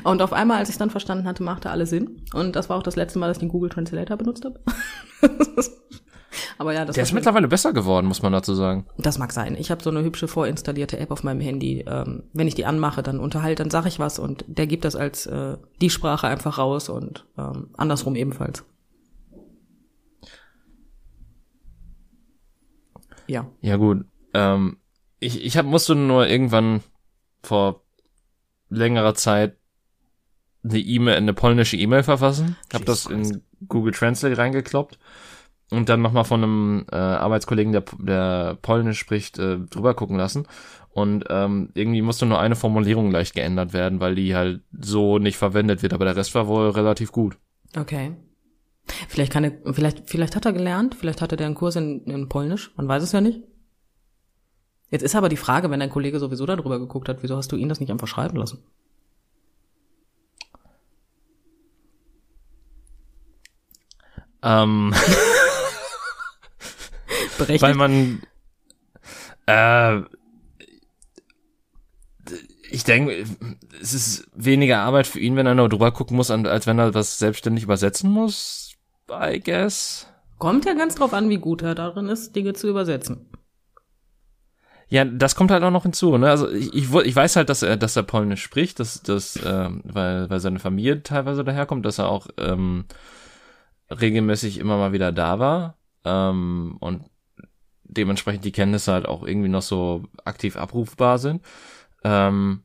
Und 0.03 0.21
auf 0.21 0.33
einmal, 0.33 0.57
als 0.57 0.69
ich 0.69 0.77
dann 0.77 0.89
verstanden 0.89 1.27
hatte, 1.27 1.43
machte 1.43 1.69
alles 1.69 1.89
Sinn. 1.89 2.21
Und 2.33 2.55
das 2.55 2.69
war 2.69 2.77
auch 2.77 2.83
das 2.83 2.95
letzte 2.95 3.19
Mal, 3.19 3.27
dass 3.27 3.37
ich 3.37 3.41
den 3.41 3.49
Google 3.49 3.69
Translator 3.69 4.17
benutzt 4.17 4.45
habe. 4.45 4.59
Aber 6.57 6.73
ja, 6.73 6.85
das, 6.85 6.93
Der 6.93 7.03
ist 7.03 7.11
mittlerweile 7.13 7.47
besser 7.47 7.73
geworden, 7.73 8.07
muss 8.07 8.21
man 8.21 8.31
dazu 8.31 8.53
sagen. 8.53 8.85
das 8.97 9.17
mag 9.17 9.31
sein. 9.33 9.55
Ich 9.59 9.69
habe 9.71 9.83
so 9.83 9.89
eine 9.89 10.03
hübsche 10.03 10.27
vorinstallierte 10.27 10.97
App 10.97 11.11
auf 11.11 11.23
meinem 11.23 11.41
Handy. 11.41 11.83
Ähm, 11.87 12.23
wenn 12.33 12.47
ich 12.47 12.55
die 12.55 12.65
anmache, 12.65 13.03
dann 13.03 13.19
unterhalte, 13.19 13.63
dann 13.63 13.71
sage 13.71 13.87
ich 13.87 13.99
was 13.99 14.19
und 14.19 14.45
der 14.47 14.67
gibt 14.67 14.85
das 14.85 14.95
als 14.95 15.25
äh, 15.25 15.57
die 15.81 15.89
Sprache 15.89 16.27
einfach 16.27 16.57
raus 16.57 16.87
und 16.87 17.25
ähm, 17.37 17.69
andersrum 17.75 18.15
ebenfalls. 18.15 18.63
Ja. 23.27 23.47
Ja 23.61 23.77
gut. 23.77 24.05
Ähm, 24.33 24.77
ich 25.19 25.43
ich 25.43 25.57
hab, 25.57 25.65
musste 25.65 25.95
nur 25.95 26.27
irgendwann 26.27 26.81
vor 27.43 27.81
längerer 28.69 29.15
Zeit 29.15 29.57
eine 30.63 30.79
E-Mail, 30.79 31.15
eine 31.15 31.33
polnische 31.33 31.77
E-Mail 31.77 32.03
verfassen. 32.03 32.55
Hab 32.73 32.81
Jesus 32.81 33.03
das 33.03 33.11
in 33.11 33.41
Google 33.67 33.93
Translate 33.93 34.37
reingekloppt 34.37 34.99
und 35.71 35.89
dann 35.89 36.01
nochmal 36.01 36.25
von 36.25 36.43
einem 36.43 36.85
äh, 36.91 36.95
Arbeitskollegen, 36.95 37.71
der, 37.71 37.83
der 37.99 38.57
Polnisch 38.61 38.99
spricht, 38.99 39.39
äh, 39.39 39.57
drüber 39.57 39.93
gucken 39.93 40.17
lassen. 40.17 40.47
Und 40.93 41.25
ähm, 41.29 41.69
irgendwie 41.73 42.01
musste 42.01 42.25
nur 42.25 42.39
eine 42.39 42.57
Formulierung 42.57 43.11
leicht 43.11 43.33
geändert 43.33 43.71
werden, 43.71 44.01
weil 44.01 44.15
die 44.15 44.35
halt 44.35 44.61
so 44.77 45.19
nicht 45.19 45.37
verwendet 45.37 45.81
wird, 45.81 45.93
aber 45.93 46.03
der 46.03 46.17
Rest 46.17 46.35
war 46.35 46.47
wohl 46.47 46.69
relativ 46.69 47.13
gut. 47.13 47.37
Okay. 47.77 48.11
Vielleicht 49.07 49.31
kann 49.31 49.45
er, 49.45 49.73
vielleicht, 49.73 50.09
vielleicht 50.09 50.35
hat 50.35 50.45
er 50.45 50.51
gelernt, 50.51 50.95
vielleicht 50.95 51.21
hatte 51.21 51.37
der 51.37 51.45
einen 51.45 51.55
Kurs 51.55 51.77
in, 51.77 52.03
in 52.03 52.27
Polnisch, 52.27 52.73
man 52.75 52.89
weiß 52.89 53.03
es 53.03 53.13
ja 53.13 53.21
nicht. 53.21 53.41
Jetzt 54.89 55.03
ist 55.03 55.15
aber 55.15 55.29
die 55.29 55.37
Frage, 55.37 55.69
wenn 55.69 55.79
dein 55.79 55.89
Kollege 55.89 56.19
sowieso 56.19 56.45
darüber 56.45 56.77
geguckt 56.77 57.07
hat, 57.07 57.23
wieso 57.23 57.37
hast 57.37 57.51
du 57.53 57.55
ihn 57.55 57.69
das 57.69 57.79
nicht 57.79 57.91
einfach 57.91 58.07
schreiben 58.07 58.35
lassen? 58.35 58.61
Ähm, 64.43 64.93
Berechtigt? 67.37 67.61
weil 67.61 67.75
man 67.75 68.21
äh, 69.45 70.01
ich 72.71 72.83
denke, 72.85 73.25
es 73.81 73.93
ist 73.93 74.27
weniger 74.33 74.79
Arbeit 74.79 75.05
für 75.05 75.19
ihn, 75.19 75.35
wenn 75.35 75.45
er 75.45 75.55
nur 75.55 75.69
drüber 75.69 75.91
gucken 75.91 76.15
muss, 76.15 76.31
als 76.31 76.67
wenn 76.67 76.79
er 76.79 76.93
was 76.93 77.19
selbstständig 77.19 77.63
übersetzen 77.63 78.09
muss, 78.09 78.73
I 79.09 79.39
guess. 79.39 80.07
Kommt 80.37 80.65
ja 80.65 80.73
ganz 80.73 80.95
drauf 80.95 81.13
an, 81.13 81.29
wie 81.29 81.37
gut 81.37 81.61
er 81.61 81.75
darin 81.75 82.07
ist, 82.07 82.35
Dinge 82.35 82.53
zu 82.53 82.67
übersetzen. 82.69 83.27
Ja, 84.87 85.05
das 85.05 85.35
kommt 85.35 85.51
halt 85.51 85.63
auch 85.63 85.71
noch 85.71 85.83
hinzu, 85.83 86.17
ne? 86.17 86.29
Also 86.29 86.49
ich, 86.49 86.73
ich, 86.73 86.93
ich 86.93 87.15
weiß 87.15 87.35
halt, 87.37 87.49
dass 87.49 87.61
er, 87.61 87.77
dass 87.77 87.95
er 87.95 88.03
Polnisch 88.03 88.43
spricht, 88.43 88.79
dass, 88.79 89.01
dass 89.01 89.39
ähm, 89.45 89.81
weil, 89.85 90.29
weil 90.29 90.39
seine 90.39 90.59
Familie 90.59 91.01
teilweise 91.03 91.43
daherkommt, 91.43 91.85
dass 91.85 91.99
er 91.99 92.09
auch 92.09 92.27
ähm, 92.37 92.85
regelmäßig 93.99 94.57
immer 94.57 94.77
mal 94.77 94.93
wieder 94.93 95.11
da 95.11 95.39
war 95.39 95.77
ähm, 96.05 96.77
und 96.79 97.05
dementsprechend 97.83 98.45
die 98.45 98.51
Kenntnisse 98.51 98.93
halt 98.93 99.05
auch 99.05 99.23
irgendwie 99.25 99.49
noch 99.49 99.61
so 99.61 100.03
aktiv 100.23 100.55
abrufbar 100.55 101.17
sind. 101.19 101.41
Ähm, 102.03 102.63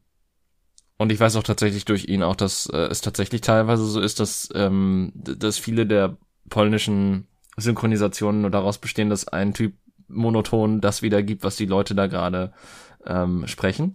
und 0.99 1.13
ich 1.13 1.21
weiß 1.21 1.37
auch 1.37 1.43
tatsächlich 1.43 1.85
durch 1.85 2.07
ihn 2.09 2.23
auch, 2.23 2.37
dass 2.37 2.67
äh, 2.67 2.77
es 2.87 3.01
tatsächlich 3.01 3.41
teilweise 3.43 3.85
so 3.85 4.01
ist, 4.01 4.21
dass, 4.21 4.49
ähm, 4.55 5.13
dass 5.15 5.59
viele 5.59 5.87
der 5.87 6.17
polnischen 6.49 7.27
Synchronisationen 7.57 8.41
nur 8.43 8.51
daraus 8.51 8.79
bestehen, 8.79 9.11
dass 9.11 9.29
ein 9.29 9.53
Typ 9.53 9.75
monoton 10.09 10.81
das 10.81 11.03
wiedergibt, 11.03 11.43
was 11.43 11.57
die 11.57 11.67
Leute 11.67 11.95
da 11.95 12.07
gerade 12.07 12.53
ähm, 13.05 13.47
sprechen. 13.47 13.95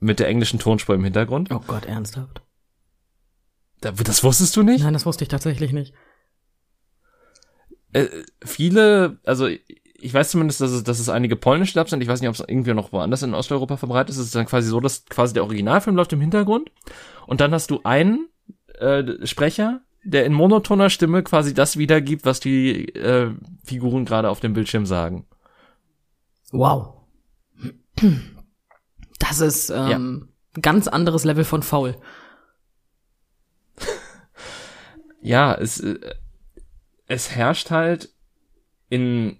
Mit 0.00 0.18
der 0.18 0.28
englischen 0.28 0.58
Tonspur 0.58 0.94
im 0.94 1.04
Hintergrund. 1.04 1.50
Oh 1.52 1.60
Gott, 1.66 1.84
ernsthaft? 1.84 2.40
Da- 3.82 3.92
Das 3.92 4.24
wusstest 4.24 4.56
du 4.56 4.62
nicht? 4.62 4.82
Nein, 4.82 4.94
das 4.94 5.04
wusste 5.06 5.24
ich 5.24 5.28
tatsächlich 5.28 5.72
nicht. 5.72 5.92
Äh, 7.92 8.06
viele, 8.44 9.18
also 9.24 9.48
ich 10.02 10.14
weiß 10.14 10.30
zumindest, 10.30 10.60
dass 10.60 10.70
es, 10.70 10.82
dass 10.82 10.98
es 10.98 11.08
einige 11.08 11.36
polnische 11.36 11.74
Dubs 11.74 11.90
sind. 11.90 12.02
Ich 12.02 12.08
weiß 12.08 12.20
nicht, 12.20 12.28
ob 12.28 12.34
es 12.34 12.40
irgendwie 12.40 12.74
noch 12.74 12.92
woanders 12.92 13.22
in 13.22 13.34
Osteuropa 13.34 13.76
verbreitet 13.76 14.10
ist. 14.10 14.18
Es 14.18 14.26
ist 14.26 14.34
dann 14.34 14.46
quasi 14.46 14.68
so, 14.68 14.80
dass 14.80 15.04
quasi 15.06 15.34
der 15.34 15.44
Originalfilm 15.44 15.96
läuft 15.96 16.12
im 16.12 16.20
Hintergrund 16.20 16.70
und 17.26 17.40
dann 17.40 17.52
hast 17.52 17.70
du 17.70 17.80
einen 17.84 18.28
äh, 18.78 19.26
Sprecher, 19.26 19.82
der 20.02 20.24
in 20.24 20.32
monotoner 20.32 20.88
Stimme 20.88 21.22
quasi 21.22 21.52
das 21.52 21.76
wiedergibt, 21.76 22.24
was 22.24 22.40
die 22.40 22.88
äh, 22.94 23.34
Figuren 23.64 24.04
gerade 24.04 24.30
auf 24.30 24.40
dem 24.40 24.54
Bildschirm 24.54 24.86
sagen. 24.86 25.26
Wow. 26.52 26.94
Das 29.18 29.40
ist 29.40 29.70
ähm, 29.70 30.30
ganz 30.60 30.88
anderes 30.88 31.24
Level 31.24 31.44
von 31.44 31.62
faul. 31.62 31.96
Ja, 35.22 35.52
es, 35.52 35.80
äh, 35.80 35.98
es 37.10 37.32
herrscht 37.32 37.70
halt 37.70 38.08
in 38.88 39.36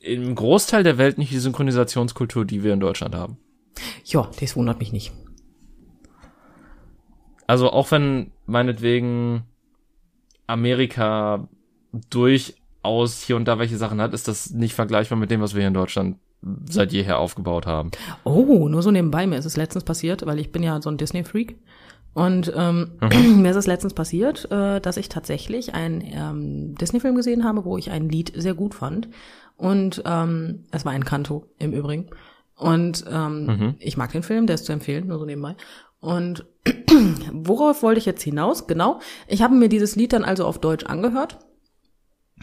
im 0.00 0.34
Großteil 0.34 0.84
der 0.84 0.96
Welt 0.96 1.18
nicht 1.18 1.32
die 1.32 1.38
Synchronisationskultur, 1.38 2.44
die 2.44 2.62
wir 2.62 2.72
in 2.72 2.80
Deutschland 2.80 3.14
haben. 3.14 3.36
Ja, 4.04 4.30
das 4.40 4.56
wundert 4.56 4.78
mich 4.78 4.92
nicht. 4.92 5.12
Also 7.46 7.70
auch 7.70 7.90
wenn 7.90 8.30
meinetwegen 8.46 9.42
Amerika 10.46 11.48
durchaus 12.08 13.22
hier 13.22 13.36
und 13.36 13.46
da 13.46 13.58
welche 13.58 13.76
Sachen 13.76 14.00
hat, 14.00 14.14
ist 14.14 14.28
das 14.28 14.50
nicht 14.52 14.74
vergleichbar 14.74 15.18
mit 15.18 15.32
dem, 15.32 15.40
was 15.40 15.54
wir 15.54 15.60
hier 15.60 15.68
in 15.68 15.74
Deutschland 15.74 16.16
seit 16.66 16.92
jeher 16.92 17.18
aufgebaut 17.18 17.66
haben. 17.66 17.90
Oh, 18.22 18.68
nur 18.68 18.82
so 18.82 18.92
nebenbei, 18.92 19.26
mir 19.26 19.36
ist 19.36 19.46
es 19.46 19.56
letztens 19.56 19.84
passiert, 19.84 20.24
weil 20.24 20.38
ich 20.38 20.52
bin 20.52 20.62
ja 20.62 20.80
so 20.80 20.90
ein 20.90 20.96
Disney-Freak. 20.96 21.58
Und 22.12 22.52
ähm, 22.56 22.92
mir 23.36 23.50
ist 23.50 23.56
es 23.56 23.66
letztens 23.66 23.94
passiert, 23.94 24.50
äh, 24.50 24.80
dass 24.80 24.96
ich 24.96 25.08
tatsächlich 25.08 25.74
einen 25.74 26.02
ähm, 26.02 26.74
Disney-Film 26.74 27.14
gesehen 27.14 27.44
habe, 27.44 27.64
wo 27.64 27.78
ich 27.78 27.90
ein 27.90 28.08
Lied 28.08 28.32
sehr 28.34 28.54
gut 28.54 28.74
fand. 28.74 29.08
Und 29.56 30.02
ähm, 30.06 30.64
es 30.70 30.84
war 30.84 30.92
ein 30.92 31.04
Kanto 31.04 31.46
im 31.58 31.72
Übrigen. 31.72 32.08
Und 32.56 33.04
ähm, 33.10 33.76
ich 33.78 33.96
mag 33.96 34.12
den 34.12 34.22
Film, 34.22 34.46
der 34.46 34.54
ist 34.54 34.66
zu 34.66 34.72
empfehlen, 34.72 35.06
nur 35.06 35.18
so 35.18 35.24
nebenbei. 35.24 35.56
Und 36.00 36.46
worauf 37.32 37.82
wollte 37.82 37.98
ich 37.98 38.06
jetzt 38.06 38.22
hinaus? 38.22 38.66
Genau, 38.66 39.00
ich 39.28 39.42
habe 39.42 39.54
mir 39.54 39.68
dieses 39.68 39.96
Lied 39.96 40.12
dann 40.12 40.24
also 40.24 40.44
auf 40.44 40.58
Deutsch 40.58 40.84
angehört. 40.84 41.38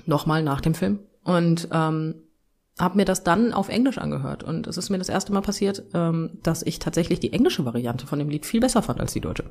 Nochmal 0.05 0.43
nach 0.43 0.61
dem 0.61 0.73
Film. 0.73 0.99
Und 1.23 1.67
ähm, 1.71 2.15
habe 2.79 2.97
mir 2.97 3.05
das 3.05 3.23
dann 3.23 3.53
auf 3.53 3.69
Englisch 3.69 3.97
angehört. 3.97 4.43
Und 4.43 4.67
es 4.67 4.77
ist 4.77 4.89
mir 4.89 4.97
das 4.97 5.09
erste 5.09 5.33
Mal 5.33 5.41
passiert, 5.41 5.83
ähm, 5.93 6.39
dass 6.43 6.63
ich 6.63 6.79
tatsächlich 6.79 7.19
die 7.19 7.33
englische 7.33 7.65
Variante 7.65 8.05
von 8.05 8.19
dem 8.19 8.29
Lied 8.29 8.45
viel 8.45 8.59
besser 8.59 8.81
fand 8.81 8.99
als 8.99 9.13
die 9.13 9.21
deutsche. 9.21 9.45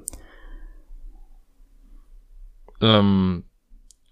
Ähm, 2.80 3.44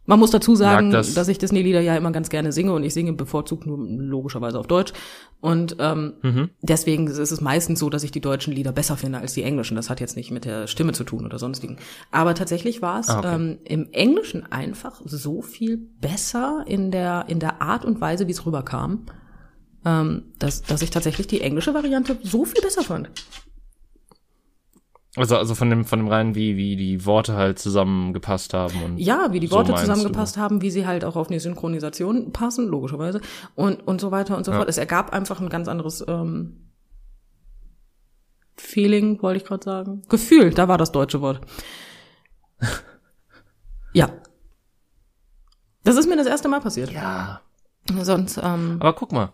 Man 0.06 0.18
muss 0.18 0.30
dazu 0.30 0.54
sagen, 0.54 0.90
das- 0.90 1.14
dass 1.14 1.28
ich 1.28 1.38
Disney-Lieder 1.38 1.80
ja 1.80 1.96
immer 1.96 2.12
ganz 2.12 2.28
gerne 2.28 2.52
singe 2.52 2.72
und 2.74 2.82
ich 2.84 2.92
singe 2.92 3.14
bevorzugt 3.14 3.66
nur 3.66 3.78
logischerweise 3.78 4.58
auf 4.58 4.66
Deutsch. 4.66 4.92
Und 5.40 5.76
ähm, 5.78 6.14
Mhm. 6.22 6.50
deswegen 6.62 7.06
ist 7.06 7.18
es 7.18 7.40
meistens 7.40 7.78
so, 7.80 7.88
dass 7.90 8.02
ich 8.04 8.10
die 8.10 8.20
deutschen 8.20 8.52
Lieder 8.52 8.72
besser 8.72 8.96
finde 8.98 9.18
als 9.18 9.32
die 9.34 9.42
englischen. 9.42 9.76
Das 9.76 9.88
hat 9.88 10.00
jetzt 10.00 10.16
nicht 10.16 10.30
mit 10.30 10.44
der 10.44 10.66
Stimme 10.66 10.92
zu 10.92 11.04
tun 11.04 11.24
oder 11.24 11.38
sonstigen. 11.38 11.78
Aber 12.10 12.34
tatsächlich 12.34 12.82
war 12.82 13.00
es 13.00 13.08
Ah, 13.08 13.18
okay. 13.20 13.34
ähm, 13.34 13.58
im 13.64 13.88
Englischen 13.92 14.44
einfach 14.52 15.00
so 15.04 15.40
viel 15.42 15.78
besser 16.00 16.64
in 16.66 16.90
der, 16.90 17.24
in 17.28 17.40
der 17.40 17.62
Art 17.62 17.84
und 17.86 18.00
Weise, 18.00 18.26
wie 18.26 18.32
es 18.32 18.44
rüberkam, 18.44 19.06
ähm, 19.86 20.24
dass, 20.38 20.62
dass 20.62 20.82
ich 20.82 20.90
tatsächlich 20.90 21.26
die 21.26 21.40
englische 21.40 21.72
Variante 21.74 22.16
so 22.22 22.44
viel 22.44 22.60
besser 22.62 22.82
fand. 22.82 23.10
Also, 25.16 25.36
also 25.36 25.54
von 25.54 25.70
dem, 25.70 25.84
von 25.84 26.00
dem 26.00 26.08
rein, 26.08 26.34
wie, 26.34 26.56
wie 26.56 26.74
die 26.74 27.06
Worte 27.06 27.34
halt 27.34 27.58
zusammengepasst 27.60 28.52
haben 28.52 28.82
und. 28.82 28.98
Ja, 28.98 29.32
wie 29.32 29.38
die 29.38 29.46
so 29.46 29.56
Worte 29.56 29.70
meinst 29.70 29.86
zusammengepasst 29.86 30.36
haben, 30.36 30.60
wie 30.60 30.70
sie 30.72 30.86
halt 30.86 31.04
auch 31.04 31.14
auf 31.14 31.28
eine 31.28 31.38
Synchronisation 31.38 32.32
passen, 32.32 32.66
logischerweise. 32.66 33.20
Und, 33.54 33.86
und 33.86 34.00
so 34.00 34.10
weiter 34.10 34.36
und 34.36 34.44
so 34.44 34.50
Ja. 34.50 34.58
fort. 34.58 34.68
Es 34.68 34.76
ergab 34.78 35.12
einfach 35.12 35.40
ein 35.40 35.48
ganz 35.48 35.68
anderes 35.68 36.04
ähm, 36.08 36.68
Feeling, 38.56 39.22
wollte 39.22 39.38
ich 39.38 39.44
gerade 39.44 39.64
sagen. 39.64 40.02
Gefühl, 40.08 40.50
da 40.50 40.66
war 40.66 40.78
das 40.78 40.90
deutsche 40.90 41.20
Wort. 41.20 41.40
ja. 43.92 44.08
Das 45.84 45.96
ist 45.96 46.08
mir 46.08 46.16
das 46.16 46.26
erste 46.26 46.48
Mal 46.48 46.60
passiert. 46.60 46.90
Ja. 46.90 47.40
Sonst, 48.02 48.40
ähm, 48.42 48.78
Aber 48.80 48.94
guck 48.94 49.12
mal. 49.12 49.32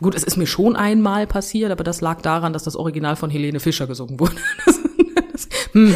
Gut, 0.00 0.14
es 0.14 0.22
ist 0.24 0.36
mir 0.36 0.46
schon 0.46 0.76
einmal 0.76 1.26
passiert, 1.26 1.70
aber 1.72 1.84
das 1.84 2.00
lag 2.00 2.20
daran, 2.22 2.52
dass 2.52 2.62
das 2.64 2.76
Original 2.76 3.16
von 3.16 3.30
Helene 3.30 3.60
Fischer 3.60 3.86
gesungen 3.86 4.18
wurde. 4.20 4.36
Das, 4.64 5.48
das, 5.48 5.72
hm. 5.72 5.94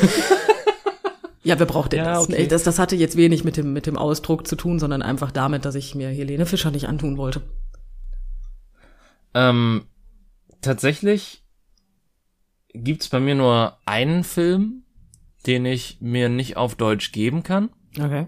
Ja, 1.43 1.59
wer 1.59 1.67
braucht 1.67 1.93
denn 1.93 1.99
Ja, 1.99 2.15
das? 2.15 2.25
okay. 2.25 2.43
Nee, 2.43 2.47
das? 2.47 2.63
Das 2.63 2.79
hatte 2.79 2.95
jetzt 2.95 3.17
wenig 3.17 3.43
mit 3.43 3.57
dem, 3.57 3.73
mit 3.73 3.87
dem 3.87 3.99
Ausdruck 3.99 4.47
zu 4.47 4.55
tun, 4.55 4.79
sondern 4.79 5.03
einfach 5.03 5.33
damit, 5.33 5.65
dass 5.65 5.75
ich 5.75 5.97
mir 5.97 6.09
Helene 6.11 6.47
Fischer 6.47 6.71
nicht 6.71 6.87
antun 6.87 7.17
wollte. 7.17 7.43
Ähm, 9.35 9.85
tatsächlich 10.61 11.43
gibt's 12.73 13.09
bei 13.09 13.19
mir 13.19 13.35
nur 13.35 13.77
einen 13.85 14.23
Film, 14.23 14.85
den 15.47 15.67
ich 15.67 15.99
mir 16.01 16.29
nicht 16.29 16.57
auf 16.57 16.77
Deutsch 16.77 17.11
geben 17.11 17.43
kann. 17.43 17.71
Okay. 17.99 18.27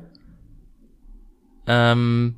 Ähm, 1.69 2.37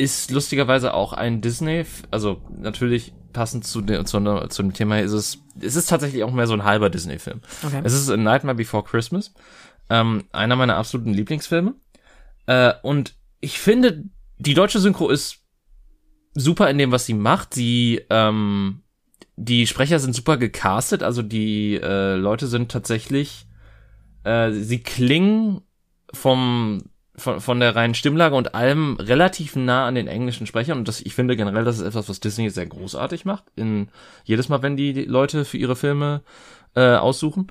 ist 0.00 0.30
lustigerweise 0.30 0.94
auch 0.94 1.12
ein 1.12 1.42
Disney, 1.42 1.84
also 2.10 2.40
natürlich 2.56 3.12
passend 3.34 3.66
zu, 3.66 3.82
dem 3.82 4.06
zu, 4.06 4.18
zu 4.48 4.62
dem 4.62 4.72
Thema 4.72 4.98
ist 5.00 5.12
es, 5.12 5.38
es 5.60 5.76
ist 5.76 5.90
tatsächlich 5.90 6.24
auch 6.24 6.32
mehr 6.32 6.46
so 6.46 6.54
ein 6.54 6.64
halber 6.64 6.88
Disney-Film. 6.88 7.42
Okay. 7.62 7.82
Es 7.84 7.92
ist 7.92 8.10
A 8.10 8.16
Nightmare 8.16 8.56
Before 8.56 8.82
Christmas, 8.82 9.34
ähm, 9.90 10.24
einer 10.32 10.56
meiner 10.56 10.76
absoluten 10.76 11.12
Lieblingsfilme. 11.12 11.74
Äh, 12.46 12.72
und 12.82 13.14
ich 13.40 13.58
finde, 13.58 14.04
die 14.38 14.54
deutsche 14.54 14.80
Synchro 14.80 15.10
ist 15.10 15.40
super 16.34 16.70
in 16.70 16.78
dem, 16.78 16.92
was 16.92 17.04
sie 17.04 17.14
macht. 17.14 17.52
Sie, 17.52 18.00
ähm, 18.08 18.82
die 19.36 19.66
Sprecher 19.66 19.98
sind 20.00 20.14
super 20.14 20.38
gecastet, 20.38 21.02
also 21.02 21.22
die 21.22 21.74
äh, 21.74 22.14
Leute 22.14 22.46
sind 22.46 22.72
tatsächlich, 22.72 23.46
äh, 24.24 24.50
sie 24.52 24.82
klingen 24.82 25.60
vom 26.12 26.84
von, 27.16 27.40
von 27.40 27.60
der 27.60 27.76
reinen 27.76 27.94
Stimmlage 27.94 28.34
und 28.34 28.54
allem 28.54 28.96
relativ 28.96 29.56
nah 29.56 29.86
an 29.86 29.94
den 29.94 30.06
englischen 30.06 30.46
Sprechern 30.46 30.78
und 30.78 30.88
das, 30.88 31.00
ich 31.00 31.14
finde 31.14 31.36
generell, 31.36 31.64
das 31.64 31.78
ist 31.78 31.86
etwas, 31.86 32.08
was 32.08 32.20
Disney 32.20 32.50
sehr 32.50 32.66
großartig 32.66 33.24
macht. 33.24 33.44
In 33.56 33.88
jedes 34.24 34.48
Mal, 34.48 34.62
wenn 34.62 34.76
die 34.76 34.92
Leute 35.04 35.44
für 35.44 35.58
ihre 35.58 35.76
Filme 35.76 36.22
äh, 36.74 36.94
aussuchen. 36.94 37.48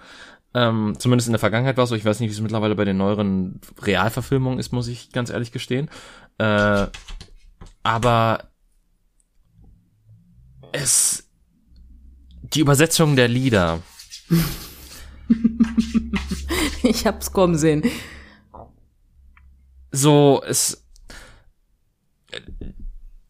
Ähm, 0.53 0.95
zumindest 0.97 1.27
in 1.27 1.33
der 1.33 1.39
Vergangenheit 1.39 1.77
war 1.77 1.83
es 1.83 1.91
so. 1.91 1.95
Ich 1.95 2.05
weiß 2.05 2.19
nicht, 2.19 2.29
wie 2.29 2.33
es 2.33 2.41
mittlerweile 2.41 2.75
bei 2.75 2.85
den 2.85 2.97
neueren 2.97 3.61
Realverfilmungen 3.81 4.59
ist, 4.59 4.71
muss 4.71 4.87
ich 4.87 5.11
ganz 5.11 5.29
ehrlich 5.29 5.51
gestehen. 5.51 5.89
Äh, 6.39 6.87
aber 7.83 8.49
es 10.71 11.29
die 12.41 12.61
Übersetzung 12.61 13.15
der 13.15 13.27
Lieder. 13.27 13.81
Ich 16.81 17.05
hab's 17.05 17.31
kommen 17.31 17.57
sehen. 17.57 17.83
So 19.99 20.41
es 20.47 20.85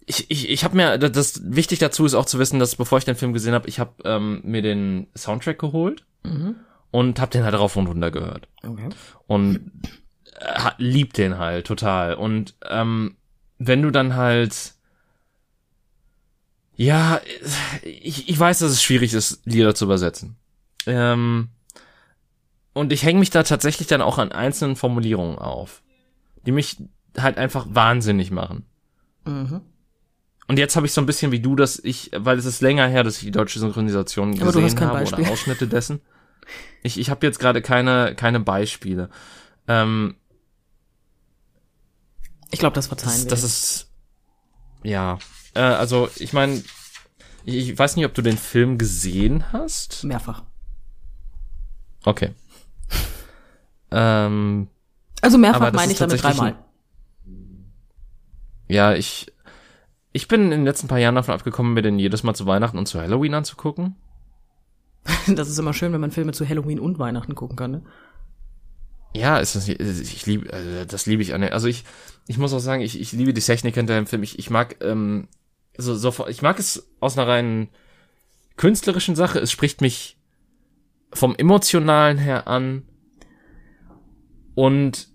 ich, 0.05 0.29
ich, 0.31 0.49
ich 0.49 0.63
habe 0.63 0.75
mir 0.75 0.97
das- 0.97 1.41
wichtig 1.43 1.79
dazu 1.79 2.05
ist 2.05 2.15
auch 2.15 2.25
zu 2.25 2.39
wissen, 2.39 2.59
dass 2.59 2.75
bevor 2.75 2.97
ich 2.97 3.05
den 3.05 3.15
Film 3.15 3.31
gesehen 3.33 3.53
habe, 3.53 3.67
ich 3.69 3.79
habe 3.79 3.93
ähm, 4.05 4.41
mir 4.43 4.61
den 4.61 5.07
Soundtrack 5.15 5.59
geholt 5.59 6.05
Mhm. 6.23 6.55
und 6.91 7.19
habe 7.21 7.31
den 7.31 7.43
halt 7.43 7.55
rauf 7.55 7.75
und 7.77 7.87
runter 7.87 8.11
gehört 8.11 8.47
Okay. 8.65 8.89
und 9.27 9.71
äh, 10.39 10.71
liebt 10.77 11.17
den 11.17 11.37
halt 11.37 11.65
total 11.67 12.15
und 12.15 12.55
ähm, 12.67 13.15
wenn 13.57 13.81
du 13.81 13.91
dann 13.91 14.15
halt 14.15 14.73
ja 16.75 17.21
ich, 17.83 18.29
ich 18.29 18.39
weiß, 18.39 18.59
dass 18.59 18.71
es 18.71 18.81
schwierig 18.83 19.13
ist, 19.13 19.41
Lieder 19.45 19.75
zu 19.75 19.85
übersetzen 19.85 20.35
ähm, 20.87 21.49
und 22.73 22.91
ich 22.93 23.03
hänge 23.03 23.19
mich 23.19 23.29
da 23.29 23.43
tatsächlich 23.43 23.87
dann 23.87 24.01
auch 24.01 24.17
an 24.17 24.31
einzelnen 24.31 24.75
Formulierungen 24.75 25.37
auf, 25.37 25.81
die 26.45 26.51
mich 26.51 26.77
halt 27.17 27.37
einfach 27.37 27.65
wahnsinnig 27.69 28.31
machen. 28.31 28.65
Mhm. 29.25 29.61
Und 30.47 30.57
jetzt 30.57 30.75
habe 30.75 30.85
ich 30.87 30.93
so 30.93 31.01
ein 31.01 31.05
bisschen 31.05 31.31
wie 31.31 31.39
du, 31.39 31.55
dass 31.55 31.77
ich, 31.77 32.09
weil 32.15 32.37
es 32.39 32.45
ist 32.45 32.61
länger 32.61 32.87
her, 32.87 33.03
dass 33.03 33.17
ich 33.17 33.23
die 33.23 33.31
deutsche 33.31 33.59
Synchronisation 33.59 34.33
Aber 34.41 34.51
du 34.51 34.61
hast 34.63 34.73
gesehen 34.75 34.87
habe 34.89 34.99
Beispiel. 34.99 35.23
oder 35.25 35.31
Ausschnitte 35.31 35.67
dessen. 35.67 36.01
Ich, 36.81 36.99
ich 36.99 37.09
habe 37.11 37.25
jetzt 37.25 37.37
gerade 37.39 37.61
keine, 37.61 38.15
keine 38.15 38.39
Beispiele. 38.39 39.09
Ähm, 39.67 40.15
Ich 42.51 42.59
glaube, 42.59 42.73
das 42.73 42.87
verzeihen 42.87 43.11
das, 43.13 43.23
wir. 43.25 43.29
das 43.29 43.43
ist, 43.43 43.91
ja, 44.83 45.19
äh, 45.53 45.59
also 45.59 46.09
ich 46.15 46.33
meine, 46.33 46.63
ich, 47.45 47.69
ich 47.69 47.77
weiß 47.77 47.95
nicht, 47.95 48.05
ob 48.05 48.15
du 48.15 48.23
den 48.23 48.37
Film 48.37 48.79
gesehen 48.79 49.51
hast. 49.53 50.03
mehrfach. 50.03 50.43
Okay. 52.05 52.33
ähm, 53.91 54.67
Also 55.21 55.37
mehrfach 55.37 55.71
das 55.71 55.73
meine 55.73 55.91
ich 55.91 55.97
damit 55.97 56.23
dreimal. 56.23 56.55
ja, 58.67 58.93
ich, 58.93 59.31
ich 60.13 60.27
bin 60.27 60.43
in 60.43 60.51
den 60.51 60.65
letzten 60.65 60.87
paar 60.87 60.99
Jahren 60.99 61.15
davon 61.15 61.33
abgekommen, 61.33 61.73
mir 61.73 61.81
den 61.81 61.99
jedes 61.99 62.23
Mal 62.23 62.33
zu 62.33 62.45
Weihnachten 62.45 62.77
und 62.77 62.87
zu 62.87 62.99
Halloween 62.99 63.33
anzugucken. 63.33 63.95
Das 65.27 65.49
ist 65.49 65.57
immer 65.57 65.73
schön, 65.73 65.93
wenn 65.93 66.01
man 66.01 66.11
Filme 66.11 66.33
zu 66.33 66.47
Halloween 66.47 66.79
und 66.79 66.99
Weihnachten 66.99 67.35
gucken 67.35 67.55
kann. 67.55 67.71
Ne? 67.71 67.81
Ja, 69.15 69.37
ist, 69.39 69.55
ich 69.67 70.25
liebe, 70.25 70.51
äh, 70.51 70.85
das 70.85 71.05
liebe 71.05 71.21
ich 71.21 71.33
an 71.33 71.43
also 71.43 71.67
ich, 71.67 71.83
ich 72.27 72.37
muss 72.37 72.53
auch 72.53 72.59
sagen, 72.59 72.81
ich, 72.81 72.99
ich 72.99 73.11
liebe 73.11 73.33
die 73.33 73.41
Technik 73.41 73.75
hinter 73.75 73.95
dem 73.95 74.05
Film. 74.05 74.21
Ich, 74.23 74.37
ich 74.37 74.49
mag, 74.49 74.75
ähm, 74.81 75.27
so, 75.77 75.95
so, 75.95 76.27
ich 76.27 76.41
mag 76.41 76.59
es 76.59 76.89
aus 76.99 77.17
einer 77.17 77.27
rein 77.27 77.69
künstlerischen 78.55 79.15
Sache. 79.15 79.39
Es 79.39 79.51
spricht 79.51 79.81
mich 79.81 80.17
vom 81.11 81.35
emotionalen 81.35 82.17
her 82.17 82.47
an. 82.47 82.83
Und 84.59 85.07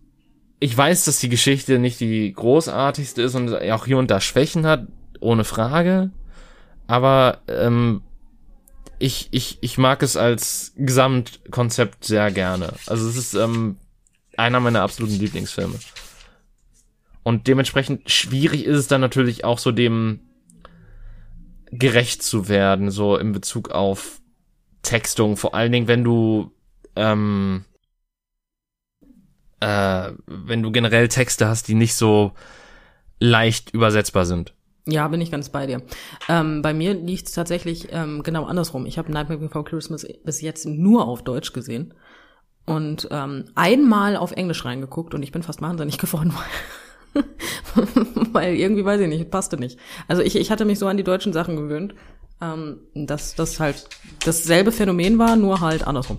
ich 0.58 0.74
weiß, 0.74 1.04
dass 1.04 1.18
die 1.18 1.28
Geschichte 1.28 1.78
nicht 1.78 2.00
die 2.00 2.32
großartigste 2.32 3.20
ist 3.20 3.34
und 3.34 3.54
auch 3.54 3.84
hier 3.84 3.98
und 3.98 4.10
da 4.10 4.18
Schwächen 4.18 4.64
hat, 4.64 4.86
ohne 5.20 5.44
Frage. 5.44 6.12
Aber 6.86 7.42
ähm, 7.46 8.00
ich, 8.98 9.28
ich, 9.32 9.58
ich 9.60 9.76
mag 9.76 10.02
es 10.02 10.16
als 10.16 10.72
Gesamtkonzept 10.76 12.06
sehr 12.06 12.30
gerne. 12.30 12.72
Also 12.86 13.06
es 13.06 13.18
ist 13.18 13.34
ähm, 13.34 13.76
einer 14.38 14.60
meiner 14.60 14.80
absoluten 14.80 15.18
Lieblingsfilme. 15.18 15.78
Und 17.22 17.46
dementsprechend 17.46 18.10
schwierig 18.10 18.64
ist 18.64 18.78
es 18.78 18.88
dann 18.88 19.02
natürlich 19.02 19.44
auch 19.44 19.58
so 19.58 19.72
dem 19.72 20.20
gerecht 21.70 22.22
zu 22.22 22.48
werden, 22.48 22.90
so 22.90 23.18
in 23.18 23.32
Bezug 23.32 23.72
auf 23.72 24.22
Textung. 24.80 25.36
Vor 25.36 25.54
allen 25.54 25.70
Dingen, 25.70 25.86
wenn 25.86 26.02
du 26.02 26.50
ähm, 26.96 27.66
äh, 29.64 30.12
wenn 30.26 30.62
du 30.62 30.70
generell 30.70 31.08
Texte 31.08 31.48
hast, 31.48 31.68
die 31.68 31.74
nicht 31.74 31.94
so 31.94 32.32
leicht 33.18 33.70
übersetzbar 33.70 34.26
sind. 34.26 34.52
Ja, 34.86 35.08
bin 35.08 35.22
ich 35.22 35.30
ganz 35.30 35.48
bei 35.48 35.66
dir. 35.66 35.80
Ähm, 36.28 36.60
bei 36.60 36.74
mir 36.74 36.92
liegt 36.92 37.28
es 37.28 37.32
tatsächlich 37.32 37.88
ähm, 37.90 38.22
genau 38.22 38.44
andersrum. 38.44 38.84
Ich 38.84 38.98
habe 38.98 39.10
Nightmare 39.10 39.40
Before 39.40 39.64
Christmas 39.64 40.06
bis 40.24 40.42
jetzt 40.42 40.66
nur 40.66 41.08
auf 41.08 41.24
Deutsch 41.24 41.54
gesehen 41.54 41.94
und 42.66 43.08
ähm, 43.10 43.46
einmal 43.54 44.16
auf 44.16 44.32
Englisch 44.32 44.66
reingeguckt 44.66 45.14
und 45.14 45.22
ich 45.22 45.32
bin 45.32 45.42
fast 45.42 45.62
wahnsinnig 45.62 45.96
geworden, 46.04 46.34
weil, 47.14 47.86
weil 48.32 48.54
irgendwie 48.56 48.84
weiß 48.84 49.00
ich 49.00 49.08
nicht, 49.08 49.30
passte 49.30 49.56
nicht. 49.56 49.78
Also 50.08 50.20
ich, 50.20 50.36
ich 50.36 50.50
hatte 50.50 50.66
mich 50.66 50.78
so 50.78 50.86
an 50.86 50.98
die 50.98 51.04
deutschen 51.04 51.32
Sachen 51.32 51.56
gewöhnt, 51.56 51.94
ähm, 52.42 52.80
dass 52.94 53.34
das 53.34 53.60
halt 53.60 53.88
dasselbe 54.26 54.72
Phänomen 54.72 55.18
war, 55.18 55.36
nur 55.36 55.62
halt 55.62 55.86
andersrum. 55.86 56.18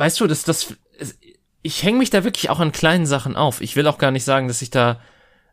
Weißt 0.00 0.18
du, 0.18 0.26
das, 0.26 0.44
das, 0.44 0.74
ich 1.62 1.82
hänge 1.82 1.98
mich 1.98 2.08
da 2.08 2.24
wirklich 2.24 2.48
auch 2.48 2.58
an 2.58 2.72
kleinen 2.72 3.04
Sachen 3.04 3.36
auf. 3.36 3.60
Ich 3.60 3.76
will 3.76 3.86
auch 3.86 3.98
gar 3.98 4.10
nicht 4.10 4.24
sagen, 4.24 4.48
dass 4.48 4.62
ich 4.62 4.70
da, 4.70 4.98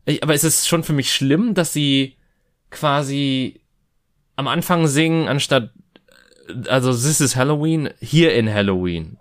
ich, 0.06 0.24
aber 0.24 0.34
es 0.34 0.46
ist 0.46 0.68
schon 0.68 0.84
für 0.86 0.94
mich 0.94 1.14
schlimm, 1.14 1.54
dass 1.54 1.74
sie 1.74 2.16
quasi 2.72 3.62
am 4.38 4.48
Anfang 4.48 4.88
singen, 4.88 5.28
anstatt, 5.28 5.72
also 6.70 6.94
this 6.94 7.20
is 7.20 7.36
Halloween, 7.36 7.90
hier 8.00 8.34
in 8.34 8.52
Halloween. 8.52 9.18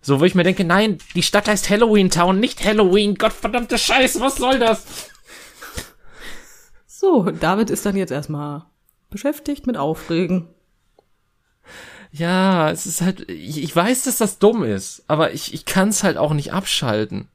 So, 0.00 0.18
wo 0.18 0.24
ich 0.24 0.34
mir 0.34 0.42
denke, 0.42 0.64
nein, 0.64 0.98
die 1.14 1.22
Stadt 1.22 1.46
heißt 1.46 1.70
Halloween 1.70 2.10
Town, 2.10 2.40
nicht 2.40 2.64
Halloween, 2.64 3.14
Gottverdammte 3.14 3.78
Scheiße, 3.78 4.20
was 4.20 4.36
soll 4.36 4.58
das? 4.58 5.10
So, 6.86 7.22
David 7.30 7.70
ist 7.70 7.86
dann 7.86 7.96
jetzt 7.96 8.10
erstmal 8.10 8.64
beschäftigt 9.10 9.66
mit 9.66 9.76
Aufregen. 9.76 10.48
Ja, 12.16 12.70
es 12.70 12.86
ist 12.86 13.00
halt, 13.00 13.28
ich, 13.28 13.60
ich 13.60 13.74
weiß, 13.74 14.04
dass 14.04 14.18
das 14.18 14.38
dumm 14.38 14.62
ist, 14.62 15.02
aber 15.08 15.32
ich, 15.32 15.52
ich 15.52 15.64
kann 15.64 15.88
es 15.88 16.04
halt 16.04 16.16
auch 16.16 16.32
nicht 16.32 16.52
abschalten. 16.52 17.26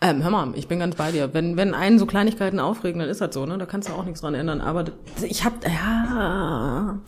Ähm, 0.00 0.22
hör 0.22 0.30
mal, 0.30 0.54
ich 0.56 0.68
bin 0.68 0.78
ganz 0.78 0.94
bei 0.94 1.12
dir. 1.12 1.34
Wenn, 1.34 1.58
wenn 1.58 1.74
einen 1.74 1.98
so 1.98 2.06
Kleinigkeiten 2.06 2.58
aufregen, 2.58 2.98
dann 2.98 3.10
ist 3.10 3.20
das 3.20 3.34
so, 3.34 3.44
ne? 3.44 3.58
Da 3.58 3.66
kannst 3.66 3.90
du 3.90 3.92
auch 3.92 4.06
nichts 4.06 4.22
dran 4.22 4.32
ändern. 4.32 4.62
Aber 4.62 4.86
ich 5.22 5.44
hab, 5.44 5.62
ja. 5.68 6.98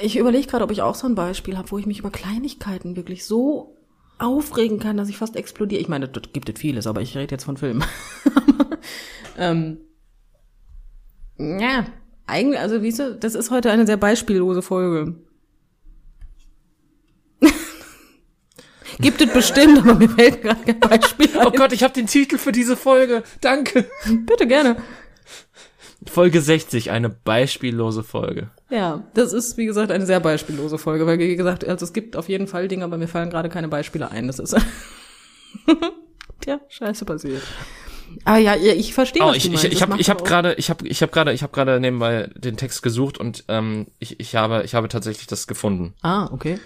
Ich 0.00 0.16
überlege 0.16 0.46
gerade, 0.46 0.62
ob 0.62 0.70
ich 0.70 0.80
auch 0.80 0.94
so 0.94 1.08
ein 1.08 1.16
Beispiel 1.16 1.58
habe, 1.58 1.72
wo 1.72 1.78
ich 1.78 1.86
mich 1.86 1.98
über 1.98 2.10
Kleinigkeiten 2.10 2.94
wirklich 2.94 3.24
so 3.24 3.76
aufregen 4.20 4.78
kann, 4.78 4.96
dass 4.96 5.08
ich 5.08 5.16
fast 5.16 5.34
explodiere. 5.34 5.80
Ich 5.80 5.88
meine, 5.88 6.06
das 6.08 6.22
gibt 6.32 6.48
es 6.48 6.60
vieles, 6.60 6.86
aber 6.86 7.00
ich 7.00 7.16
rede 7.16 7.34
jetzt 7.34 7.44
von 7.44 7.56
Filmen. 7.56 7.84
ähm, 9.38 9.78
ja, 11.36 11.86
eigentlich, 12.26 12.60
also 12.60 12.80
wie 12.82 12.92
du, 12.92 13.16
das 13.16 13.34
ist 13.34 13.50
heute 13.50 13.72
eine 13.72 13.86
sehr 13.86 13.96
beispiellose 13.96 14.62
Folge. 14.62 15.16
Gibt 19.00 19.20
es 19.20 19.32
bestimmt, 19.32 19.78
aber 19.78 19.94
mir 19.94 20.08
fällt 20.08 20.42
gerade 20.42 20.60
kein 20.64 20.80
Beispiel 20.80 21.28
ein. 21.38 21.46
Oh 21.46 21.50
Gott, 21.50 21.72
ich 21.72 21.82
habe 21.82 21.92
den 21.94 22.06
Titel 22.06 22.38
für 22.38 22.52
diese 22.52 22.76
Folge. 22.76 23.22
Danke. 23.40 23.86
Bitte 24.26 24.46
gerne. 24.46 24.76
Folge 26.06 26.40
60, 26.40 26.90
eine 26.90 27.08
beispiellose 27.08 28.02
Folge. 28.02 28.50
Ja, 28.70 29.04
das 29.14 29.32
ist, 29.32 29.56
wie 29.56 29.64
gesagt, 29.64 29.90
eine 29.90 30.04
sehr 30.06 30.20
beispiellose 30.20 30.76
Folge, 30.78 31.06
weil, 31.06 31.18
wie 31.18 31.34
gesagt, 31.34 31.66
also 31.66 31.84
es 31.84 31.92
gibt 31.94 32.14
auf 32.16 32.28
jeden 32.28 32.46
Fall 32.46 32.68
Dinge, 32.68 32.84
aber 32.84 32.98
mir 32.98 33.08
fallen 33.08 33.30
gerade 33.30 33.48
keine 33.48 33.68
Beispiele 33.68 34.10
ein. 34.10 34.26
Das 34.26 34.38
ist, 34.38 34.54
tja, 36.40 36.60
scheiße 36.68 37.04
passiert. 37.04 37.42
Aber 38.24 38.38
ja, 38.38 38.54
ja 38.54 38.74
ich 38.74 38.92
verstehe, 38.94 39.22
Oh, 39.22 39.28
was 39.28 39.36
ich 39.36 39.44
du 39.44 39.48
ich 39.54 39.62
meinst. 39.62 39.72
ich 39.72 39.82
habe 39.82 40.00
ich 40.00 40.12
auch- 40.12 40.22
gerade 40.22 40.54
ich 40.54 40.68
habe 40.70 40.86
ich 40.86 41.00
habe 41.02 41.10
gerade 41.10 41.32
ich 41.32 41.42
habe 41.42 41.52
gerade 41.52 41.80
nebenbei 41.80 42.30
den 42.36 42.56
Text 42.56 42.82
gesucht 42.82 43.18
und 43.18 43.44
ähm, 43.48 43.86
ich 43.98 44.20
ich 44.20 44.36
habe 44.36 44.62
ich 44.64 44.74
habe 44.74 44.88
tatsächlich 44.88 45.26
das 45.26 45.46
gefunden. 45.46 45.94
Ah, 46.02 46.28
okay. 46.30 46.58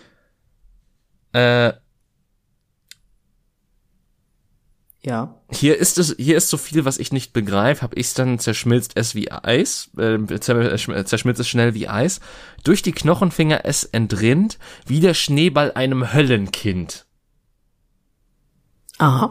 Äh, 1.32 1.72
Ja. 5.08 5.40
hier 5.50 5.78
ist 5.78 5.96
es 5.96 6.14
hier 6.18 6.36
ist 6.36 6.50
so 6.50 6.58
viel, 6.58 6.84
was 6.84 6.98
ich 6.98 7.12
nicht 7.12 7.32
begreife. 7.32 7.80
Hab 7.80 7.96
ich's 7.96 8.12
dann 8.12 8.38
zerschmilzt 8.38 8.92
es 8.94 9.14
wie 9.14 9.30
Eis, 9.32 9.88
äh, 9.96 10.18
zer- 10.38 10.70
äh, 10.92 11.04
zerschmilzt 11.06 11.40
es 11.40 11.48
schnell 11.48 11.72
wie 11.72 11.88
Eis. 11.88 12.20
Durch 12.62 12.82
die 12.82 12.92
Knochenfinger 12.92 13.64
es 13.64 13.84
entrinnt, 13.84 14.58
wie 14.86 15.00
der 15.00 15.14
Schneeball 15.14 15.72
einem 15.72 16.12
Höllenkind. 16.12 17.06
Aha. 18.98 19.30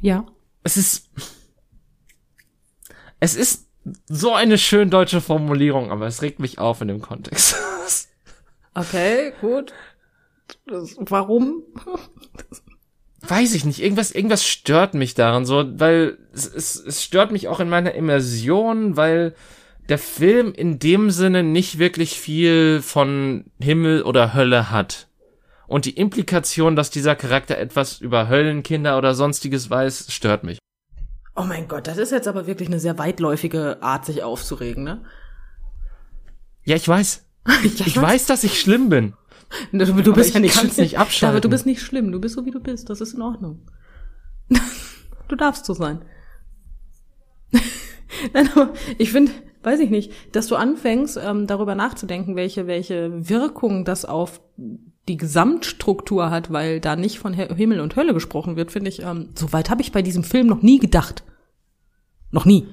Ja. 0.00 0.26
Es 0.64 0.76
ist 0.76 1.10
es 3.20 3.34
ist 3.34 3.66
so 4.08 4.34
eine 4.34 4.58
schön 4.58 4.90
deutsche 4.90 5.20
Formulierung, 5.20 5.90
aber 5.90 6.06
es 6.06 6.22
regt 6.22 6.38
mich 6.40 6.58
auf 6.58 6.80
in 6.80 6.88
dem 6.88 7.00
Kontext. 7.00 7.56
Okay, 8.74 9.32
gut. 9.40 9.72
Das, 10.66 10.96
warum? 10.98 11.62
weiß 13.22 13.54
ich 13.54 13.64
nicht, 13.64 13.82
irgendwas, 13.82 14.12
irgendwas 14.12 14.44
stört 14.44 14.94
mich 14.94 15.14
daran 15.14 15.44
so, 15.44 15.64
weil 15.78 16.18
es, 16.32 16.46
es, 16.46 16.76
es 16.76 17.02
stört 17.02 17.32
mich 17.32 17.48
auch 17.48 17.60
in 17.60 17.68
meiner 17.68 17.94
Immersion, 17.94 18.96
weil 18.96 19.34
der 19.88 19.98
Film 19.98 20.52
in 20.52 20.78
dem 20.78 21.10
Sinne 21.10 21.42
nicht 21.42 21.78
wirklich 21.78 22.20
viel 22.20 22.80
von 22.82 23.46
Himmel 23.60 24.02
oder 24.02 24.34
Hölle 24.34 24.70
hat. 24.70 25.08
Und 25.66 25.84
die 25.84 25.96
Implikation, 25.96 26.76
dass 26.76 26.90
dieser 26.90 27.14
Charakter 27.14 27.58
etwas 27.58 28.00
über 28.00 28.28
Höllenkinder 28.28 28.96
oder 28.96 29.14
sonstiges 29.14 29.68
weiß, 29.68 30.06
stört 30.10 30.44
mich. 30.44 30.58
Oh 31.36 31.44
mein 31.44 31.68
Gott, 31.68 31.86
das 31.86 31.98
ist 31.98 32.10
jetzt 32.10 32.28
aber 32.28 32.46
wirklich 32.46 32.68
eine 32.68 32.80
sehr 32.80 32.98
weitläufige 32.98 33.82
Art, 33.82 34.06
sich 34.06 34.22
aufzuregen, 34.22 34.84
ne? 34.84 35.04
Ja, 36.64 36.76
ich 36.76 36.88
weiß. 36.88 37.24
Ja, 37.48 37.86
Ich 37.86 38.00
weiß, 38.00 38.26
dass 38.26 38.44
ich 38.44 38.60
schlimm 38.60 38.90
bin. 38.90 39.14
Du, 39.72 39.84
du 39.84 40.12
bist 40.12 40.34
ja 40.34 40.40
nicht 40.40 40.54
kann's 40.54 40.74
schlimm. 40.74 40.84
nicht 40.84 40.98
abschalten. 40.98 41.36
Aber 41.36 41.40
du 41.40 41.48
bist 41.48 41.66
nicht 41.66 41.80
schlimm. 41.80 42.12
Du 42.12 42.20
bist 42.20 42.34
so, 42.34 42.44
wie 42.44 42.50
du 42.50 42.60
bist. 42.60 42.90
Das 42.90 43.00
ist 43.00 43.14
in 43.14 43.22
Ordnung. 43.22 43.60
du 45.28 45.36
darfst 45.36 45.64
so 45.64 45.74
sein. 45.74 46.02
Nein, 48.34 48.48
aber 48.54 48.72
ich 48.98 49.12
finde, 49.12 49.32
weiß 49.62 49.80
ich 49.80 49.90
nicht, 49.90 50.12
dass 50.32 50.48
du 50.48 50.56
anfängst, 50.56 51.18
ähm, 51.22 51.46
darüber 51.46 51.74
nachzudenken, 51.74 52.36
welche, 52.36 52.66
welche 52.66 53.28
Wirkung 53.28 53.84
das 53.84 54.04
auf 54.04 54.40
die 55.08 55.16
Gesamtstruktur 55.16 56.30
hat, 56.30 56.52
weil 56.52 56.80
da 56.80 56.96
nicht 56.96 57.18
von 57.18 57.32
Himmel 57.32 57.80
und 57.80 57.96
Hölle 57.96 58.12
gesprochen 58.12 58.56
wird, 58.56 58.70
finde 58.70 58.90
ich, 58.90 59.02
ähm, 59.02 59.30
so 59.34 59.52
weit 59.52 59.70
habe 59.70 59.80
ich 59.80 59.92
bei 59.92 60.02
diesem 60.02 60.24
Film 60.24 60.46
noch 60.46 60.62
nie 60.62 60.78
gedacht. 60.78 61.24
Noch 62.30 62.44
nie. 62.44 62.66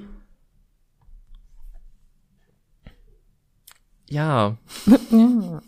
Ja, 4.10 4.58
Ja 5.12 5.62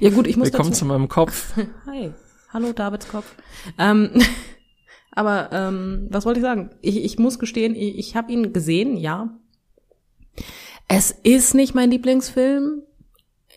gut, 0.00 0.26
ich 0.26 0.36
muss 0.36 0.46
willkommen 0.46 0.70
dazu 0.70 0.80
zu 0.80 0.84
meinem 0.84 1.08
Kopf. 1.08 1.54
Hi. 1.86 2.12
Hallo, 2.52 2.72
Davidskopf. 2.72 3.34
Ähm, 3.78 4.10
aber 5.10 5.50
ähm, 5.52 6.08
was 6.10 6.24
wollte 6.24 6.40
ich 6.40 6.44
sagen? 6.44 6.70
Ich, 6.80 7.02
ich 7.02 7.18
muss 7.18 7.38
gestehen, 7.38 7.74
ich, 7.74 7.98
ich 7.98 8.16
habe 8.16 8.32
ihn 8.32 8.52
gesehen, 8.52 8.96
ja. 8.96 9.30
Es 10.88 11.10
ist 11.10 11.54
nicht 11.54 11.74
mein 11.74 11.90
Lieblingsfilm. 11.90 12.82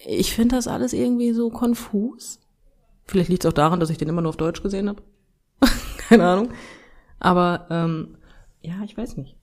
Ich 0.06 0.34
finde 0.34 0.56
das 0.56 0.68
alles 0.68 0.94
irgendwie 0.94 1.32
so 1.34 1.50
konfus. 1.50 2.40
Vielleicht 3.06 3.30
liegt 3.30 3.44
es 3.44 3.50
auch 3.50 3.54
daran, 3.54 3.80
dass 3.80 3.90
ich 3.90 3.98
den 3.98 4.10
immer 4.10 4.22
nur 4.22 4.30
auf 4.30 4.38
Deutsch 4.38 4.62
gesehen 4.62 4.90
habe. 4.90 5.04
Keine 6.10 6.28
Ahnung. 6.28 6.50
Aber 7.20 7.68
ähm, 7.70 8.18
ja, 8.62 8.76
ich 8.84 8.98
weiß 8.98 9.18
nicht. 9.18 9.36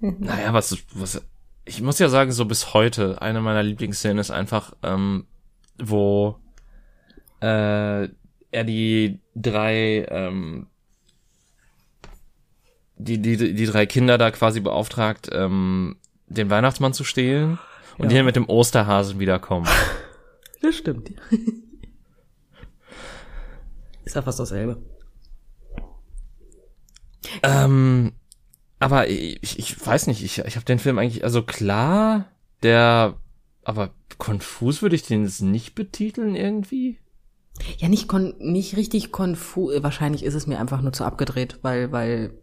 Naja, 0.00 0.52
was, 0.52 0.76
was, 0.94 1.22
ich 1.64 1.82
muss 1.82 1.98
ja 1.98 2.08
sagen, 2.08 2.32
so 2.32 2.44
bis 2.44 2.74
heute, 2.74 3.22
eine 3.22 3.40
meiner 3.40 3.62
Lieblingsszenen 3.62 4.18
ist 4.18 4.30
einfach, 4.30 4.74
ähm, 4.82 5.26
wo 5.82 6.38
äh, 7.40 8.08
er 8.50 8.64
die 8.64 9.20
drei, 9.34 10.06
ähm, 10.08 10.66
die, 12.96 13.20
die, 13.20 13.54
die 13.54 13.66
drei 13.66 13.86
Kinder 13.86 14.18
da 14.18 14.30
quasi 14.30 14.60
beauftragt, 14.60 15.28
ähm, 15.32 15.96
den 16.28 16.48
Weihnachtsmann 16.50 16.94
zu 16.94 17.04
stehlen 17.04 17.58
und 17.98 18.04
Ja. 18.04 18.08
die 18.08 18.14
dann 18.16 18.24
mit 18.24 18.36
dem 18.36 18.48
Osterhasen 18.48 19.18
wiederkommen. 19.18 19.68
Das 20.62 20.76
stimmt. 20.76 21.10
ist 24.04 24.16
ja 24.16 24.22
fast 24.22 24.40
dasselbe. 24.40 24.82
ähm, 27.42 28.12
aber 28.78 29.08
ich, 29.08 29.58
ich 29.58 29.86
weiß 29.86 30.06
nicht, 30.06 30.22
ich, 30.24 30.38
ich 30.38 30.56
habe 30.56 30.64
den 30.64 30.78
Film 30.78 30.98
eigentlich, 30.98 31.24
also 31.24 31.42
klar, 31.42 32.26
der, 32.62 33.14
aber 33.64 33.90
konfus 34.18 34.82
würde 34.82 34.96
ich 34.96 35.02
den 35.02 35.24
jetzt 35.24 35.42
nicht 35.42 35.74
betiteln 35.74 36.34
irgendwie. 36.34 36.98
Ja, 37.78 37.88
nicht, 37.88 38.08
kon 38.08 38.34
nicht 38.38 38.76
richtig 38.76 39.12
konfus. 39.12 39.82
Wahrscheinlich 39.82 40.24
ist 40.24 40.34
es 40.34 40.46
mir 40.46 40.58
einfach 40.58 40.82
nur 40.82 40.92
zu 40.92 41.04
abgedreht, 41.04 41.58
weil, 41.62 41.92
weil, 41.92 42.38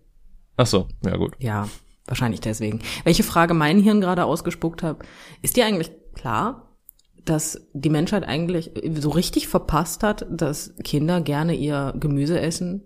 Ach 0.58 0.66
so, 0.66 0.88
ja 1.06 1.18
gut. 1.18 1.34
ja, 1.40 1.68
wahrscheinlich 2.06 2.42
deswegen. 2.42 2.80
Welche 3.04 3.24
Frage 3.24 3.54
mein 3.54 3.80
Hirn 3.80 4.02
gerade 4.02 4.26
ausgespuckt 4.26 4.84
hat, 4.84 5.00
ist 5.42 5.58
dir 5.58 5.66
eigentlich 5.66 5.92
klar, 6.14 6.78
dass 7.26 7.68
die 7.74 7.90
Menschheit 7.90 8.24
eigentlich 8.24 8.72
so 8.96 9.10
richtig 9.10 9.48
verpasst 9.48 10.04
hat, 10.04 10.26
dass 10.30 10.76
Kinder 10.84 11.22
gerne 11.22 11.54
ihr 11.56 11.94
Gemüse 12.00 12.40
essen, 12.40 12.84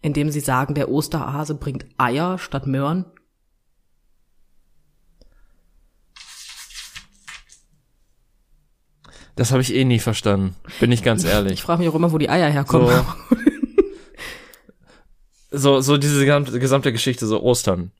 indem 0.00 0.30
sie 0.30 0.40
sagen, 0.40 0.74
der 0.74 0.90
Osterhase 0.90 1.54
bringt 1.54 1.86
Eier 1.98 2.38
statt 2.38 2.66
Möhren? 2.66 3.04
Das 9.36 9.50
habe 9.50 9.62
ich 9.62 9.74
eh 9.74 9.84
nie 9.84 9.98
verstanden, 9.98 10.54
bin 10.78 10.92
ich 10.92 11.02
ganz 11.02 11.24
Ich 11.24 11.30
ehrlich. 11.30 11.62
frage 11.62 11.80
mich 11.80 11.88
auch 11.88 11.94
immer, 11.94 12.12
wo 12.12 12.18
die 12.18 12.28
Eier 12.28 12.50
herkommen. 12.50 12.88
So, 15.50 15.58
so, 15.58 15.80
so 15.80 15.96
diese 15.96 16.24
gesamte, 16.24 16.92
Geschichte, 16.92 17.26
so 17.26 17.42
Ostern. 17.42 17.92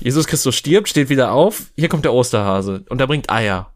Jesus 0.00 0.26
Christus 0.26 0.54
stirbt, 0.56 0.88
steht 0.88 1.10
wieder 1.10 1.32
auf, 1.32 1.64
hier 1.76 1.88
kommt 1.88 2.06
der 2.06 2.14
Osterhase 2.14 2.84
und 2.88 3.00
er 3.00 3.06
bringt 3.06 3.30
Eier. 3.30 3.72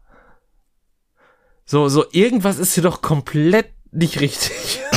So, 1.65 1.87
so 1.87 2.05
irgendwas 2.11 2.57
ist 2.57 2.73
hier 2.73 2.83
doch 2.83 3.01
komplett 3.01 3.67
nicht 3.91 4.19
richtig. 4.21 4.81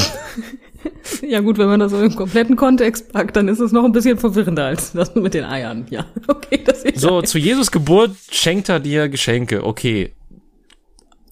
Ja 1.22 1.40
gut, 1.40 1.58
wenn 1.58 1.66
man 1.68 1.80
das 1.80 1.90
so 1.90 2.00
im 2.00 2.14
kompletten 2.14 2.56
Kontext 2.56 3.12
packt, 3.12 3.36
dann 3.36 3.48
ist 3.48 3.60
es 3.60 3.72
noch 3.72 3.84
ein 3.84 3.92
bisschen 3.92 4.18
verwirrender 4.18 4.66
als 4.66 4.92
das 4.92 5.14
mit 5.14 5.34
den 5.34 5.44
Eiern. 5.44 5.86
Ja, 5.90 6.06
okay, 6.28 6.62
das 6.64 6.84
ist 6.84 7.00
So, 7.00 7.20
zu 7.22 7.38
Jesus 7.38 7.70
Geburt 7.70 8.12
schenkt 8.30 8.68
er 8.68 8.80
dir 8.80 9.08
Geschenke, 9.08 9.64
okay. 9.64 10.14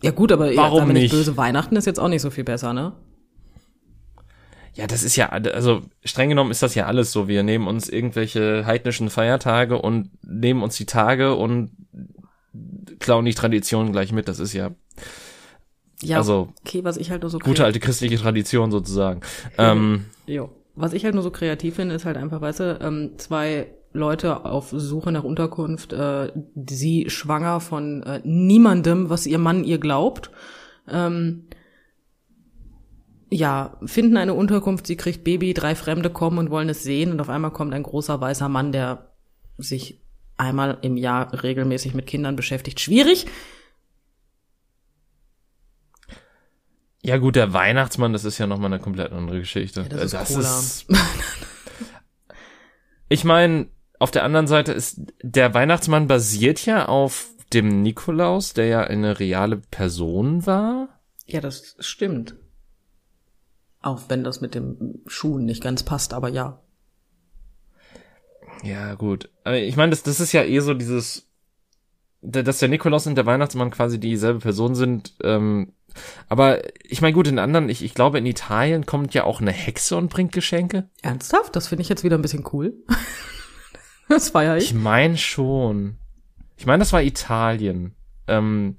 Ja 0.07 0.13
gut, 0.13 0.33
aber 0.33 0.55
Warum 0.57 0.89
nicht? 0.93 1.11
böse 1.13 1.37
Weihnachten 1.37 1.77
ist 1.77 1.87
jetzt 1.87 2.01
auch 2.01 2.09
nicht 2.09 2.23
so 2.23 2.31
viel 2.31 2.45
besser, 2.45 2.73
ne? 2.73 2.93
Ja, 4.75 4.87
das 4.87 5.03
ist 5.03 5.17
ja, 5.17 5.31
also 5.31 5.83
streng 6.05 6.29
genommen 6.29 6.51
ist 6.51 6.63
das 6.63 6.75
ja 6.75 6.85
alles 6.87 7.11
so. 7.11 7.29
Wir 7.29 7.43
nehmen 7.43 7.67
uns 7.67 7.89
irgendwelche 7.89 8.67
heidnischen 8.67 9.09
Feiertage 9.09 9.81
und 9.81 10.11
nehmen 10.23 10.63
uns 10.63 10.77
die 10.77 10.85
Tage 10.85 11.35
und 11.35 11.71
klauen 12.99 13.25
die 13.25 13.35
Traditionen 13.35 13.93
gleich 13.93 14.13
mit. 14.13 14.29
Das 14.29 14.39
ist 14.39 14.53
ja 14.53 14.71
Ja, 16.03 16.19
Also, 16.19 16.53
okay, 16.61 16.85
was 16.85 16.99
ich 16.99 17.11
halt 17.11 17.23
nur 17.23 17.31
so 17.31 17.39
gute 17.39 17.65
alte 17.65 17.81
christliche 17.81 18.19
Tradition 18.19 18.71
sozusagen. 18.71 19.21
Ähm, 19.57 20.05
Jo. 20.27 20.51
Was 20.75 20.93
ich 20.93 21.05
halt 21.07 21.15
nur 21.15 21.23
so 21.23 21.31
kreativ 21.31 21.77
finde, 21.77 21.95
ist 21.95 22.05
halt 22.05 22.19
einfach, 22.19 22.43
weißt 22.43 22.61
du, 22.61 22.79
ähm, 22.83 23.13
zwei 23.17 23.69
Leute 23.97 24.44
auf 24.44 24.70
Suche 24.70 25.12
nach 25.12 25.24
Unterkunft, 25.24 25.92
äh, 25.92 26.32
sie 26.55 27.11
schwanger 27.11 27.61
von 27.61 28.03
äh, 28.03 28.20
niemandem, 28.24 29.11
was 29.11 29.26
ihr 29.26 29.38
Mann 29.38 29.64
ihr 29.64 29.78
glaubt. 29.78 30.30
Ähm, 30.88 31.44
ja, 33.30 33.76
finden 33.84 34.16
eine 34.16 34.34
Unterkunft, 34.34 34.86
sie 34.86 34.97
kriegt 34.97 35.24
Baby, 35.24 35.53
drei 35.53 35.74
Fremde 35.74 36.11
kommen 36.11 36.38
und 36.38 36.51
wollen 36.51 36.68
es 36.68 36.82
sehen 36.82 37.11
und 37.11 37.20
auf 37.20 37.28
einmal 37.28 37.51
kommt 37.51 37.74
ein 37.74 37.82
großer 37.82 38.20
weißer 38.20 38.49
Mann, 38.49 38.70
der 38.70 39.11
sich 39.59 40.01
einmal 40.36 40.78
im 40.82 40.97
Jahr 40.97 41.42
regelmäßig 41.42 41.94
mit 41.94 42.07
Kindern 42.07 42.36
beschäftigt. 42.36 42.80
Schwierig. 42.80 43.26
Ja 47.03 47.18
gut, 47.18 47.36
der 47.36 47.53
Weihnachtsmann, 47.53 48.12
das 48.12 48.24
ist 48.24 48.38
ja 48.38 48.47
nochmal 48.47 48.72
eine 48.72 48.82
komplett 48.82 49.12
andere 49.12 49.40
Geschichte. 49.40 49.82
Ja, 49.82 49.88
das 49.88 50.05
ist 50.05 50.14
das 50.14 50.30
ist 50.30 50.86
ich 53.09 53.24
meine, 53.24 53.68
auf 53.99 54.11
der 54.11 54.24
anderen 54.24 54.47
Seite 54.47 54.72
ist 54.72 55.01
der 55.22 55.55
Weihnachtsmann 55.55 56.07
basiert 56.07 56.64
ja 56.66 56.86
auf 56.86 57.28
dem 57.53 57.82
Nikolaus, 57.82 58.53
der 58.55 58.66
ja 58.66 58.80
eine 58.82 59.18
reale 59.20 59.57
Person 59.57 60.47
war. 60.47 60.88
Ja, 61.26 61.40
das 61.40 61.76
stimmt. 61.80 62.34
Auch 63.80 64.03
wenn 64.09 64.24
das 64.24 64.40
mit 64.40 64.55
dem 64.55 65.01
Schuhen 65.07 65.44
nicht 65.44 65.62
ganz 65.62 65.82
passt, 65.84 66.12
aber 66.12 66.28
ja. 66.28 66.61
Ja, 68.62 68.94
gut. 68.94 69.28
Aber 69.44 69.59
ich 69.59 69.76
meine, 69.76 69.90
das, 69.90 70.03
das 70.03 70.18
ist 70.20 70.32
ja 70.32 70.42
eh 70.42 70.59
so 70.61 70.74
dieses, 70.74 71.28
da- 72.22 72.42
dass 72.42 72.59
der 72.59 72.68
Nikolaus 72.68 73.07
und 73.07 73.14
der 73.14 73.26
Weihnachtsmann 73.26 73.70
quasi 73.70 74.01
dieselbe 74.01 74.40
Person 74.40 74.74
sind. 74.74 75.14
Ähm, 75.22 75.72
aber 76.28 76.62
ich 76.84 77.01
meine, 77.01 77.14
gut, 77.14 77.28
in 77.28 77.38
anderen, 77.38 77.68
ich, 77.68 77.82
ich 77.84 77.94
glaube, 77.94 78.18
in 78.18 78.26
Italien 78.26 78.86
kommt 78.86 79.14
ja 79.14 79.24
auch 79.24 79.40
eine 79.40 79.53
Hexe 79.53 79.97
und 79.97 80.09
bringt 80.11 80.32
Geschenke. 80.32 80.88
Ernsthaft? 81.03 81.55
Das 81.55 81.68
finde 81.68 81.82
ich 81.82 81.88
jetzt 81.88 82.03
wieder 82.05 82.18
ein 82.18 82.22
bisschen 82.22 82.44
cool. 82.53 82.74
das 84.09 84.31
feiere 84.31 84.57
Ich 84.57 84.71
ich. 84.71 84.75
meine 84.75 85.17
schon. 85.17 85.99
Ich 86.57 86.67
meine, 86.67 86.81
das 86.81 86.93
war 86.93 87.03
Italien. 87.03 87.95
Ähm, 88.27 88.77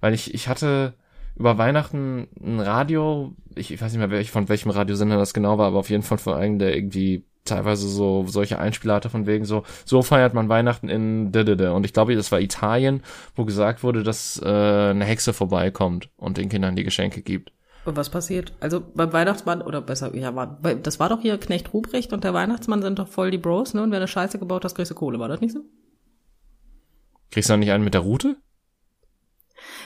weil 0.00 0.14
ich, 0.14 0.34
ich 0.34 0.48
hatte 0.48 0.94
über 1.36 1.56
Weihnachten 1.58 2.28
ein 2.40 2.60
Radio, 2.60 3.34
ich, 3.54 3.70
ich 3.70 3.80
weiß 3.80 3.92
nicht 3.92 4.00
mehr, 4.00 4.10
welch, 4.10 4.30
von 4.30 4.48
welchem 4.48 4.70
Radiosender 4.70 5.16
das 5.16 5.34
genau 5.34 5.58
war, 5.58 5.68
aber 5.68 5.78
auf 5.78 5.90
jeden 5.90 6.02
Fall 6.02 6.18
von 6.18 6.34
einem, 6.34 6.58
der 6.58 6.74
irgendwie 6.74 7.24
teilweise 7.44 7.88
so 7.88 8.26
solche 8.26 8.58
Einspieler 8.58 8.94
hatte 8.94 9.08
von 9.10 9.26
wegen 9.26 9.44
so, 9.44 9.62
so 9.84 10.02
feiert 10.02 10.34
man 10.34 10.48
Weihnachten 10.48 10.88
in 10.88 11.32
Didede. 11.32 11.72
Und 11.72 11.84
ich 11.84 11.92
glaube, 11.92 12.14
das 12.14 12.30
war 12.32 12.40
Italien, 12.40 13.02
wo 13.36 13.44
gesagt 13.44 13.82
wurde, 13.82 14.02
dass 14.02 14.40
äh, 14.42 14.46
eine 14.46 15.04
Hexe 15.04 15.32
vorbeikommt 15.32 16.10
und 16.16 16.36
den 16.36 16.48
Kindern 16.48 16.76
die 16.76 16.84
Geschenke 16.84 17.22
gibt. 17.22 17.52
Und 17.88 17.96
was 17.96 18.10
passiert? 18.10 18.52
Also 18.60 18.82
beim 18.94 19.14
Weihnachtsmann, 19.14 19.62
oder 19.62 19.80
besser, 19.80 20.14
ja, 20.14 20.34
war, 20.34 20.58
das 20.82 21.00
war 21.00 21.08
doch 21.08 21.22
hier 21.22 21.38
Knecht 21.38 21.72
Ruprecht 21.72 22.12
und 22.12 22.22
der 22.22 22.34
Weihnachtsmann 22.34 22.82
sind 22.82 22.98
doch 22.98 23.08
voll 23.08 23.30
die 23.30 23.38
Bros, 23.38 23.72
ne? 23.72 23.82
Und 23.82 23.90
wenn 23.92 24.00
du 24.02 24.06
Scheiße 24.06 24.38
gebaut 24.38 24.66
hast, 24.66 24.74
kriegst 24.74 24.90
du 24.90 24.94
Kohle, 24.94 25.18
war 25.18 25.28
das 25.28 25.40
nicht 25.40 25.54
so? 25.54 25.60
Kriegst 27.30 27.48
du 27.48 27.54
dann 27.54 27.60
nicht 27.60 27.72
einen 27.72 27.84
mit 27.84 27.94
der 27.94 28.02
Route? 28.02 28.36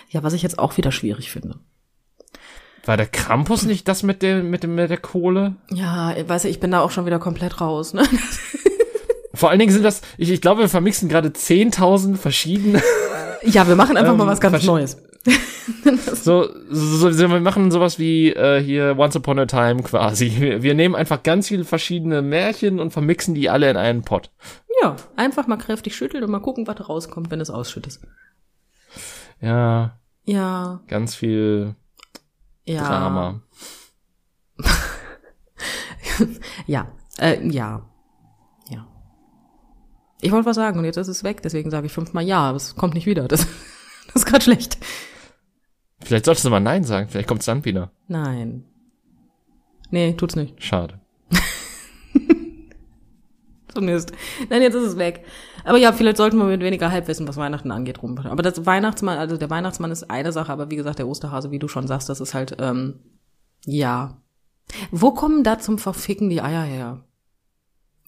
Ja, 0.08 0.24
was 0.24 0.32
ich 0.32 0.42
jetzt 0.42 0.58
auch 0.58 0.76
wieder 0.76 0.90
schwierig 0.90 1.30
finde. 1.30 1.60
War 2.84 2.96
der 2.96 3.06
Krampus 3.06 3.62
nicht 3.62 3.86
das 3.86 4.02
mit 4.02 4.20
dem, 4.20 4.50
mit 4.50 4.64
dem, 4.64 4.74
mit 4.74 4.90
der 4.90 4.98
Kohle? 4.98 5.54
Ja, 5.70 6.12
weißt 6.26 6.46
du, 6.46 6.48
ich 6.48 6.58
bin 6.58 6.72
da 6.72 6.80
auch 6.80 6.90
schon 6.90 7.06
wieder 7.06 7.20
komplett 7.20 7.60
raus, 7.60 7.94
ne? 7.94 8.02
Vor 9.32 9.50
allen 9.50 9.60
Dingen 9.60 9.72
sind 9.72 9.84
das, 9.84 10.02
ich, 10.18 10.28
ich 10.28 10.40
glaube, 10.40 10.62
wir 10.62 10.68
vermixen 10.68 11.08
gerade 11.08 11.28
10.000 11.28 12.16
verschiedene 12.16 12.82
Ja, 13.44 13.68
wir 13.68 13.76
machen 13.76 13.96
einfach 13.96 14.12
Ähm, 14.12 14.18
mal 14.18 14.26
was 14.26 14.40
ganz 14.40 14.64
Neues. 14.64 14.96
So, 15.24 16.48
so, 16.68 17.10
so, 17.12 17.30
wir 17.30 17.40
machen 17.40 17.70
sowas 17.70 17.98
wie 17.98 18.32
äh, 18.32 18.60
hier 18.60 18.96
Once 18.98 19.14
Upon 19.16 19.38
a 19.38 19.46
Time 19.46 19.82
quasi. 19.82 20.32
Wir, 20.36 20.62
wir 20.62 20.74
nehmen 20.74 20.94
einfach 20.96 21.22
ganz 21.22 21.48
viele 21.48 21.64
verschiedene 21.64 22.22
Märchen 22.22 22.80
und 22.80 22.92
vermixen 22.92 23.34
die 23.34 23.48
alle 23.48 23.70
in 23.70 23.76
einen 23.76 24.02
Pot. 24.02 24.30
Ja, 24.82 24.96
einfach 25.16 25.46
mal 25.46 25.56
kräftig 25.58 25.94
schütteln 25.94 26.24
und 26.24 26.30
mal 26.30 26.40
gucken, 26.40 26.66
was 26.66 26.76
da 26.76 26.84
rauskommt, 26.84 27.30
wenn 27.30 27.40
es 27.40 27.50
ausschüttest. 27.50 28.02
Ja, 29.40 29.98
Ja, 30.24 30.80
ganz 30.88 31.14
viel 31.14 31.76
ja. 32.64 32.86
Drama. 32.86 33.42
Ja, 36.66 36.88
äh, 37.18 37.44
ja. 37.48 37.88
Ja. 38.68 38.86
Ich 40.20 40.30
wollte 40.30 40.46
was 40.46 40.56
sagen 40.56 40.78
und 40.78 40.84
jetzt 40.84 40.98
ist 40.98 41.08
es 41.08 41.24
weg, 41.24 41.42
deswegen 41.42 41.70
sage 41.70 41.86
ich 41.86 41.92
fünfmal 41.92 42.24
ja, 42.24 42.40
aber 42.40 42.56
es 42.56 42.76
kommt 42.76 42.94
nicht 42.94 43.06
wieder. 43.06 43.28
Das, 43.28 43.46
das 44.06 44.16
ist 44.16 44.26
gerade 44.26 44.42
schlecht. 44.42 44.78
Vielleicht 46.04 46.24
solltest 46.24 46.44
du 46.44 46.50
mal 46.50 46.60
Nein 46.60 46.84
sagen, 46.84 47.08
vielleicht 47.08 47.28
kommt's 47.28 47.46
dann 47.46 47.64
wieder. 47.64 47.90
Nein. 48.08 48.64
Nee, 49.90 50.14
tut's 50.14 50.36
nicht. 50.36 50.62
Schade. 50.62 51.00
So 53.74 53.80
Mist. 53.80 54.12
Nein, 54.50 54.60
jetzt 54.60 54.74
ist 54.74 54.86
es 54.86 54.98
weg. 54.98 55.24
Aber 55.64 55.78
ja, 55.78 55.92
vielleicht 55.92 56.18
sollten 56.18 56.36
wir 56.36 56.44
mit 56.44 56.60
weniger 56.60 56.90
Halbwissen, 56.90 57.26
was 57.26 57.38
Weihnachten 57.38 57.70
angeht, 57.70 58.02
rum. 58.02 58.18
Aber 58.18 58.42
das 58.42 58.66
Weihnachtsmann, 58.66 59.16
also 59.16 59.36
der 59.36 59.48
Weihnachtsmann 59.48 59.90
ist 59.90 60.10
eine 60.10 60.32
Sache, 60.32 60.52
aber 60.52 60.70
wie 60.70 60.76
gesagt, 60.76 60.98
der 60.98 61.08
Osterhase, 61.08 61.50
wie 61.50 61.58
du 61.58 61.68
schon 61.68 61.86
sagst, 61.86 62.08
das 62.10 62.20
ist 62.20 62.34
halt, 62.34 62.56
ähm, 62.60 63.00
ja. 63.64 64.20
Wo 64.90 65.12
kommen 65.12 65.42
da 65.42 65.58
zum 65.58 65.78
Verficken 65.78 66.28
die 66.28 66.42
Eier 66.42 66.62
her? 66.62 67.04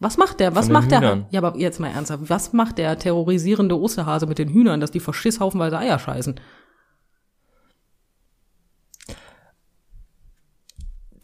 Was 0.01 0.17
macht 0.17 0.41
der? 0.41 0.55
Was 0.55 0.69
macht 0.69 0.91
der? 0.91 1.01
Hühnern. 1.01 1.27
Ja, 1.31 1.43
aber 1.43 1.57
jetzt 1.59 1.81
mal 1.81 1.89
ernsthaft. 1.89 2.29
Was 2.29 2.53
macht 2.53 2.79
der 2.79 2.99
terrorisierende 2.99 3.79
Osterhase 3.79 4.27
mit 4.27 4.39
den 4.39 4.49
Hühnern, 4.49 4.81
dass 4.81 4.91
die 4.91 5.01
verschisshaufenweise 5.01 5.79
Eier 5.79 5.99
scheißen? 5.99 6.41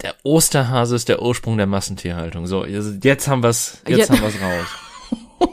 Der 0.02 0.14
Osterhase 0.22 0.96
ist 0.96 1.08
der 1.08 1.22
Ursprung 1.22 1.56
der 1.56 1.66
Massentierhaltung. 1.66 2.46
So, 2.46 2.62
also 2.62 2.90
jetzt 3.02 3.28
haben 3.28 3.42
wir's, 3.42 3.78
jetzt 3.86 4.08
Ja. 4.08 4.16
haben 4.16 4.22
wir's 4.22 4.40
raus. 4.40 4.66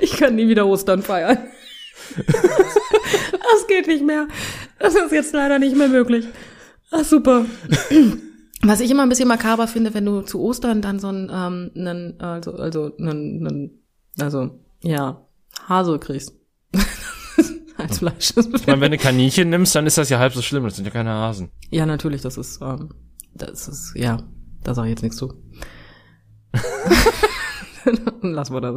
Ich 0.00 0.16
kann 0.16 0.34
nie 0.34 0.48
wieder 0.48 0.66
Ostern 0.66 1.02
feiern. 1.02 1.38
Das 3.54 3.66
geht 3.68 3.86
nicht 3.86 4.04
mehr. 4.04 4.28
Das 4.78 4.94
ist 4.94 5.12
jetzt 5.12 5.34
leider 5.34 5.58
nicht 5.58 5.76
mehr 5.76 5.88
möglich. 5.88 6.26
Ach, 6.90 7.04
super. 7.04 7.44
Was 8.62 8.80
ich 8.80 8.90
immer 8.90 9.02
ein 9.02 9.08
bisschen 9.10 9.28
makaber 9.28 9.68
finde, 9.68 9.92
wenn 9.94 10.06
du 10.06 10.22
zu 10.22 10.40
Ostern 10.40 10.80
dann 10.80 10.98
so 10.98 11.08
einen, 11.08 11.30
ähm, 11.32 11.70
einen 11.76 12.20
also, 12.20 12.54
also, 12.54 12.96
einen, 12.98 13.46
einen, 13.46 13.82
also, 14.18 14.58
ja, 14.82 15.24
Hase 15.68 15.98
kriegst. 15.98 16.34
Als 17.88 17.98
Fleisch. 17.98 18.32
Ich 18.36 18.66
meine, 18.66 18.80
wenn 18.80 18.92
du 18.92 18.98
Kaninchen 18.98 19.50
nimmst, 19.50 19.74
dann 19.74 19.86
ist 19.86 19.98
das 19.98 20.08
ja 20.08 20.18
halb 20.18 20.34
so 20.34 20.42
schlimm. 20.42 20.64
Das 20.64 20.76
sind 20.76 20.84
ja 20.84 20.90
keine 20.90 21.10
Hasen. 21.10 21.50
Ja, 21.70 21.86
natürlich, 21.86 22.20
das 22.22 22.36
ist, 22.36 22.60
ähm, 22.62 22.90
das 23.34 23.68
ist, 23.68 23.94
ja, 23.96 24.18
da 24.62 24.74
sage 24.74 24.88
ich 24.88 24.92
jetzt 24.92 25.02
nichts 25.02 25.16
zu. 25.16 25.32
Lass 28.22 28.50
mal 28.50 28.60
das. 28.60 28.76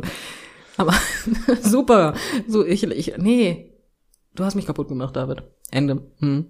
Aber 0.77 0.93
super. 1.61 2.13
So, 2.47 2.65
ich, 2.65 2.83
ich, 2.83 3.17
nee. 3.17 3.71
Du 4.33 4.43
hast 4.43 4.55
mich 4.55 4.65
kaputt 4.65 4.87
gemacht, 4.89 5.15
David. 5.15 5.43
Ende. 5.71 6.01
Hm. 6.19 6.47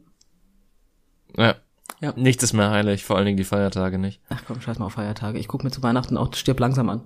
Ja. 1.38 1.56
Ja. 2.01 2.14
Nichts 2.16 2.43
ist 2.43 2.53
mehr 2.53 2.72
heilig, 2.72 3.06
vor 3.06 3.16
allen 3.16 3.26
Dingen 3.26 3.38
die 3.38 3.43
Feiertage 3.43 3.97
nicht. 3.99 4.22
Ach 4.30 4.41
komm, 4.45 4.60
scheiß 4.60 4.80
mal 4.80 4.86
auf 4.88 4.93
Feiertage. 4.93 5.39
Ich 5.39 5.47
guck 5.47 5.64
mir 5.64 5.72
zu 5.72 5.82
Weihnachten 5.84 6.18
auch 6.18 6.34
Stirb 6.34 6.60
langsam 6.60 6.89
an. 6.89 7.03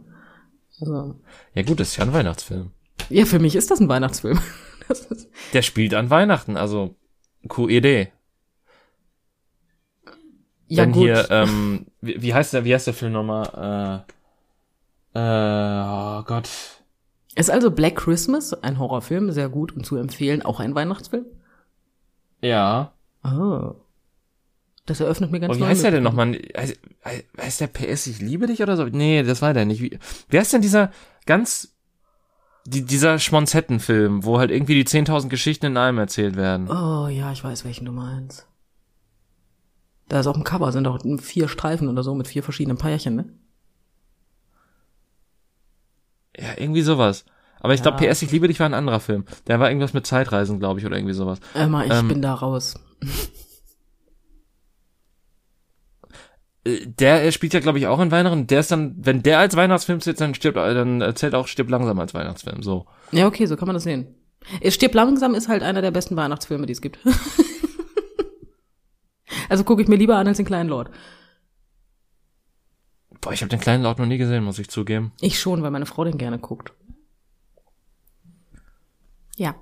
Also, 0.79 1.19
Ja 1.53 1.63
gut, 1.63 1.79
das 1.79 1.89
ist 1.89 1.97
ja 1.97 2.05
ein 2.05 2.13
Weihnachtsfilm. 2.13 2.71
ja, 3.09 3.25
für 3.25 3.39
mich 3.39 3.55
ist 3.55 3.69
das 3.71 3.79
ein 3.79 3.89
Weihnachtsfilm. 3.89 4.39
Ist, 4.89 5.29
Der 5.53 5.61
spielt 5.61 5.93
an 5.93 6.09
Weihnachten, 6.09 6.57
also 6.57 6.95
QED. 7.47 8.09
ja, 10.67 10.83
Wenn 10.83 10.91
gut. 10.91 11.03
hier, 11.03 11.27
ähm, 11.31 11.85
wie, 12.01 12.21
wie 12.21 12.33
heißt 12.33 12.53
der, 12.53 12.65
wie 12.65 12.73
heißt 12.73 12.87
der 12.87 12.93
Film 12.93 13.13
nochmal? 13.13 14.05
Äh, 15.15 15.19
äh, 15.19 16.19
oh 16.19 16.23
Gott. 16.23 16.49
ist 17.35 17.49
also 17.49 17.71
Black 17.71 17.95
Christmas 17.95 18.53
ein 18.53 18.77
Horrorfilm, 18.79 19.31
sehr 19.31 19.49
gut 19.49 19.71
und 19.75 19.85
zu 19.85 19.95
empfehlen, 19.97 20.41
auch 20.43 20.59
ein 20.59 20.75
Weihnachtsfilm? 20.75 21.25
Ja. 22.41 22.93
Oh. 23.23 23.75
Das 24.85 24.99
eröffnet 24.99 25.31
mir 25.31 25.39
ganz 25.39 25.53
Und 25.55 25.61
wie 25.61 25.65
heißt 25.65 25.83
der 25.83 25.91
denn 25.91 26.03
nochmal? 26.03 26.39
Heißt, 26.57 26.79
heißt 27.39 27.61
der 27.61 27.67
PS, 27.67 28.07
ich 28.07 28.19
liebe 28.21 28.47
dich 28.47 28.61
oder 28.63 28.75
so? 28.75 28.85
Nee, 28.85 29.21
das 29.23 29.41
war 29.41 29.53
der 29.53 29.65
nicht. 29.65 29.81
Wie, 29.81 29.99
wie 30.29 30.39
heißt 30.39 30.53
denn 30.53 30.61
dieser 30.61 30.91
ganz, 31.27 31.75
die, 32.69 32.85
dieser 32.85 33.19
Schmonzettenfilm, 33.19 34.23
wo 34.23 34.37
halt 34.39 34.51
irgendwie 34.51 34.75
die 34.75 34.85
10.000 34.85 35.29
Geschichten 35.29 35.65
in 35.65 35.77
einem 35.77 35.97
erzählt 35.97 36.35
werden? 36.35 36.69
Oh 36.69 37.07
ja, 37.07 37.31
ich 37.31 37.43
weiß, 37.43 37.65
welchen 37.65 37.85
du 37.85 37.91
meinst. 37.91 38.47
Da 40.07 40.19
ist 40.19 40.27
auch 40.27 40.35
ein 40.37 40.43
Cover, 40.43 40.71
sind 40.71 40.87
auch 40.87 40.99
vier 41.19 41.47
Streifen 41.47 41.87
oder 41.87 42.03
so 42.03 42.15
mit 42.15 42.27
vier 42.27 42.43
verschiedenen 42.43 42.77
Pärchen, 42.77 43.15
ne? 43.15 43.25
Ja, 46.37 46.53
irgendwie 46.57 46.81
sowas. 46.81 47.25
Aber 47.59 47.73
ich 47.73 47.79
Ja. 47.81 47.91
glaube, 47.91 47.97
PS, 48.07 48.21
ich 48.21 48.31
liebe 48.31 48.47
dich 48.47 48.59
war 48.59 48.65
ein 48.67 48.73
anderer 48.73 48.99
Film. 48.99 49.25
Der 49.47 49.59
war 49.59 49.69
irgendwas 49.69 49.93
mit 49.93 50.07
Zeitreisen, 50.07 50.59
glaube 50.59 50.79
ich, 50.79 50.85
oder 50.85 50.95
irgendwie 50.95 51.13
sowas. 51.13 51.39
Emma, 51.53 51.83
ich 51.85 51.91
Ähm, 51.91 52.07
bin 52.07 52.21
da 52.21 52.33
raus. 52.33 52.75
Äh, 56.58 56.58
Der 56.85 57.23
äh, 57.23 57.31
spielt 57.31 57.53
ja, 57.53 57.59
glaube 57.59 57.79
ich, 57.79 57.87
auch 57.87 57.99
in 57.99 58.11
Weihnachten. 58.11 58.47
Der 58.47 58.59
ist 58.59 58.71
dann, 58.71 58.95
wenn 58.97 59.23
der 59.23 59.39
als 59.39 59.55
Weihnachtsfilm 59.55 60.01
zählt, 60.01 60.21
dann 60.21 60.35
stirbt, 60.35 60.57
äh, 60.57 60.73
dann 60.73 61.01
äh, 61.01 61.13
zählt 61.13 61.35
auch 61.35 61.47
Stirb 61.47 61.69
langsam 61.69 61.99
als 61.99 62.13
Weihnachtsfilm. 62.13 62.63
So. 62.63 62.85
Ja, 63.11 63.27
okay, 63.27 63.45
so 63.45 63.55
kann 63.55 63.67
man 63.67 63.75
das 63.75 63.83
sehen. 63.83 64.15
Es 64.61 64.75
stirbt 64.75 64.95
langsam 64.95 65.35
ist 65.35 65.47
halt 65.47 65.63
einer 65.63 65.81
der 65.81 65.91
besten 65.91 66.15
Weihnachtsfilme, 66.15 66.65
die 66.65 66.73
es 66.73 66.81
gibt. 66.81 66.99
also 69.49 69.63
gucke 69.63 69.81
ich 69.81 69.87
mir 69.87 69.97
lieber 69.97 70.17
an 70.17 70.27
als 70.27 70.37
den 70.37 70.45
kleinen 70.45 70.69
Lord. 70.69 70.89
Boah, 73.21 73.33
ich 73.33 73.41
habe 73.41 73.49
den 73.49 73.59
kleinen 73.59 73.83
Laut 73.83 73.99
noch 73.99 74.05
nie 74.05 74.17
gesehen, 74.17 74.43
muss 74.43 74.59
ich 74.59 74.69
zugeben. 74.69 75.11
Ich 75.19 75.39
schon, 75.39 75.61
weil 75.61 75.71
meine 75.71 75.85
Frau 75.85 76.05
den 76.05 76.17
gerne 76.17 76.39
guckt. 76.39 76.71
Ja. 79.35 79.55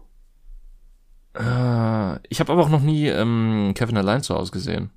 Äh, 1.34 2.20
ich 2.30 2.40
habe 2.40 2.52
aber 2.52 2.64
auch 2.64 2.70
noch 2.70 2.82
nie 2.82 3.08
ähm, 3.08 3.74
Kevin 3.76 3.98
allein 3.98 4.22
zu 4.22 4.36
Hause 4.36 4.52
gesehen. 4.52 4.92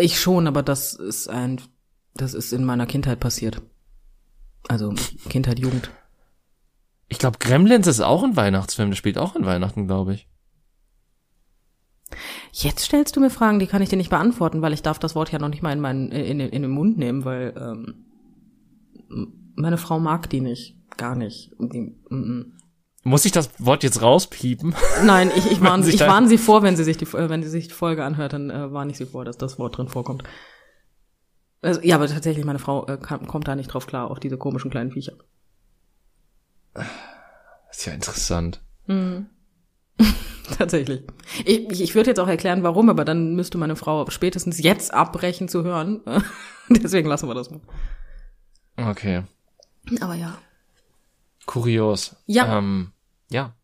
Ich 0.00 0.20
schon, 0.20 0.46
aber 0.46 0.62
das 0.62 0.94
ist 0.94 1.28
ein, 1.28 1.60
das 2.14 2.32
ist 2.32 2.52
in 2.52 2.64
meiner 2.64 2.86
Kindheit 2.86 3.18
passiert. 3.18 3.60
Also 4.68 4.94
Kindheit, 5.28 5.58
Jugend. 5.58 5.90
Ich 7.08 7.18
glaube, 7.18 7.38
Gremlins 7.38 7.88
ist 7.88 8.00
auch 8.00 8.22
ein 8.22 8.36
Weihnachtsfilm. 8.36 8.90
Der 8.90 8.96
spielt 8.96 9.18
auch 9.18 9.34
in 9.34 9.44
Weihnachten, 9.44 9.88
glaube 9.88 10.14
ich. 10.14 10.28
Jetzt 12.52 12.84
stellst 12.84 13.16
du 13.16 13.20
mir 13.20 13.30
Fragen, 13.30 13.58
die 13.58 13.66
kann 13.66 13.82
ich 13.82 13.88
dir 13.88 13.96
nicht 13.96 14.10
beantworten, 14.10 14.62
weil 14.62 14.72
ich 14.72 14.82
darf 14.82 15.00
das 15.00 15.16
Wort 15.16 15.32
ja 15.32 15.40
noch 15.40 15.48
nicht 15.48 15.62
mal 15.62 15.72
in, 15.72 15.80
meinen, 15.80 16.12
in, 16.12 16.38
in, 16.38 16.48
in 16.48 16.62
den 16.62 16.70
Mund 16.70 16.96
nehmen, 16.96 17.24
weil 17.24 17.54
ähm, 17.58 18.04
meine 19.56 19.78
Frau 19.78 19.98
mag 19.98 20.30
die 20.30 20.40
nicht. 20.40 20.76
Gar 20.96 21.16
nicht. 21.16 21.50
Die, 21.58 21.96
mm, 22.08 22.14
mm. 22.14 22.57
Muss 23.08 23.24
ich 23.24 23.32
das 23.32 23.50
Wort 23.58 23.82
jetzt 23.82 24.02
rauspiepen? 24.02 24.74
Nein, 25.02 25.30
ich, 25.34 25.50
ich, 25.50 25.60
warne, 25.62 25.88
ich 25.88 26.00
warne 26.00 26.28
sie 26.28 26.36
vor, 26.36 26.62
wenn 26.62 26.76
sie 26.76 26.84
sich 26.84 26.98
die, 26.98 27.06
äh, 27.06 27.28
wenn 27.30 27.42
sie 27.42 27.48
sich 27.48 27.68
die 27.68 27.74
Folge 27.74 28.04
anhört, 28.04 28.34
dann 28.34 28.50
äh, 28.50 28.70
warne 28.72 28.90
ich 28.90 28.98
sie 28.98 29.06
vor, 29.06 29.24
dass 29.24 29.38
das 29.38 29.58
Wort 29.58 29.78
drin 29.78 29.88
vorkommt. 29.88 30.24
Also, 31.62 31.80
ja, 31.82 31.96
aber 31.96 32.06
tatsächlich, 32.06 32.44
meine 32.44 32.58
Frau 32.58 32.86
äh, 32.86 32.98
kam, 32.98 33.26
kommt 33.26 33.48
da 33.48 33.56
nicht 33.56 33.68
drauf 33.68 33.86
klar, 33.86 34.10
auf 34.10 34.20
diese 34.20 34.36
komischen 34.36 34.70
kleinen 34.70 34.92
Viecher. 34.92 35.14
ist 37.70 37.86
ja 37.86 37.94
interessant. 37.94 38.60
Tatsächlich. 40.58 41.02
Ich, 41.44 41.70
ich, 41.70 41.82
ich 41.82 41.94
würde 41.94 42.10
jetzt 42.10 42.20
auch 42.20 42.28
erklären, 42.28 42.62
warum, 42.62 42.90
aber 42.90 43.04
dann 43.04 43.34
müsste 43.34 43.56
meine 43.56 43.76
Frau 43.76 44.08
spätestens 44.10 44.62
jetzt 44.62 44.92
abbrechen 44.92 45.48
zu 45.48 45.64
hören. 45.64 46.02
Deswegen 46.68 47.08
lassen 47.08 47.28
wir 47.28 47.34
das 47.34 47.50
mal. 47.50 47.60
Okay. 48.76 49.22
Aber 50.00 50.14
ja. 50.14 50.38
Kurios. 51.46 52.16
Ja. 52.26 52.58
Ähm, 52.58 52.92
ja. 53.30 53.54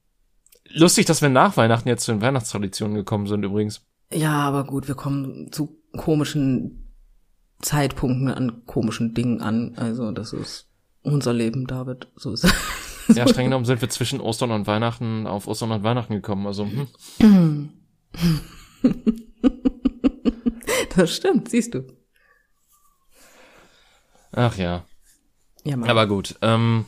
Lustig, 0.68 1.06
dass 1.06 1.22
wir 1.22 1.28
nach 1.28 1.56
Weihnachten 1.56 1.88
jetzt 1.88 2.04
zu 2.04 2.12
den 2.12 2.22
Weihnachtstraditionen 2.22 2.94
gekommen 2.96 3.26
sind 3.26 3.44
übrigens. 3.44 3.86
Ja, 4.12 4.32
aber 4.32 4.64
gut, 4.64 4.88
wir 4.88 4.94
kommen 4.94 5.52
zu 5.52 5.78
komischen 5.96 6.92
Zeitpunkten 7.60 8.28
an 8.28 8.64
komischen 8.66 9.14
Dingen 9.14 9.40
an. 9.40 9.74
Also 9.76 10.10
das 10.12 10.32
ist 10.32 10.68
unser 11.02 11.32
Leben, 11.32 11.66
David. 11.66 12.08
So 12.16 12.32
ist 12.32 12.44
es. 12.44 13.16
Ja, 13.16 13.28
streng 13.28 13.44
genommen 13.48 13.64
sind 13.64 13.80
wir 13.80 13.90
zwischen 13.90 14.20
Ostern 14.20 14.50
und 14.50 14.66
Weihnachten 14.66 15.26
auf 15.26 15.46
Ostern 15.46 15.72
und 15.72 15.82
Weihnachten 15.82 16.14
gekommen. 16.14 16.46
Also, 16.46 16.66
hm. 17.18 17.70
Das 20.96 21.14
stimmt, 21.14 21.48
siehst 21.48 21.74
du. 21.74 21.86
ach 24.32 24.56
ja. 24.56 24.84
Ja, 25.64 25.76
Mann. 25.76 25.88
Aber 25.88 26.06
gut, 26.06 26.36
ähm, 26.42 26.84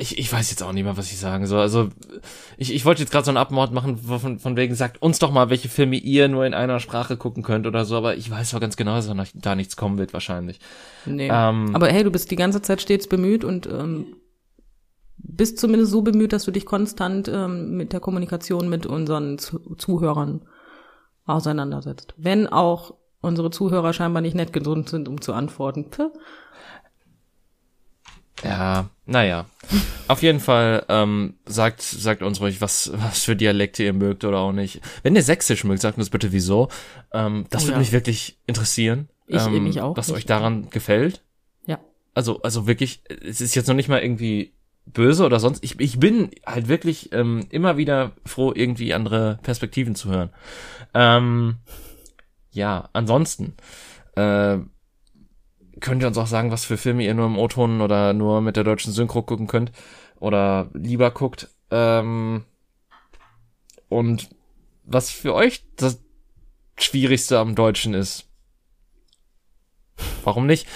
ich, 0.00 0.18
ich 0.18 0.32
weiß 0.32 0.50
jetzt 0.50 0.62
auch 0.62 0.72
nicht 0.72 0.84
mehr, 0.84 0.96
was 0.96 1.12
ich 1.12 1.18
sagen 1.18 1.46
soll. 1.46 1.60
Also, 1.60 1.90
ich, 2.56 2.74
ich 2.74 2.84
wollte 2.84 3.02
jetzt 3.02 3.10
gerade 3.10 3.24
so 3.24 3.30
einen 3.30 3.36
Abmord 3.36 3.72
machen, 3.72 3.98
von, 3.98 4.38
von 4.38 4.56
wegen 4.56 4.74
sagt 4.74 5.02
uns 5.02 5.18
doch 5.18 5.30
mal, 5.30 5.50
welche 5.50 5.68
Filme 5.68 5.96
ihr 5.96 6.28
nur 6.28 6.46
in 6.46 6.54
einer 6.54 6.80
Sprache 6.80 7.16
gucken 7.16 7.42
könnt 7.42 7.66
oder 7.66 7.84
so, 7.84 7.96
aber 7.96 8.16
ich 8.16 8.30
weiß 8.30 8.54
auch 8.54 8.60
ganz 8.60 8.76
genau, 8.76 8.94
dass 8.96 9.32
da 9.34 9.54
nichts 9.54 9.76
kommen 9.76 9.98
wird 9.98 10.12
wahrscheinlich. 10.12 10.60
nee. 11.06 11.28
ähm, 11.30 11.74
aber 11.74 11.88
hey, 11.88 12.02
du 12.02 12.10
bist 12.10 12.30
die 12.30 12.36
ganze 12.36 12.62
Zeit 12.62 12.80
stets 12.80 13.08
bemüht 13.08 13.44
und 13.44 13.66
ähm, 13.66 14.16
bist 15.18 15.58
zumindest 15.58 15.92
so 15.92 16.02
bemüht, 16.02 16.32
dass 16.32 16.44
du 16.44 16.50
dich 16.50 16.64
konstant 16.64 17.28
ähm, 17.28 17.76
mit 17.76 17.92
der 17.92 18.00
Kommunikation 18.00 18.68
mit 18.68 18.86
unseren 18.86 19.38
Zu 19.38 19.76
Zuhörern 19.76 20.42
auseinandersetzt. 21.26 22.14
Wenn 22.16 22.46
auch 22.46 22.94
unsere 23.20 23.50
Zuhörer 23.50 23.92
scheinbar 23.92 24.22
nicht 24.22 24.34
nett 24.34 24.52
gesund 24.52 24.88
sind, 24.88 25.08
um 25.08 25.20
zu 25.20 25.32
antworten. 25.32 25.90
Puh. 25.90 26.10
Ja, 28.42 28.88
naja. 29.10 29.46
Auf 30.08 30.22
jeden 30.22 30.40
Fall, 30.40 30.84
ähm, 30.88 31.34
sagt, 31.46 31.82
sagt 31.82 32.22
uns 32.22 32.40
ruhig, 32.40 32.60
was, 32.60 32.90
was 32.94 33.24
für 33.24 33.36
Dialekte 33.36 33.82
ihr 33.84 33.92
mögt 33.92 34.24
oder 34.24 34.38
auch 34.38 34.52
nicht. 34.52 34.80
Wenn 35.02 35.14
ihr 35.16 35.22
Sächsisch 35.22 35.64
mögt, 35.64 35.80
sagt 35.82 35.98
uns 35.98 36.10
bitte 36.10 36.32
wieso. 36.32 36.68
Ähm, 37.12 37.46
das 37.50 37.62
Oh 37.62 37.66
würde 37.66 37.72
ja. 37.74 37.78
mich 37.80 37.92
wirklich 37.92 38.38
interessieren. 38.46 39.08
Ich- 39.26 39.44
ähm, 39.44 39.64
mich 39.64 39.80
auch. 39.80 39.96
Was 39.96 40.08
Ich- 40.08 40.14
euch 40.14 40.26
daran 40.26 40.70
gefällt. 40.70 41.22
Ja. 41.66 41.78
Also, 42.14 42.40
also 42.42 42.66
wirklich, 42.66 43.02
es 43.08 43.40
ist 43.40 43.54
jetzt 43.54 43.68
noch 43.68 43.74
nicht 43.76 43.88
mal 43.88 44.00
irgendwie 44.00 44.52
böse 44.86 45.24
oder 45.24 45.38
sonst. 45.38 45.62
Ich, 45.62 45.78
ich 45.78 46.00
bin 46.00 46.30
halt 46.46 46.66
wirklich 46.68 47.12
ähm, 47.12 47.46
immer 47.50 47.76
wieder 47.76 48.12
froh, 48.26 48.52
irgendwie 48.54 48.94
andere 48.94 49.38
Perspektiven 49.42 49.94
zu 49.94 50.08
hören. 50.10 50.30
Ähm, 50.94 51.56
ja, 52.50 52.88
ansonsten 52.92 53.54
äh, 54.16 54.58
könnt 55.80 56.02
ihr 56.02 56.08
uns 56.08 56.18
auch 56.18 56.26
sagen, 56.26 56.50
was 56.50 56.64
für 56.64 56.76
Filme 56.76 57.04
ihr 57.04 57.14
nur 57.14 57.26
im 57.26 57.38
O-Ton 57.38 57.80
oder 57.80 58.12
nur 58.12 58.40
mit 58.40 58.56
der 58.56 58.64
deutschen 58.64 58.92
Synchro 58.92 59.22
gucken 59.22 59.46
könnt 59.46 59.72
oder 60.18 60.68
lieber 60.72 61.10
guckt. 61.10 61.48
Ähm, 61.70 62.44
und 63.88 64.30
was 64.84 65.10
für 65.10 65.34
euch 65.34 65.64
das 65.76 66.00
Schwierigste 66.78 67.38
am 67.38 67.54
Deutschen 67.54 67.94
ist. 67.94 68.26
Warum 70.24 70.46
nicht? 70.46 70.66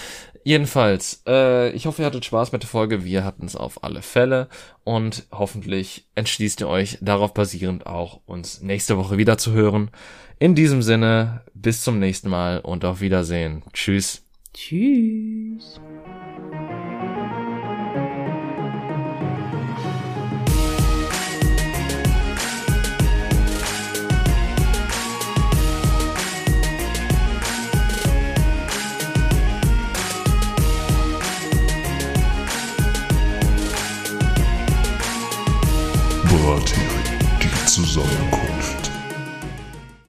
Jedenfalls, 0.43 1.23
äh, 1.27 1.71
ich 1.71 1.87
hoffe, 1.87 2.03
ihr 2.03 2.05
hattet 2.05 2.23
Spaß 2.23 2.51
mit 2.51 2.61
der 2.61 2.69
Folge. 2.69 3.03
Wir 3.03 3.23
hatten 3.23 3.47
es 3.47 3.55
auf 3.55 3.83
alle 3.83 4.03
Fälle. 4.03 4.47
Und 4.83 5.25
hoffentlich 5.31 6.07
entschließt 6.13 6.61
ihr 6.61 6.67
euch 6.67 6.99
darauf 7.01 7.33
basierend 7.33 7.87
auch, 7.87 8.21
uns 8.27 8.61
nächste 8.61 8.95
Woche 8.97 9.17
wieder 9.17 9.39
zu 9.39 9.53
hören. 9.53 9.89
In 10.37 10.53
diesem 10.53 10.83
Sinne, 10.83 11.41
bis 11.55 11.81
zum 11.81 11.97
nächsten 11.97 12.29
Mal 12.29 12.59
und 12.59 12.85
auf 12.85 13.01
Wiedersehen. 13.01 13.63
Tschüss. 13.73 14.24
Tschüss. 14.55 15.84